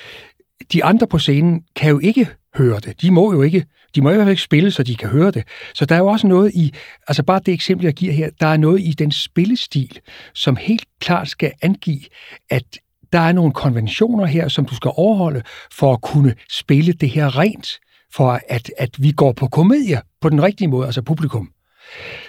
de 0.73 0.85
andre 0.85 1.07
på 1.07 1.19
scenen 1.19 1.63
kan 1.77 1.91
jo 1.91 1.99
ikke 1.99 2.29
høre 2.55 2.81
det. 2.81 3.03
De 3.03 3.11
må 3.11 3.33
jo 3.33 3.43
ikke, 3.43 3.65
de 3.95 4.03
må 4.03 4.11
i 4.11 4.15
hvert 4.15 4.25
fald 4.25 4.31
ikke 4.31 4.43
spille, 4.43 4.71
så 4.71 4.83
de 4.83 4.97
kan 4.97 5.09
høre 5.09 5.31
det. 5.31 5.45
Så 5.75 5.85
der 5.85 5.95
er 5.95 5.99
jo 5.99 6.07
også 6.07 6.27
noget 6.27 6.55
i, 6.55 6.75
altså 7.09 7.23
bare 7.23 7.41
det 7.47 7.55
eksempel, 7.55 7.85
jeg 7.85 7.95
giver 7.95 8.13
her, 8.13 8.31
der 8.41 8.47
er 8.47 8.57
noget 8.57 8.81
i 8.81 8.91
den 8.91 9.13
spillestil, 9.13 9.99
som 10.35 10.57
helt 10.57 10.85
klart 11.01 11.29
skal 11.29 11.53
angive, 11.63 12.01
at 12.51 12.79
der 13.13 13.21
er 13.21 13.33
nogle 13.33 13.53
konventioner 13.53 14.27
her, 14.27 14.49
som 14.49 14.65
du 14.65 14.75
skal 14.75 14.91
overholde 14.95 15.43
for 15.73 15.93
at 15.93 16.03
kunne 16.03 16.35
spille 16.51 16.93
det 16.93 17.11
her 17.11 17.39
rent, 17.39 17.69
for 18.15 18.41
at, 18.49 18.71
at 18.79 18.91
vi 18.99 19.13
går 19.13 19.33
på 19.33 19.47
komedie 19.47 20.01
på 20.21 20.29
den 20.29 20.43
rigtige 20.43 20.69
måde, 20.69 20.87
altså 20.87 21.03
publikum. 21.03 21.51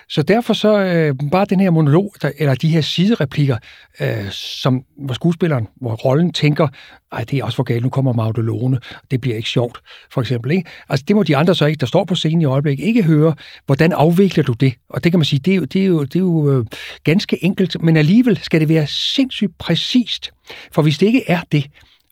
Så 0.10 0.22
derfor 0.22 0.54
så 0.54 0.78
øh, 0.78 1.16
bare 1.32 1.46
den 1.46 1.60
her 1.60 1.70
monolog, 1.70 2.14
der, 2.22 2.32
eller 2.38 2.56
de 2.56 2.70
her 2.70 2.82
sidereplikker, 2.82 3.58
øh, 4.00 4.32
som, 4.32 4.84
hvor 4.98 5.14
skuespilleren, 5.14 5.68
hvor 5.76 5.96
rollen 5.96 6.34
tænker, 6.34 6.68
ej, 7.12 7.24
det 7.24 7.40
er 7.40 7.44
også 7.44 7.56
for 7.56 7.64
galt, 7.64 7.84
nu 7.84 7.90
kommer 7.90 8.14
Maudolone, 8.14 8.80
det 9.12 9.22
bliver 9.22 9.38
ikke 9.38 9.50
sjovt, 9.50 9.80
for 10.12 10.22
eksempel. 10.22 10.52
Ikke? 10.52 10.70
Altså 10.90 11.06
det 11.08 11.16
må 11.16 11.24
de 11.24 11.38
andre 11.38 11.56
så 11.56 11.66
ikke, 11.66 11.80
der 11.80 11.86
står 11.86 12.04
på 12.04 12.16
scenen 12.16 12.42
i 12.42 12.46
øjeblikket, 12.46 12.86
ikke 12.86 13.04
høre, 13.04 13.36
hvordan 13.66 13.92
afvikler 13.92 14.44
du 14.44 14.54
det? 14.54 14.74
Og 14.90 15.04
det 15.04 15.12
kan 15.12 15.20
man 15.20 15.26
sige, 15.26 15.40
det 15.40 15.54
er 15.54 15.58
jo, 15.58 15.66
det 15.66 15.82
er 15.82 15.86
jo, 15.86 16.04
det 16.04 16.16
er 16.16 16.20
jo 16.20 16.52
øh, 16.52 16.66
ganske 17.04 17.44
enkelt, 17.44 17.82
men 17.84 17.98
alligevel 17.98 18.38
skal 18.38 18.60
det 18.60 18.70
være 18.70 18.88
sindssygt 18.88 19.58
præcist. 19.58 20.32
For 20.72 20.82
hvis 20.82 20.98
det 20.98 21.06
ikke 21.06 21.24
er 21.28 21.42
det, 21.52 21.68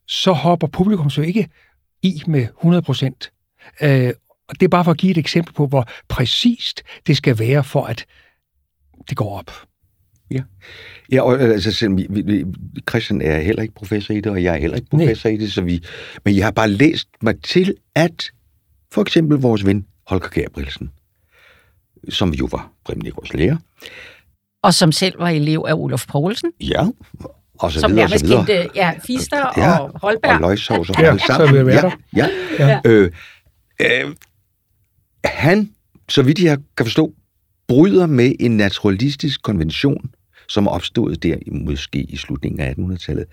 så 0.07 0.31
hopper 0.31 0.67
publikum 0.67 1.09
så 1.09 1.21
ikke 1.21 1.49
i 2.03 2.21
med 2.27 2.41
100 2.41 2.81
procent. 2.81 3.31
Øh, 3.81 4.13
og 4.49 4.59
det 4.59 4.63
er 4.63 4.69
bare 4.69 4.83
for 4.83 4.91
at 4.91 4.97
give 4.97 5.11
et 5.11 5.17
eksempel 5.17 5.53
på, 5.53 5.67
hvor 5.67 5.87
præcist 6.07 6.83
det 7.07 7.17
skal 7.17 7.39
være, 7.39 7.63
for 7.63 7.83
at 7.85 8.05
det 9.09 9.17
går 9.17 9.39
op. 9.39 9.51
Ja, 10.31 10.41
ja 11.11 11.21
og 11.21 11.41
altså, 11.41 11.89
vi, 11.89 12.07
vi, 12.09 12.45
Christian 12.89 13.21
er 13.21 13.39
heller 13.39 13.61
ikke 13.61 13.73
professor 13.73 14.13
i 14.13 14.21
det, 14.21 14.31
og 14.31 14.43
jeg 14.43 14.55
er 14.55 14.59
heller 14.59 14.77
ikke 14.77 14.89
professor 14.89 15.29
Nej. 15.29 15.37
i 15.37 15.39
det, 15.39 15.53
så 15.53 15.61
vi, 15.61 15.83
men 16.25 16.35
jeg 16.35 16.45
har 16.45 16.51
bare 16.51 16.69
læst 16.69 17.07
mig 17.21 17.41
til, 17.43 17.75
at 17.95 18.31
for 18.91 19.01
eksempel 19.01 19.37
vores 19.37 19.65
ven 19.65 19.85
Holger 20.07 20.27
Gabrielsen, 20.27 20.91
som 22.09 22.33
jo 22.33 22.47
var 22.51 22.71
Prem 22.85 23.01
lærer. 23.33 23.57
Og 24.63 24.73
som 24.73 24.91
selv 24.91 25.19
var 25.19 25.29
elev 25.29 25.65
af 25.67 25.73
Olof 25.73 26.05
Poulsen. 26.07 26.51
Ja, 26.59 26.87
og 27.59 27.71
så 27.71 27.79
som 27.79 27.91
videre, 27.91 28.09
så 28.09 28.25
videre. 28.25 28.45
kendte 28.45 28.69
ja, 28.75 28.93
Fister 29.07 29.51
ja, 29.57 29.77
og 29.77 29.99
Holberg. 30.01 30.33
Og 30.33 30.49
løgsovs 30.49 30.89
og 30.89 30.95
ja, 30.99 31.17
sammen. 31.17 31.69
Ja, 31.69 31.91
ja, 32.15 32.29
ja. 32.59 32.81
Øh, 32.85 33.11
øh, 33.81 34.15
han, 35.27 35.71
så 36.09 36.21
vidt 36.21 36.43
jeg 36.43 36.57
kan 36.77 36.85
forstå, 36.85 37.13
bryder 37.67 38.05
med 38.05 38.33
en 38.39 38.57
naturalistisk 38.57 39.41
konvention, 39.43 40.09
som 40.49 40.67
opstod 40.67 41.15
der 41.15 41.37
måske 41.51 41.99
i 41.99 42.17
slutningen 42.17 42.59
af 42.59 42.73
1800-tallet. 42.79 43.25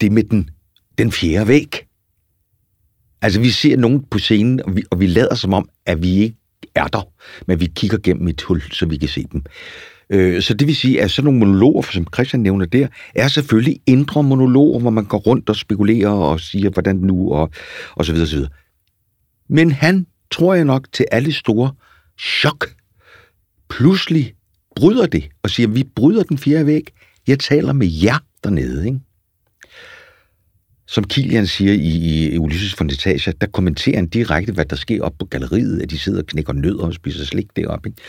Det 0.00 0.12
med 0.12 0.24
den, 0.24 0.50
den 0.98 1.12
fjerde 1.12 1.48
væg. 1.48 1.86
Altså, 3.22 3.40
vi 3.40 3.50
ser 3.50 3.76
nogen 3.76 4.04
på 4.10 4.18
scenen, 4.18 4.62
og 4.62 4.76
vi, 4.76 4.82
og 4.90 5.00
vi 5.00 5.06
lader 5.06 5.34
som 5.34 5.52
om, 5.52 5.68
at 5.86 6.02
vi 6.02 6.08
ikke 6.08 6.36
er 6.74 6.86
der, 6.86 7.08
men 7.46 7.60
vi 7.60 7.66
kigger 7.76 7.98
gennem 7.98 8.28
et 8.28 8.42
hul, 8.42 8.62
så 8.72 8.86
vi 8.86 8.96
kan 8.96 9.08
se 9.08 9.26
dem. 9.32 9.44
Øh, 10.10 10.42
så 10.42 10.54
det 10.54 10.66
vil 10.66 10.76
sige, 10.76 11.02
at 11.02 11.10
sådan 11.10 11.24
nogle 11.24 11.38
monologer, 11.38 11.82
som 11.82 12.06
Christian 12.14 12.42
nævner 12.42 12.66
der, 12.66 12.88
er 13.14 13.28
selvfølgelig 13.28 13.80
indre 13.86 14.22
monologer, 14.22 14.80
hvor 14.80 14.90
man 14.90 15.04
går 15.04 15.18
rundt 15.18 15.48
og 15.48 15.56
spekulerer 15.56 16.10
og 16.10 16.40
siger, 16.40 16.70
hvordan 16.70 16.96
nu, 16.96 17.32
og, 17.32 17.50
og 17.94 18.04
så 18.04 18.12
videre, 18.12 18.28
så 18.28 18.36
videre. 18.36 18.50
Men 19.48 19.72
han 19.72 20.06
tror 20.32 20.54
jeg 20.54 20.64
nok, 20.64 20.88
til 20.92 21.06
alle 21.12 21.32
store 21.32 21.72
chok, 22.18 22.74
pludselig 23.70 24.34
bryder 24.76 25.06
det 25.06 25.28
og 25.42 25.50
siger, 25.50 25.68
vi 25.68 25.84
bryder 25.84 26.22
den 26.22 26.38
fjerde 26.38 26.66
væg. 26.66 26.92
Jeg 27.26 27.38
taler 27.38 27.72
med 27.72 27.86
jer 28.02 28.18
dernede, 28.44 28.86
ikke? 28.86 29.00
Som 30.86 31.04
Kilian 31.04 31.46
siger 31.46 31.72
i, 31.72 32.34
i 32.34 32.38
Ulysses 32.38 32.80
von 32.80 32.88
Detasha, 32.88 33.32
der 33.40 33.46
kommenterer 33.46 33.96
han 33.96 34.06
direkte, 34.06 34.52
hvad 34.52 34.64
der 34.64 34.76
sker 34.76 35.02
op 35.02 35.12
på 35.18 35.24
galleriet, 35.24 35.82
at 35.82 35.90
de 35.90 35.98
sidder 35.98 36.20
og 36.20 36.26
knækker 36.26 36.52
nødder 36.52 36.84
og 36.84 36.94
spiser 36.94 37.24
slik 37.24 37.56
deroppe. 37.56 37.88
Ikke? 37.88 38.02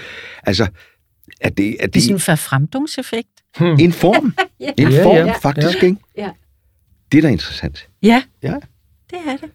Altså, 0.44 0.68
er 1.42 1.50
det... 1.50 1.78
Er 1.80 1.86
det, 1.86 1.94
det 1.94 2.00
er 2.00 2.04
sådan 2.04 2.16
en 2.16 2.20
forfremdungseffekt. 2.20 3.30
Hmm. 3.58 3.78
En 3.80 3.92
form. 3.92 4.36
ja. 4.60 4.72
En 4.78 4.92
form, 5.04 5.16
ja, 5.16 5.26
ja. 5.26 5.38
faktisk, 5.38 5.82
ja. 5.82 5.88
ikke? 5.88 5.98
Ja. 6.18 6.30
Det 7.12 7.18
er 7.18 7.22
da 7.22 7.28
interessant. 7.28 7.88
Ja, 8.04 8.24
ja. 8.44 8.56
det 9.10 9.20
er 9.28 9.38
det. 9.38 9.50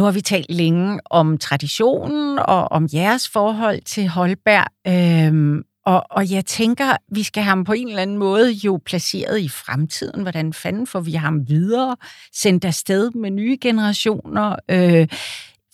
Nu 0.00 0.04
har 0.04 0.12
vi 0.12 0.20
talt 0.20 0.50
længe 0.50 1.00
om 1.10 1.38
traditionen 1.38 2.38
og 2.38 2.72
om 2.72 2.88
jeres 2.92 3.28
forhold 3.28 3.80
til 3.82 4.08
Holberg. 4.08 4.66
Øhm, 4.86 5.62
og, 5.86 6.04
og 6.10 6.30
jeg 6.30 6.46
tænker, 6.46 6.96
vi 7.12 7.22
skal 7.22 7.42
have 7.42 7.48
ham 7.48 7.64
på 7.64 7.72
en 7.72 7.88
eller 7.88 8.02
anden 8.02 8.18
måde 8.18 8.52
jo 8.52 8.80
placeret 8.84 9.40
i 9.40 9.48
fremtiden. 9.48 10.22
Hvordan 10.22 10.52
fanden 10.52 10.86
får 10.86 11.00
vi 11.00 11.12
ham 11.12 11.48
videre? 11.48 11.96
Sendt 12.32 12.64
afsted 12.64 13.10
med 13.10 13.30
nye 13.30 13.58
generationer? 13.60 14.56
Øh, 14.68 15.08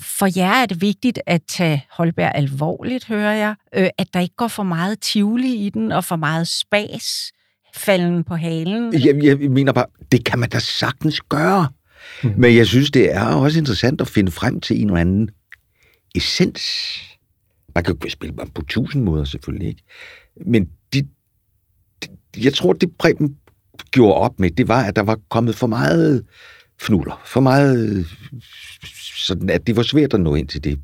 for 0.00 0.38
jer 0.38 0.62
er 0.62 0.66
det 0.66 0.80
vigtigt 0.80 1.18
at 1.26 1.42
tage 1.48 1.84
Holberg 1.90 2.32
alvorligt, 2.34 3.06
hører 3.06 3.32
jeg. 3.34 3.54
Øh, 3.74 3.88
at 3.98 4.06
der 4.14 4.20
ikke 4.20 4.36
går 4.36 4.48
for 4.48 4.62
meget 4.62 5.00
tivoli 5.00 5.54
i 5.54 5.70
den, 5.70 5.92
og 5.92 6.04
for 6.04 6.16
meget 6.16 6.48
spas 6.48 7.32
falden 7.74 8.24
på 8.24 8.34
halen. 8.34 8.92
Jeg, 8.92 9.24
jeg 9.24 9.50
mener 9.50 9.72
bare, 9.72 9.86
det 10.12 10.24
kan 10.24 10.38
man 10.38 10.48
da 10.48 10.58
sagtens 10.58 11.20
gøre. 11.20 11.68
Mm. 12.22 12.34
Men 12.36 12.56
jeg 12.56 12.66
synes, 12.66 12.90
det 12.90 13.14
er 13.14 13.24
også 13.24 13.58
interessant 13.58 14.00
at 14.00 14.08
finde 14.08 14.32
frem 14.32 14.60
til 14.60 14.80
en 14.80 14.86
eller 14.86 15.00
anden 15.00 15.30
essens. 16.14 16.62
Man 17.74 17.84
kan 17.84 17.96
jo 18.04 18.10
spille 18.10 18.34
på 18.54 18.62
tusind 18.62 19.02
måder 19.02 19.24
selvfølgelig, 19.24 19.68
ikke? 19.68 19.82
Men 20.46 20.68
de, 20.94 21.08
de, 22.02 22.08
jeg 22.36 22.54
tror, 22.54 22.72
det 22.72 22.96
Preben 22.98 23.36
gjorde 23.90 24.14
op 24.14 24.40
med, 24.40 24.50
det 24.50 24.68
var, 24.68 24.82
at 24.82 24.96
der 24.96 25.02
var 25.02 25.18
kommet 25.30 25.54
for 25.54 25.66
meget 25.66 26.24
fnuller, 26.80 27.22
for 27.26 27.40
meget, 27.40 28.06
sådan 29.16 29.50
at 29.50 29.66
det 29.66 29.76
var 29.76 29.82
svært 29.82 30.14
at 30.14 30.20
nå 30.20 30.34
ind 30.34 30.48
til 30.48 30.64
det 30.64 30.80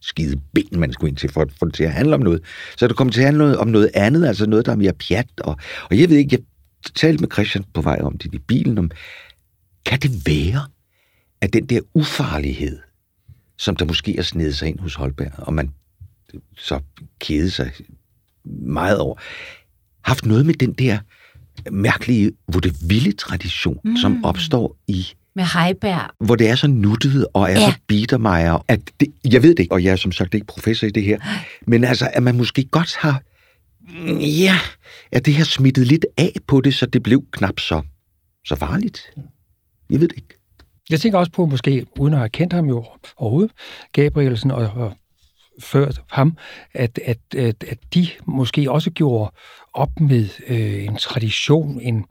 skide 0.00 0.40
ben, 0.54 0.80
man 0.80 0.92
skulle 0.92 1.08
ind 1.08 1.16
til, 1.16 1.32
for 1.32 1.40
at 1.40 1.52
få 1.58 1.66
det 1.66 1.74
til 1.74 1.84
at 1.84 1.92
handle 1.92 2.14
om 2.14 2.20
noget. 2.20 2.42
Så 2.76 2.88
det 2.88 2.96
kom 2.96 3.10
til 3.10 3.20
at 3.20 3.26
handle 3.26 3.58
om 3.58 3.68
noget 3.68 3.90
andet, 3.94 4.26
altså 4.26 4.46
noget, 4.46 4.66
der 4.66 4.72
er 4.72 4.76
mere 4.76 4.92
pjat. 4.92 5.28
Og, 5.40 5.56
og 5.90 5.98
jeg 5.98 6.08
ved 6.08 6.16
ikke, 6.16 6.36
jeg 6.36 6.44
talte 6.94 7.20
med 7.20 7.28
Christian 7.32 7.64
på 7.74 7.82
vej 7.82 7.98
om 8.02 8.18
det 8.18 8.34
i 8.34 8.38
bilen, 8.38 8.78
om 8.78 8.90
kan 9.86 9.98
det 9.98 10.26
være, 10.26 10.66
at 11.40 11.52
den 11.52 11.66
der 11.66 11.80
ufarlighed, 11.94 12.78
som 13.58 13.76
der 13.76 13.84
måske 13.84 14.18
er 14.18 14.22
snedet 14.22 14.56
sig 14.56 14.68
ind 14.68 14.78
hos 14.78 14.94
Holberg, 14.94 15.32
og 15.38 15.54
man 15.54 15.74
så 16.56 16.80
kede 17.20 17.50
sig 17.50 17.72
meget 18.44 18.98
over, 18.98 19.16
haft 20.00 20.26
noget 20.26 20.46
med 20.46 20.54
den 20.54 20.72
der 20.72 20.98
mærkelige, 21.70 22.32
hvor 22.46 22.60
det 22.60 22.76
vilde 22.88 23.12
tradition, 23.12 23.78
mm. 23.84 23.96
som 23.96 24.24
opstår 24.24 24.76
i 24.88 25.06
med 25.36 25.44
Heiberg. 25.44 26.26
Hvor 26.26 26.36
det 26.36 26.48
er 26.48 26.54
så 26.54 26.66
nuttet 26.66 27.26
og 27.34 27.42
er 27.42 27.60
ja. 27.60 27.70
så 27.70 27.78
biedermejer, 27.86 28.64
at 28.68 28.80
det, 29.00 29.08
jeg 29.32 29.42
ved 29.42 29.54
det 29.54 29.58
ikke, 29.62 29.72
og 29.72 29.84
jeg 29.84 29.92
er 29.92 29.96
som 29.96 30.12
sagt 30.12 30.34
ikke 30.34 30.46
professor 30.46 30.86
i 30.86 30.90
det 30.90 31.02
her, 31.02 31.18
men 31.66 31.84
altså, 31.84 32.10
at 32.12 32.22
man 32.22 32.36
måske 32.36 32.64
godt 32.64 32.96
har, 32.96 33.22
ja, 34.20 34.58
at 35.12 35.26
det 35.26 35.34
har 35.34 35.44
smittet 35.44 35.86
lidt 35.86 36.06
af 36.16 36.32
på 36.46 36.60
det, 36.60 36.74
så 36.74 36.86
det 36.86 37.02
blev 37.02 37.24
knap 37.32 37.60
så, 37.60 37.82
så 38.46 38.56
farligt. 38.56 39.10
Jeg 39.90 40.00
ved 40.00 40.08
det 40.08 40.16
ikke. 40.16 40.38
Jeg 40.90 41.00
tænker 41.00 41.18
også 41.18 41.32
på, 41.32 41.46
måske, 41.46 41.86
uden 41.98 42.14
at 42.14 42.18
have 42.20 42.28
kendt 42.28 42.52
ham 42.52 42.66
jo 42.66 42.84
overhovedet, 43.16 43.52
Gabrielsen 43.92 44.50
og, 44.50 44.70
og 44.74 44.96
før 45.60 45.90
ham, 46.10 46.36
at, 46.74 46.98
at, 47.04 47.18
at, 47.36 47.64
at 47.68 47.78
de 47.94 48.08
måske 48.26 48.70
også 48.70 48.90
gjorde 48.90 49.30
op 49.74 50.00
med 50.00 50.28
øh, 50.48 50.84
en 50.84 50.96
tradition, 50.96 51.80
en 51.80 52.04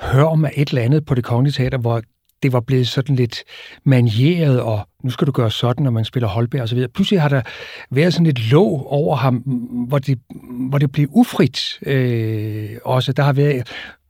hørm 0.00 0.44
af 0.44 0.52
et 0.56 0.68
eller 0.68 0.82
andet 0.82 1.04
på 1.04 1.14
det 1.14 1.24
kongelige 1.24 1.52
teater, 1.52 1.78
hvor 1.78 2.02
det 2.42 2.52
var 2.52 2.60
blevet 2.60 2.88
sådan 2.88 3.16
lidt 3.16 3.44
manieret, 3.84 4.60
og 4.60 4.88
nu 5.04 5.10
skal 5.10 5.26
du 5.26 5.32
gøre 5.32 5.50
sådan, 5.50 5.84
når 5.84 5.90
man 5.90 6.04
spiller 6.04 6.28
Holberg 6.28 6.62
osv. 6.62 6.86
Pludselig 6.94 7.20
har 7.20 7.28
der 7.28 7.42
været 7.90 8.12
sådan 8.12 8.26
et 8.26 8.50
låg 8.50 8.86
over 8.86 9.16
ham, 9.16 9.36
hvor 9.88 9.98
det, 9.98 10.18
hvor 10.68 10.78
det 10.78 10.92
blev 10.92 11.08
ufrit 11.10 11.60
øh, 11.86 12.70
også. 12.84 13.12
Der 13.12 13.22
har 13.22 13.32
været, 13.32 13.68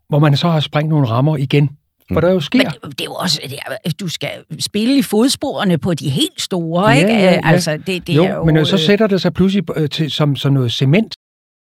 hvor 0.08 0.18
man 0.18 0.36
så 0.36 0.48
har 0.48 0.60
sprængt 0.60 0.88
nogle 0.88 1.08
rammer 1.08 1.36
igen. 1.36 1.70
For 2.12 2.20
der 2.20 2.30
jo 2.30 2.40
sker. 2.40 2.58
Men 2.82 2.90
det 2.90 3.00
er 3.00 3.04
jo 3.04 3.14
også, 3.14 3.40
det 3.44 3.58
er, 3.84 3.90
du 4.00 4.08
skal 4.08 4.30
spille 4.60 4.98
i 4.98 5.02
fodsporene 5.02 5.78
på 5.78 5.94
de 5.94 6.10
helt 6.10 6.40
store, 6.40 6.88
ja, 6.88 6.96
ikke? 6.96 7.12
Ja, 7.12 7.32
ja. 7.32 7.40
Altså, 7.44 7.76
det, 7.76 8.06
det 8.06 8.16
jo, 8.16 8.24
er 8.24 8.34
jo, 8.34 8.44
men 8.44 8.66
så 8.66 8.78
sætter 8.78 9.06
det 9.06 9.20
sig 9.20 9.34
pludselig 9.34 9.64
øh, 9.76 9.88
til, 9.88 10.10
som, 10.10 10.36
som 10.36 10.52
noget 10.52 10.72
cement 10.72 11.14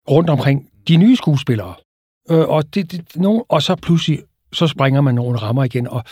rundt 0.09 0.29
omkring 0.29 0.69
de 0.87 0.97
nye 0.97 1.15
skuespillere. 1.15 1.73
Øh, 2.29 2.39
og, 2.39 2.75
det, 2.75 2.91
det, 2.91 3.05
nogen, 3.15 3.43
og 3.49 3.63
så 3.63 3.75
pludselig, 3.75 4.19
så 4.53 4.67
springer 4.67 5.01
man 5.01 5.15
nogle 5.15 5.37
rammer 5.37 5.63
igen, 5.63 5.87
og 5.87 6.03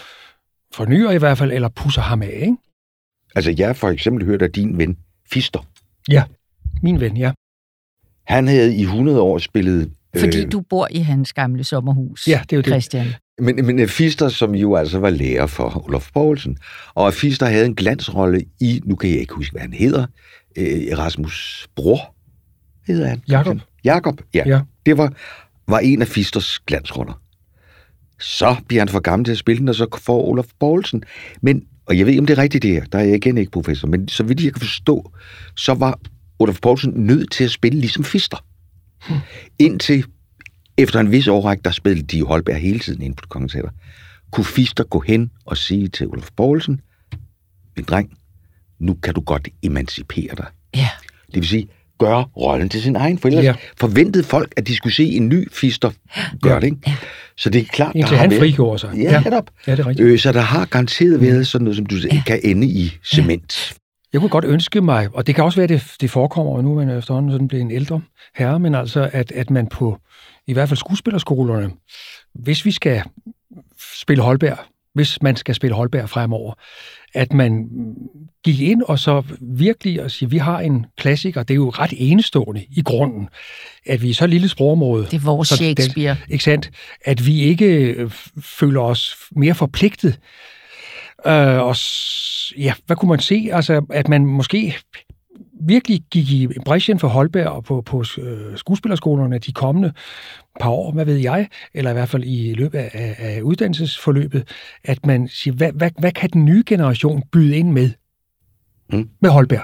fornyer 0.73 1.11
i 1.11 1.17
hvert 1.17 1.38
fald, 1.38 1.51
eller 1.51 1.69
pusser 1.69 2.01
ham 2.01 2.21
af, 2.21 2.39
ikke? 2.41 2.55
Altså, 3.36 3.55
jeg 3.57 3.75
for 3.75 3.89
eksempel 3.89 4.25
hørt 4.25 4.41
af 4.41 4.51
din 4.51 4.77
ven, 4.77 4.97
Fister. 5.31 5.59
Ja, 6.09 6.23
min 6.81 6.99
ven, 6.99 7.17
ja. 7.17 7.31
Han 8.27 8.47
havde 8.47 8.75
i 8.75 8.81
100 8.81 9.21
år 9.21 9.38
spillet... 9.38 9.91
Fordi 10.20 10.43
øh, 10.45 10.51
du 10.51 10.61
bor 10.61 10.88
i 10.91 10.99
hans 10.99 11.34
gamle 11.34 11.63
sommerhus, 11.63 12.28
ja, 12.28 12.41
det 12.49 12.53
er 12.53 12.57
jo 12.57 12.63
Christian. 12.63 13.05
Det. 13.05 13.16
Men, 13.39 13.66
men 13.66 13.88
Fister, 13.89 14.30
som 14.30 14.55
jo 14.55 14.76
altså 14.76 14.99
var 14.99 15.09
lærer 15.09 15.47
for 15.47 15.88
Olof 15.88 16.09
Poulsen, 16.13 16.57
og 16.93 17.13
Fister 17.13 17.45
havde 17.45 17.66
en 17.66 17.76
glansrolle 17.76 18.41
i, 18.61 18.82
nu 18.86 18.95
kan 18.95 19.09
jeg 19.09 19.20
ikke 19.20 19.34
huske, 19.34 19.51
hvad 19.51 19.61
han 19.61 19.74
hedder, 19.74 20.05
øh, 20.57 20.88
Erasmus 20.88 21.68
bror, 21.76 22.16
hedder 22.88 23.07
han. 23.07 23.22
Jakob. 23.28 23.57
Jakob, 23.84 24.22
ja. 24.34 24.43
ja. 24.45 24.59
Det 24.86 24.97
var, 24.97 25.13
var 25.68 25.80
en 25.80 26.01
af 26.01 26.07
Fisters 26.07 26.59
glansroller. 26.59 27.22
Så 28.20 28.55
bliver 28.68 28.82
han 28.82 28.89
for 28.89 28.99
gammel 28.99 29.26
til 29.26 29.32
at 29.32 29.38
spille 29.38 29.59
den, 29.59 29.70
og 29.70 29.76
så 29.76 29.99
får 30.01 30.22
Olof 30.22 30.47
Poulsen. 30.59 31.03
Men, 31.41 31.63
og 31.86 31.97
jeg 31.97 32.05
ved 32.05 32.13
ikke, 32.13 32.20
om 32.20 32.26
det 32.26 32.38
er 32.38 32.41
rigtigt 32.41 32.61
det 32.61 32.72
her, 32.72 32.86
der 32.86 32.99
er 32.99 33.03
jeg 33.03 33.16
igen 33.16 33.38
ikke 33.38 33.51
professor, 33.51 33.88
men 33.88 34.07
så 34.07 34.24
vidt 34.24 34.43
jeg 34.43 34.53
kan 34.53 34.59
forstå, 34.59 35.11
så 35.57 35.74
var 35.74 35.99
Olof 36.39 36.59
Poulsen 36.61 36.91
nødt 36.95 37.32
til 37.32 37.43
at 37.43 37.51
spille 37.51 37.80
ligesom 37.80 38.03
Fister. 38.03 38.45
Hmm. 39.08 39.18
Indtil 39.60 40.06
efter 40.78 40.99
en 40.99 41.12
vis 41.12 41.28
årrække, 41.28 41.62
der 41.64 41.72
spillede 41.72 42.08
de 42.08 42.24
Holberg 42.24 42.58
hele 42.58 42.80
tiden 42.80 43.01
ind 43.01 43.16
på 43.16 43.22
det 43.22 43.30
kongeteater, 43.30 43.70
kunne 44.32 44.45
Fister 44.45 44.84
gå 44.84 44.99
hen 44.99 45.32
og 45.45 45.58
sige 45.58 45.88
til 45.88 46.08
Olof 46.08 46.30
Poulsen, 46.38 46.82
min 47.76 47.86
dreng, 47.86 48.18
nu 48.80 48.93
kan 48.93 49.14
du 49.14 49.22
godt 49.22 49.47
emancipere 49.64 50.36
dig. 50.38 50.45
Ja. 50.76 50.89
Det 51.28 51.36
vil 51.36 51.47
sige, 51.47 51.68
gøre 51.99 52.24
rollen 52.24 52.70
til 52.70 52.82
sin 52.82 52.95
egen, 52.95 53.18
for 53.18 53.28
ellers 53.28 53.45
ja. 53.45 53.53
forventede 53.78 54.24
folk, 54.24 54.53
at 54.58 54.68
de 54.68 54.76
skulle 54.76 54.93
se 54.93 55.03
en 55.03 55.30
ny 55.30 55.51
Fister 55.51 55.91
gøre 56.41 56.53
ja. 56.53 56.60
det, 56.60 56.66
ikke? 56.66 56.78
Ja. 56.88 56.95
Så 57.38 57.49
det 57.49 57.62
er 57.62 57.66
klart, 57.66 57.95
Indtil 57.95 58.12
der 58.12 58.22
han 58.22 58.32
har 58.32 58.39
frigjorde 58.39 58.80
sig. 58.80 58.93
Ja, 58.95 59.12
ja. 59.12 59.20
netop. 59.20 59.49
Ja, 59.68 59.72
det 59.72 59.80
er 59.80 59.88
rigtigt. 59.88 60.08
Øh, 60.08 60.20
så 60.20 60.32
der 60.32 60.41
har 60.41 60.66
garanteret 60.66 61.22
været 61.22 61.47
sådan 61.47 61.64
noget, 61.64 61.78
som 61.78 61.86
du 61.86 61.95
ja. 61.95 62.24
kan 62.28 62.39
ende 62.43 62.68
i 62.68 62.97
cement. 63.03 63.76
Jeg 64.14 64.22
kunne 64.22 64.30
godt 64.30 64.45
ønske 64.45 64.82
mig, 64.82 65.10
og 65.14 65.28
det 65.28 65.36
kan 65.36 65.43
også 65.43 65.58
være, 65.58 65.64
at 65.64 65.70
det, 65.70 65.95
det 66.01 66.12
forekommer 66.12 66.62
nu, 66.62 66.76
men 66.76 66.89
efterhånden 66.89 67.32
sådan 67.32 67.47
bliver 67.47 67.62
en 67.62 67.72
ældre 67.72 68.01
herre, 68.36 68.60
men 68.60 68.76
altså, 68.76 69.10
at, 69.14 69.32
at 69.32 69.49
man 69.49 69.68
på 69.68 69.97
i 70.47 70.53
hvert 70.53 70.70
fald 70.70 70.78
skuespillerskolerne, 70.78 71.72
hvis 72.34 72.66
vi 72.66 72.72
skal 72.72 73.03
spille 74.01 74.24
Holberg, 74.24 74.58
hvis 74.93 75.22
man 75.22 75.36
skal 75.36 75.56
spille 75.56 75.76
Holberg 75.76 76.10
fremover, 76.10 76.53
at 77.14 77.34
man 77.34 77.70
gik 78.43 78.62
ind 78.62 78.84
og 78.84 78.99
så 78.99 79.24
virkelig 79.41 80.03
og 80.03 80.12
sige, 80.12 80.30
vi 80.30 80.38
har 80.38 80.60
en 80.60 80.86
klassiker, 80.97 81.43
det 81.43 81.53
er 81.53 81.56
jo 81.56 81.70
ret 81.70 81.93
enestående 81.97 82.66
i 82.72 82.82
grunden, 82.82 83.30
at 83.86 84.01
vi 84.01 84.10
er 84.10 84.14
så 84.14 84.28
lille 84.28 84.49
sprogområde. 84.49 85.06
Det 85.06 85.14
er 85.14 85.26
vores 85.26 85.47
Shakespeare. 85.47 86.14
Det, 86.14 86.32
ikke 86.32 86.43
sandt? 86.43 86.72
At 87.06 87.28
vi 87.28 87.41
ikke 87.41 87.66
øh, 87.66 88.12
føler 88.41 88.82
os 88.82 89.16
mere 89.32 89.56
forpligtet. 89.56 90.20
Øh, 91.28 91.61
og 91.61 91.76
ja, 92.57 92.73
hvad 92.86 92.95
kunne 92.95 93.09
man 93.09 93.19
se? 93.19 93.49
Altså, 93.51 93.86
at 93.89 94.07
man 94.07 94.26
måske 94.26 94.76
virkelig 95.61 96.01
gik 96.11 96.32
i 96.32 96.47
bræschen 96.65 96.99
for 96.99 97.07
Holberg 97.07 97.47
og 97.47 97.63
på, 97.63 97.82
på 97.82 98.03
øh, 98.17 98.57
skuespillerskolerne 98.57 99.39
de 99.39 99.51
kommende 99.51 99.93
par 100.59 100.69
år, 100.69 100.91
hvad 100.91 101.05
ved 101.05 101.15
jeg, 101.15 101.47
eller 101.73 101.91
i 101.91 101.93
hvert 101.93 102.09
fald 102.09 102.23
i 102.23 102.53
løbet 102.53 102.80
af, 102.80 103.15
af 103.17 103.41
uddannelsesforløbet, 103.41 104.47
at 104.84 105.05
man 105.05 105.28
siger, 105.28 105.53
hvad, 105.55 105.71
hvad, 105.71 105.91
hvad 105.99 106.11
kan 106.11 106.30
den 106.30 106.45
nye 106.45 106.63
generation 106.65 107.23
byde 107.32 107.57
ind 107.57 107.71
med? 107.71 107.89
Mm. 108.89 109.09
Med 109.21 109.30
Holberg. 109.30 109.63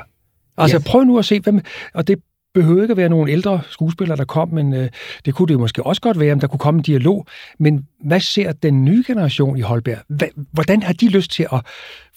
Altså 0.57 0.77
yes. 0.77 0.85
prøv 0.85 1.03
nu 1.03 1.19
at 1.19 1.25
se, 1.25 1.41
med, 1.51 1.61
og 1.93 2.07
det 2.07 2.19
behøver 2.53 2.81
ikke 2.81 2.91
at 2.91 2.97
være 2.97 3.09
nogle 3.09 3.31
ældre 3.31 3.61
skuespillere, 3.69 4.17
der 4.17 4.25
kom, 4.25 4.49
men 4.49 4.73
øh, 4.73 4.89
det 5.25 5.33
kunne 5.33 5.47
det 5.47 5.59
måske 5.59 5.85
også 5.85 6.01
godt 6.01 6.19
være, 6.19 6.33
om 6.33 6.39
der 6.39 6.47
kunne 6.47 6.59
komme 6.59 6.77
en 6.77 6.83
dialog. 6.83 7.25
Men 7.59 7.87
hvad 8.03 8.19
ser 8.19 8.51
den 8.51 8.85
nye 8.85 9.03
generation 9.07 9.57
i 9.57 9.61
Holberg? 9.61 9.97
Hva, 10.09 10.27
hvordan 10.51 10.83
har 10.83 10.93
de 10.93 11.07
lyst 11.07 11.31
til 11.31 11.47
at 11.53 11.65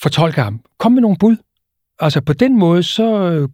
fortolke 0.02 0.42
ham? 0.42 0.60
Kom 0.78 0.92
med 0.92 1.02
nogle 1.02 1.16
bud. 1.20 1.36
Altså 2.00 2.20
på 2.20 2.32
den 2.32 2.58
måde, 2.58 2.82
så 2.82 3.30
øh, 3.30 3.48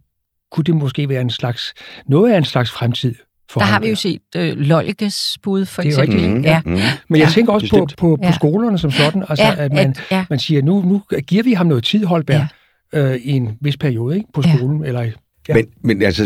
kunne 0.51 0.63
det 0.63 0.75
måske 0.75 1.09
være 1.09 1.21
en 1.21 1.29
slags, 1.29 1.73
noget 2.07 2.31
af 2.33 2.37
en 2.37 2.45
slags 2.45 2.71
fremtid 2.71 3.15
for 3.51 3.59
Der 3.59 3.67
har 3.67 3.79
vi 3.79 3.89
jo 3.89 3.95
set 3.95 4.21
øh, 4.35 4.57
Lolkes 4.57 5.37
bud, 5.43 5.65
for 5.65 5.81
det 5.81 5.97
er 5.97 6.01
eksempel. 6.01 6.25
Rigtigt. 6.25 6.45
Ja. 6.45 6.61
Mm. 6.65 6.71
Men 7.09 7.19
jeg 7.19 7.27
ja. 7.27 7.31
tænker 7.33 7.53
også 7.53 7.67
på, 7.69 7.87
på, 7.97 8.19
på 8.25 8.31
skolerne 8.31 8.77
som 8.77 8.91
sådan, 8.91 9.23
altså, 9.29 9.45
ja, 9.45 9.55
at, 9.57 9.73
man, 9.73 9.89
at, 9.89 10.01
ja. 10.11 10.25
man 10.29 10.39
siger, 10.39 10.61
nu, 10.61 10.81
nu 10.81 11.01
giver 11.27 11.43
vi 11.43 11.53
ham 11.53 11.65
noget 11.65 11.83
tid, 11.83 12.05
Holberg, 12.05 12.47
ja. 12.93 12.99
øh, 12.99 13.15
i 13.15 13.31
en 13.31 13.57
vis 13.61 13.77
periode 13.77 14.15
ikke, 14.15 14.27
på 14.33 14.41
skolen. 14.41 14.81
Ja. 14.81 14.87
Eller, 14.87 15.11
ja. 15.51 15.55
men, 15.55 15.67
men 15.81 16.01
altså, 16.01 16.23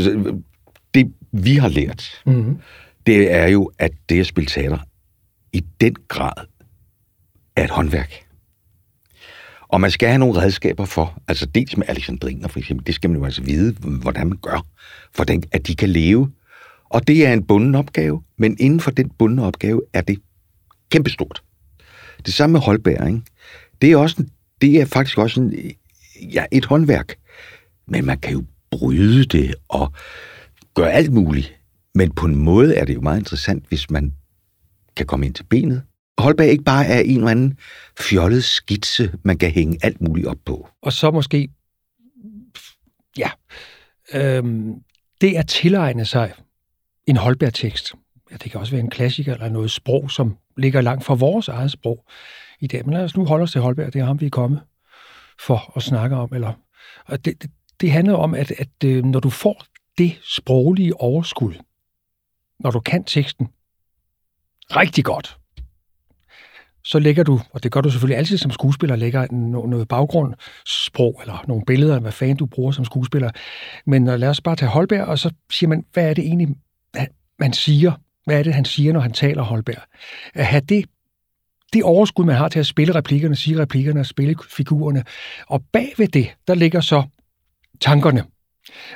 det 0.94 1.14
vi 1.32 1.56
har 1.56 1.70
lært, 1.70 2.22
mm. 2.26 2.58
det 3.06 3.32
er 3.32 3.48
jo, 3.48 3.72
at 3.80 3.92
det 4.10 4.20
at 4.20 4.26
spille 4.28 4.48
teater 4.48 4.78
i 5.54 5.64
den 5.82 5.96
grad 6.08 6.46
er 7.56 7.64
et 7.64 7.70
håndværk. 7.70 8.26
Og 9.68 9.82
man 9.82 9.92
skal 9.92 10.10
have 10.10 10.20
nogle 10.20 10.42
redskaber 10.42 10.86
for, 10.86 11.22
altså 11.28 11.46
dels 11.46 11.78
med 11.78 11.86
Alexandriner 11.90 12.48
for 12.48 12.60
eksempel, 12.60 12.88
det 12.88 12.96
skal 12.96 13.10
man 13.10 13.20
jo 13.20 13.26
altså 13.26 13.44
vide, 13.44 13.72
hvordan 13.72 14.28
man 14.28 14.38
gør, 14.38 14.66
for 15.14 15.24
den, 15.24 15.44
at 15.52 15.68
de 15.68 15.76
kan 15.76 15.90
leve. 15.90 16.32
Og 16.90 17.08
det 17.08 17.26
er 17.26 17.34
en 17.34 17.44
bunden 17.44 17.76
opgave, 17.76 18.24
men 18.38 18.58
inden 18.60 18.80
for 18.80 18.92
den 18.92 19.10
bundne 19.10 19.44
opgave 19.44 19.82
er 19.94 20.02
det 20.02 20.20
kæmpestort. 20.90 21.44
Det 22.26 22.34
samme 22.34 22.60
med 22.68 23.08
ikke? 23.08 23.22
Det 23.82 23.92
er, 23.92 23.98
også, 23.98 24.24
det 24.62 24.82
er 24.82 24.86
faktisk 24.86 25.18
også 25.18 25.42
en, 25.42 25.54
ja, 26.34 26.46
et 26.52 26.66
håndværk, 26.66 27.16
men 27.88 28.06
man 28.06 28.18
kan 28.18 28.34
jo 28.34 28.44
bryde 28.78 29.26
det 29.26 29.56
og 29.70 29.94
gøre 30.74 30.92
alt 30.92 31.14
muligt. 31.14 31.56
Men 31.96 32.12
på 32.12 32.26
en 32.26 32.36
måde 32.36 32.76
er 32.76 32.86
det 32.86 32.96
jo 32.96 33.02
meget 33.02 33.20
interessant, 33.20 33.66
hvis 33.68 33.90
man 33.90 34.14
kan 34.96 35.06
komme 35.06 35.26
ind 35.26 35.34
til 35.34 35.44
benet, 35.44 35.84
Holberg 36.18 36.48
ikke 36.48 36.64
bare 36.64 36.86
er 36.86 37.00
en 37.00 37.18
eller 37.18 37.32
anden 37.32 37.58
fjollet 38.00 38.44
skitse, 38.44 39.14
man 39.24 39.38
kan 39.38 39.52
hænge 39.52 39.78
alt 39.82 40.02
muligt 40.02 40.28
op 40.28 40.38
på. 40.46 40.70
Og 40.82 40.94
så 40.94 41.12
måske, 41.12 41.50
ja, 43.18 43.30
øhm, 44.14 44.74
det 45.22 45.36
at 45.36 45.48
tilegne 45.48 46.06
sig 46.06 46.34
en 47.08 47.18
Holberg-tekst. 47.18 47.94
Ja, 48.32 48.36
det 48.36 48.52
kan 48.52 48.60
også 48.60 48.72
være 48.72 48.84
en 48.84 48.90
klassiker 48.90 49.34
eller 49.34 49.50
noget 49.50 49.72
sprog, 49.72 50.12
som 50.12 50.38
ligger 50.58 50.82
langt 50.82 51.06
fra 51.06 51.14
vores 51.14 51.48
eget 51.48 51.72
sprog 51.72 52.06
i 52.60 52.68
dag. 52.68 52.86
Men 52.86 52.94
lad 52.94 53.04
os 53.04 53.18
nu 53.18 53.26
holde 53.26 53.44
os 53.44 53.52
til 53.52 53.62
Holberg, 53.62 53.94
det 53.94 54.02
er 54.02 54.06
ham, 54.06 54.22
vi 54.22 54.26
er 54.26 54.30
kommet 54.30 54.62
for 55.40 55.74
at 55.76 55.84
snakke 55.84 56.16
om. 56.16 56.30
Eller, 56.34 56.54
og 57.06 57.26
det, 57.26 57.42
det, 57.42 57.52
det 57.82 57.92
handler 57.92 58.14
om, 58.14 58.34
at, 58.34 58.52
at 58.52 58.84
øh, 58.86 59.06
når 59.06 59.20
du 59.20 59.30
får 59.30 59.66
det 59.98 60.20
sproglige 60.24 61.02
overskud, 61.02 61.54
når 62.60 62.72
du 62.72 62.80
kan 62.80 63.04
teksten 63.04 63.48
rigtig 64.72 65.06
godt, 65.06 65.38
så 66.84 67.00
lægger 67.00 67.24
du, 67.24 67.42
og 67.52 67.64
det 67.64 67.72
gør 67.72 67.82
du 67.82 67.90
selvfølgelig 67.90 68.18
altid 68.18 68.38
som 68.38 68.52
skuespiller, 68.52 68.96
lægger 68.96 69.32
noget 69.68 69.88
baggrundssprog, 69.88 71.20
eller 71.22 71.46
nogle 71.48 71.66
billeder, 71.66 72.00
hvad 72.00 72.12
fanden 72.12 72.38
du 72.38 72.46
bruger 72.46 72.72
som 72.72 72.86
skuespiller. 72.86 73.32
Men 73.86 74.08
øh, 74.08 74.20
lad 74.20 74.30
os 74.30 74.42
bare 74.42 74.56
tage 74.56 74.70
Holberg, 74.70 75.08
og 75.08 75.20
så 75.20 75.34
siger 75.52 75.68
man, 75.68 75.86
hvad 75.94 76.10
er 76.10 76.14
det 76.14 76.26
egentlig, 76.26 76.48
man 77.40 77.54
siger? 77.54 77.92
Hvad 78.26 78.40
er 78.40 78.44
det, 78.44 78.54
han 78.54 78.66
siger, 78.66 78.94
når 78.94 79.00
han 79.00 79.14
taler 79.14 79.42
Holberg? 79.42 79.82
At 80.34 80.46
have 80.46 80.62
det, 80.62 80.86
det 81.74 81.84
overskud, 81.84 82.26
man 82.26 82.36
har 82.36 82.50
til 82.50 82.60
at 82.60 82.66
spille 82.66 82.96
replikkerne, 82.96 83.36
sige 83.36 83.60
replikkerne 83.60 84.00
og 84.00 84.06
spille 84.06 84.36
figurerne. 84.50 85.04
Og 85.48 85.64
bagved 85.74 86.08
det, 86.08 86.36
der 86.48 86.56
ligger 86.56 86.82
så 86.82 87.04
tankerne. 87.80 88.24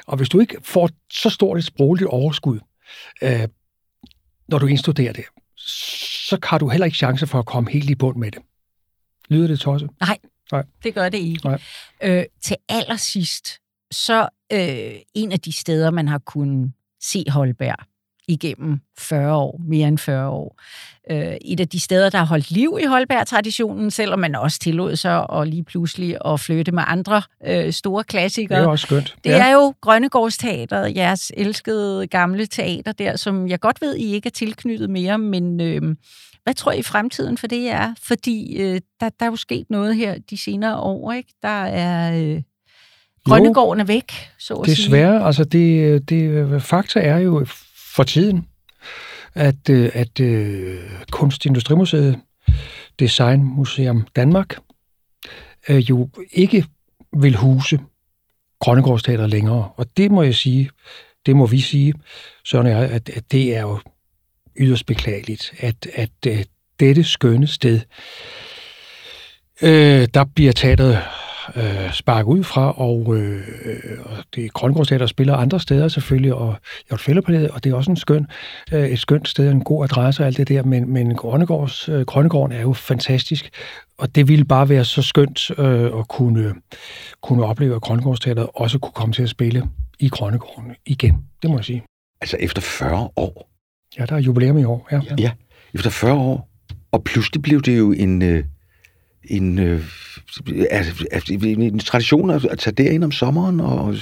Og 0.07 0.17
hvis 0.17 0.29
du 0.29 0.39
ikke 0.39 0.57
får 0.63 0.89
så 1.13 1.29
stort 1.29 1.57
et 1.57 1.65
sprogligt 1.65 2.07
overskud, 2.07 2.59
øh, 3.21 3.47
når 4.47 4.59
du 4.59 4.67
indstuderer 4.67 5.13
det, 5.13 5.23
så 5.57 6.37
har 6.43 6.57
du 6.57 6.69
heller 6.69 6.85
ikke 6.85 6.97
chance 6.97 7.27
for 7.27 7.39
at 7.39 7.45
komme 7.45 7.71
helt 7.71 7.89
i 7.89 7.95
bund 7.95 8.17
med 8.17 8.31
det. 8.31 8.41
Lyder 9.29 9.47
det 9.47 9.59
tosset? 9.59 9.89
Nej, 9.99 10.17
Nej. 10.51 10.63
det 10.83 10.93
gør 10.93 11.09
det 11.09 11.17
ikke. 11.17 11.47
Nej. 11.47 11.61
Øh, 12.03 12.25
til 12.41 12.55
allersidst, 12.69 13.59
så 13.91 14.29
øh, 14.53 14.95
en 15.13 15.31
af 15.31 15.39
de 15.39 15.51
steder, 15.53 15.91
man 15.91 16.07
har 16.07 16.17
kunnet 16.17 16.73
se 17.01 17.23
Holberg 17.29 17.75
igennem 18.29 18.79
40 18.97 19.35
år, 19.35 19.61
mere 19.67 19.87
end 19.87 19.97
40 19.97 20.29
år. 20.29 20.59
Øh, 21.11 21.35
et 21.45 21.59
af 21.59 21.67
de 21.67 21.79
steder, 21.79 22.09
der 22.09 22.17
har 22.17 22.25
holdt 22.25 22.51
liv 22.51 22.77
i 22.81 22.85
Holberg-traditionen, 22.85 23.91
selvom 23.91 24.19
man 24.19 24.35
også 24.35 24.59
tillod 24.59 24.95
sig 24.95 25.25
at 25.33 25.47
lige 25.47 25.63
pludselig 25.63 26.17
at 26.25 26.39
flytte 26.39 26.71
med 26.71 26.83
andre 26.87 27.21
øh, 27.47 27.73
store 27.73 28.03
klassikere. 28.03 28.59
Det 28.59 28.65
er 28.65 28.69
også 28.69 28.85
skønt. 28.85 29.15
Det 29.23 29.29
ja. 29.29 29.47
er 29.47 29.51
jo 29.53 29.73
Grønnegårdsteateret, 29.81 30.95
jeres 30.95 31.31
elskede 31.37 32.07
gamle 32.07 32.45
teater 32.45 32.91
der, 32.91 33.15
som 33.15 33.47
jeg 33.47 33.59
godt 33.59 33.81
ved, 33.81 33.95
I 33.95 34.13
ikke 34.13 34.27
er 34.27 34.31
tilknyttet 34.31 34.89
mere, 34.89 35.17
men 35.17 35.61
øh, 35.61 35.95
hvad 36.43 36.53
tror 36.53 36.71
I 36.71 36.81
fremtiden 36.81 37.37
for 37.37 37.47
det 37.47 37.69
er? 37.69 37.93
Fordi 38.01 38.57
øh, 38.61 38.81
der, 38.99 39.09
der 39.09 39.25
er 39.25 39.29
jo 39.29 39.35
sket 39.35 39.65
noget 39.69 39.95
her 39.95 40.15
de 40.29 40.37
senere 40.37 40.79
år, 40.79 41.11
ikke? 41.11 41.33
Der 41.41 41.63
er... 41.63 42.23
Øh, 42.23 42.41
Grønnegården 43.25 43.79
er 43.79 43.85
væk, 43.85 44.11
så 44.39 44.53
at 44.53 44.65
Desværre, 44.65 45.19
sige. 45.19 45.25
altså 45.25 45.43
det, 45.43 46.09
det, 46.09 46.61
fakta 46.61 46.99
er 46.99 47.17
jo 47.17 47.45
for 47.95 48.03
tiden, 48.03 48.47
at, 49.35 49.69
øh, 49.69 49.89
at 49.93 50.19
øh, 50.19 50.83
uh, 50.83 50.89
Kunstindustrimuseet, 51.11 52.19
Designmuseum 52.99 54.07
Danmark, 54.15 54.57
uh, 55.69 55.89
jo 55.89 56.09
ikke 56.31 56.65
vil 57.19 57.35
huse 57.35 57.79
Grønnegårdsteater 58.59 59.27
længere. 59.27 59.71
Og 59.75 59.85
det 59.97 60.11
må 60.11 60.23
jeg 60.23 60.35
sige, 60.35 60.69
det 61.25 61.35
må 61.35 61.45
vi 61.45 61.61
sige, 61.61 61.93
Søren 62.45 62.65
og 62.67 62.71
jeg, 62.71 62.89
at, 62.89 63.09
at 63.09 63.31
det 63.31 63.55
er 63.57 63.61
jo 63.61 63.79
yderst 64.59 64.85
beklageligt, 64.85 65.53
at, 65.59 65.87
at 65.93 66.09
at 66.27 66.47
dette 66.79 67.03
skønne 67.03 67.47
sted, 67.47 67.81
øh, 69.61 70.07
der 70.13 70.25
bliver 70.35 70.51
teateret 70.51 70.99
øh, 71.55 71.93
sparke 71.93 72.27
ud 72.27 72.43
fra, 72.43 72.71
og, 72.81 73.17
øh, 73.17 73.41
og 74.05 74.17
det 74.35 74.45
er 74.45 74.49
Grøngårdsteater, 74.49 75.05
der 75.05 75.07
spiller 75.07 75.35
andre 75.35 75.59
steder 75.59 75.87
selvfølgelig, 75.87 76.33
og 76.33 76.55
Hjort 76.89 76.99
Fælderpalæet, 76.99 77.51
og 77.51 77.63
det 77.63 77.71
er 77.71 77.75
også 77.75 77.91
en 77.91 77.97
skøn, 77.97 78.27
øh, 78.71 78.87
et 78.87 78.99
skønt 78.99 79.27
sted, 79.27 79.51
en 79.51 79.63
god 79.63 79.83
adresse 79.83 80.23
og 80.23 80.27
alt 80.27 80.37
det 80.37 80.47
der, 80.47 80.63
men, 80.63 80.93
men 80.93 81.15
Grønnegårds, 81.15 81.89
øh, 81.89 82.01
Grønnegården 82.01 82.51
er 82.51 82.61
jo 82.61 82.73
fantastisk, 82.73 83.49
og 83.97 84.15
det 84.15 84.27
ville 84.27 84.45
bare 84.45 84.69
være 84.69 84.85
så 84.85 85.01
skønt 85.01 85.51
øh, 85.59 85.99
at 85.99 86.07
kunne, 86.07 86.55
kunne 87.21 87.45
opleve, 87.45 87.75
at 87.75 87.81
Grønnegårdsteateret 87.81 88.49
også 88.53 88.79
kunne 88.79 88.93
komme 88.93 89.13
til 89.13 89.23
at 89.23 89.29
spille 89.29 89.69
i 89.99 90.09
Grønnegården 90.09 90.75
igen, 90.85 91.17
det 91.41 91.49
må 91.49 91.57
jeg 91.57 91.65
sige. 91.65 91.83
Altså 92.21 92.37
efter 92.39 92.61
40 92.61 93.09
år? 93.15 93.49
Ja, 93.99 94.05
der 94.05 94.15
er 94.15 94.19
jubilæum 94.19 94.57
i 94.57 94.63
år, 94.63 94.87
ja. 94.91 95.01
Ja, 95.17 95.31
efter 95.73 95.89
40 95.89 96.13
år, 96.13 96.49
og 96.91 97.03
pludselig 97.03 97.41
blev 97.41 97.61
det 97.61 97.77
jo 97.77 97.91
en... 97.91 98.21
Øh 98.21 98.43
en, 99.23 99.59
øh, 99.59 99.83
altså, 100.71 101.05
en 101.43 101.79
tradition 101.79 102.29
at, 102.29 102.45
at 102.45 102.59
tage 102.59 102.73
derind 102.73 103.03
om 103.03 103.11
sommeren 103.11 103.59
og, 103.59 103.95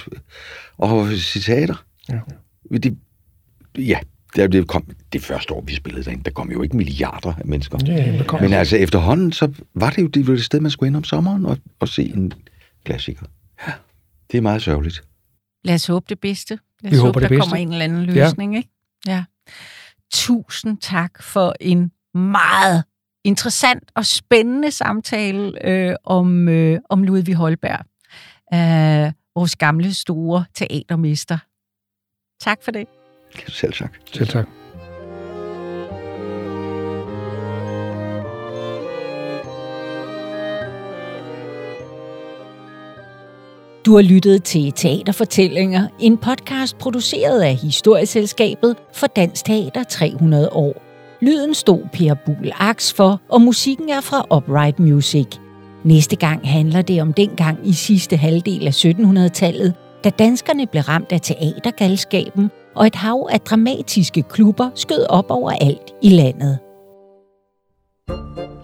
og 0.78 1.11
citater. 1.11 1.86
Ja. 2.09 2.20
Det, 2.72 2.97
ja, 3.78 3.99
det, 4.36 4.51
det 4.51 4.68
kom 4.68 4.88
det 5.13 5.22
første 5.22 5.53
år, 5.53 5.61
vi 5.61 5.76
spillede 5.76 6.03
derinde, 6.03 6.24
der 6.24 6.32
kom 6.32 6.51
jo 6.51 6.61
ikke 6.61 6.78
milliarder 6.78 7.34
af 7.34 7.45
mennesker. 7.45 7.78
Ja, 7.86 8.24
kom 8.24 8.41
Men 8.41 8.53
altså 8.53 8.78
efterhånden, 8.78 9.32
så 9.32 9.53
var 9.74 9.89
det 9.89 10.01
jo 10.01 10.07
det, 10.07 10.28
det 10.28 10.45
sted, 10.45 10.59
man 10.59 10.72
skulle 10.72 10.88
ind 10.88 10.95
om 10.95 11.03
sommeren 11.03 11.45
og, 11.45 11.57
og 11.80 11.88
se 11.88 12.03
en 12.03 12.34
klassiker. 12.84 13.26
Ja, 13.68 13.74
det 14.32 14.38
er 14.38 14.41
meget 14.41 14.61
sørgeligt. 14.61 15.03
Lad 15.63 15.76
os 15.76 15.88
håbe 15.88 16.05
det 16.09 16.20
bedste. 16.20 16.59
Lad 16.82 16.91
os 16.91 16.95
vi 16.95 16.97
håbe, 16.97 17.07
håber, 17.07 17.20
der 17.20 17.28
bedste. 17.28 17.41
kommer 17.41 17.55
en 17.55 17.72
eller 17.72 17.86
anden 17.86 18.03
løsning. 18.03 18.53
Ja. 18.53 18.57
Ikke? 18.57 18.70
Ja. 19.07 19.24
Tusind 20.11 20.78
tak 20.78 21.24
for 21.24 21.55
en 21.59 21.91
meget 22.13 22.84
interessant 23.24 23.84
og 23.95 24.05
spændende 24.05 24.72
samtale 24.72 25.68
øh, 25.68 25.95
om, 26.03 26.49
øh, 26.49 26.80
om 26.89 27.03
Ludvig 27.03 27.36
Holberg, 27.36 27.86
øh, 28.53 29.11
vores 29.36 29.55
gamle 29.55 29.93
store 29.93 30.45
teatermester. 30.55 31.38
Tak 32.39 32.63
for 32.63 32.72
det. 32.72 32.88
Selv 33.47 33.74
tak. 33.74 33.93
Selv 34.13 34.28
tak. 34.28 34.47
Du 43.86 43.95
har 43.95 44.01
lyttet 44.01 44.43
til 44.43 44.72
Teaterfortællinger, 44.72 45.88
en 45.99 46.18
podcast 46.18 46.78
produceret 46.78 47.41
af 47.41 47.55
Historieselskabet 47.55 48.76
for 48.93 49.07
Dansk 49.07 49.45
Teater 49.45 49.84
300 49.84 50.49
år. 50.49 50.87
Lyden 51.22 51.53
stod 51.53 51.80
Per 51.93 52.13
Bull 52.26 52.51
Aks 52.59 52.93
for, 52.93 53.22
og 53.30 53.41
musikken 53.41 53.89
er 53.89 54.01
fra 54.01 54.38
Upright 54.38 54.80
Music. 54.80 55.28
Næste 55.84 56.15
gang 56.15 56.49
handler 56.49 56.82
det 56.82 57.01
om 57.01 57.13
dengang 57.13 57.68
i 57.68 57.74
sidste 57.74 58.18
halvdel 58.18 58.68
af 58.68 58.86
1700-tallet, 58.86 59.74
da 60.03 60.09
danskerne 60.09 60.68
blev 60.68 60.82
ramt 60.84 61.11
af 61.11 61.22
teatergalskaben, 61.22 62.51
og 62.76 62.88
et 62.88 62.95
hav 62.95 63.28
af 63.32 63.41
dramatiske 63.41 64.24
klubber 64.24 64.70
skød 64.76 65.05
op 65.09 65.32
over 65.32 65.51
alt 65.51 65.93
i 66.01 66.09
landet. 66.09 66.59
thank 68.07 68.38
you 68.38 68.57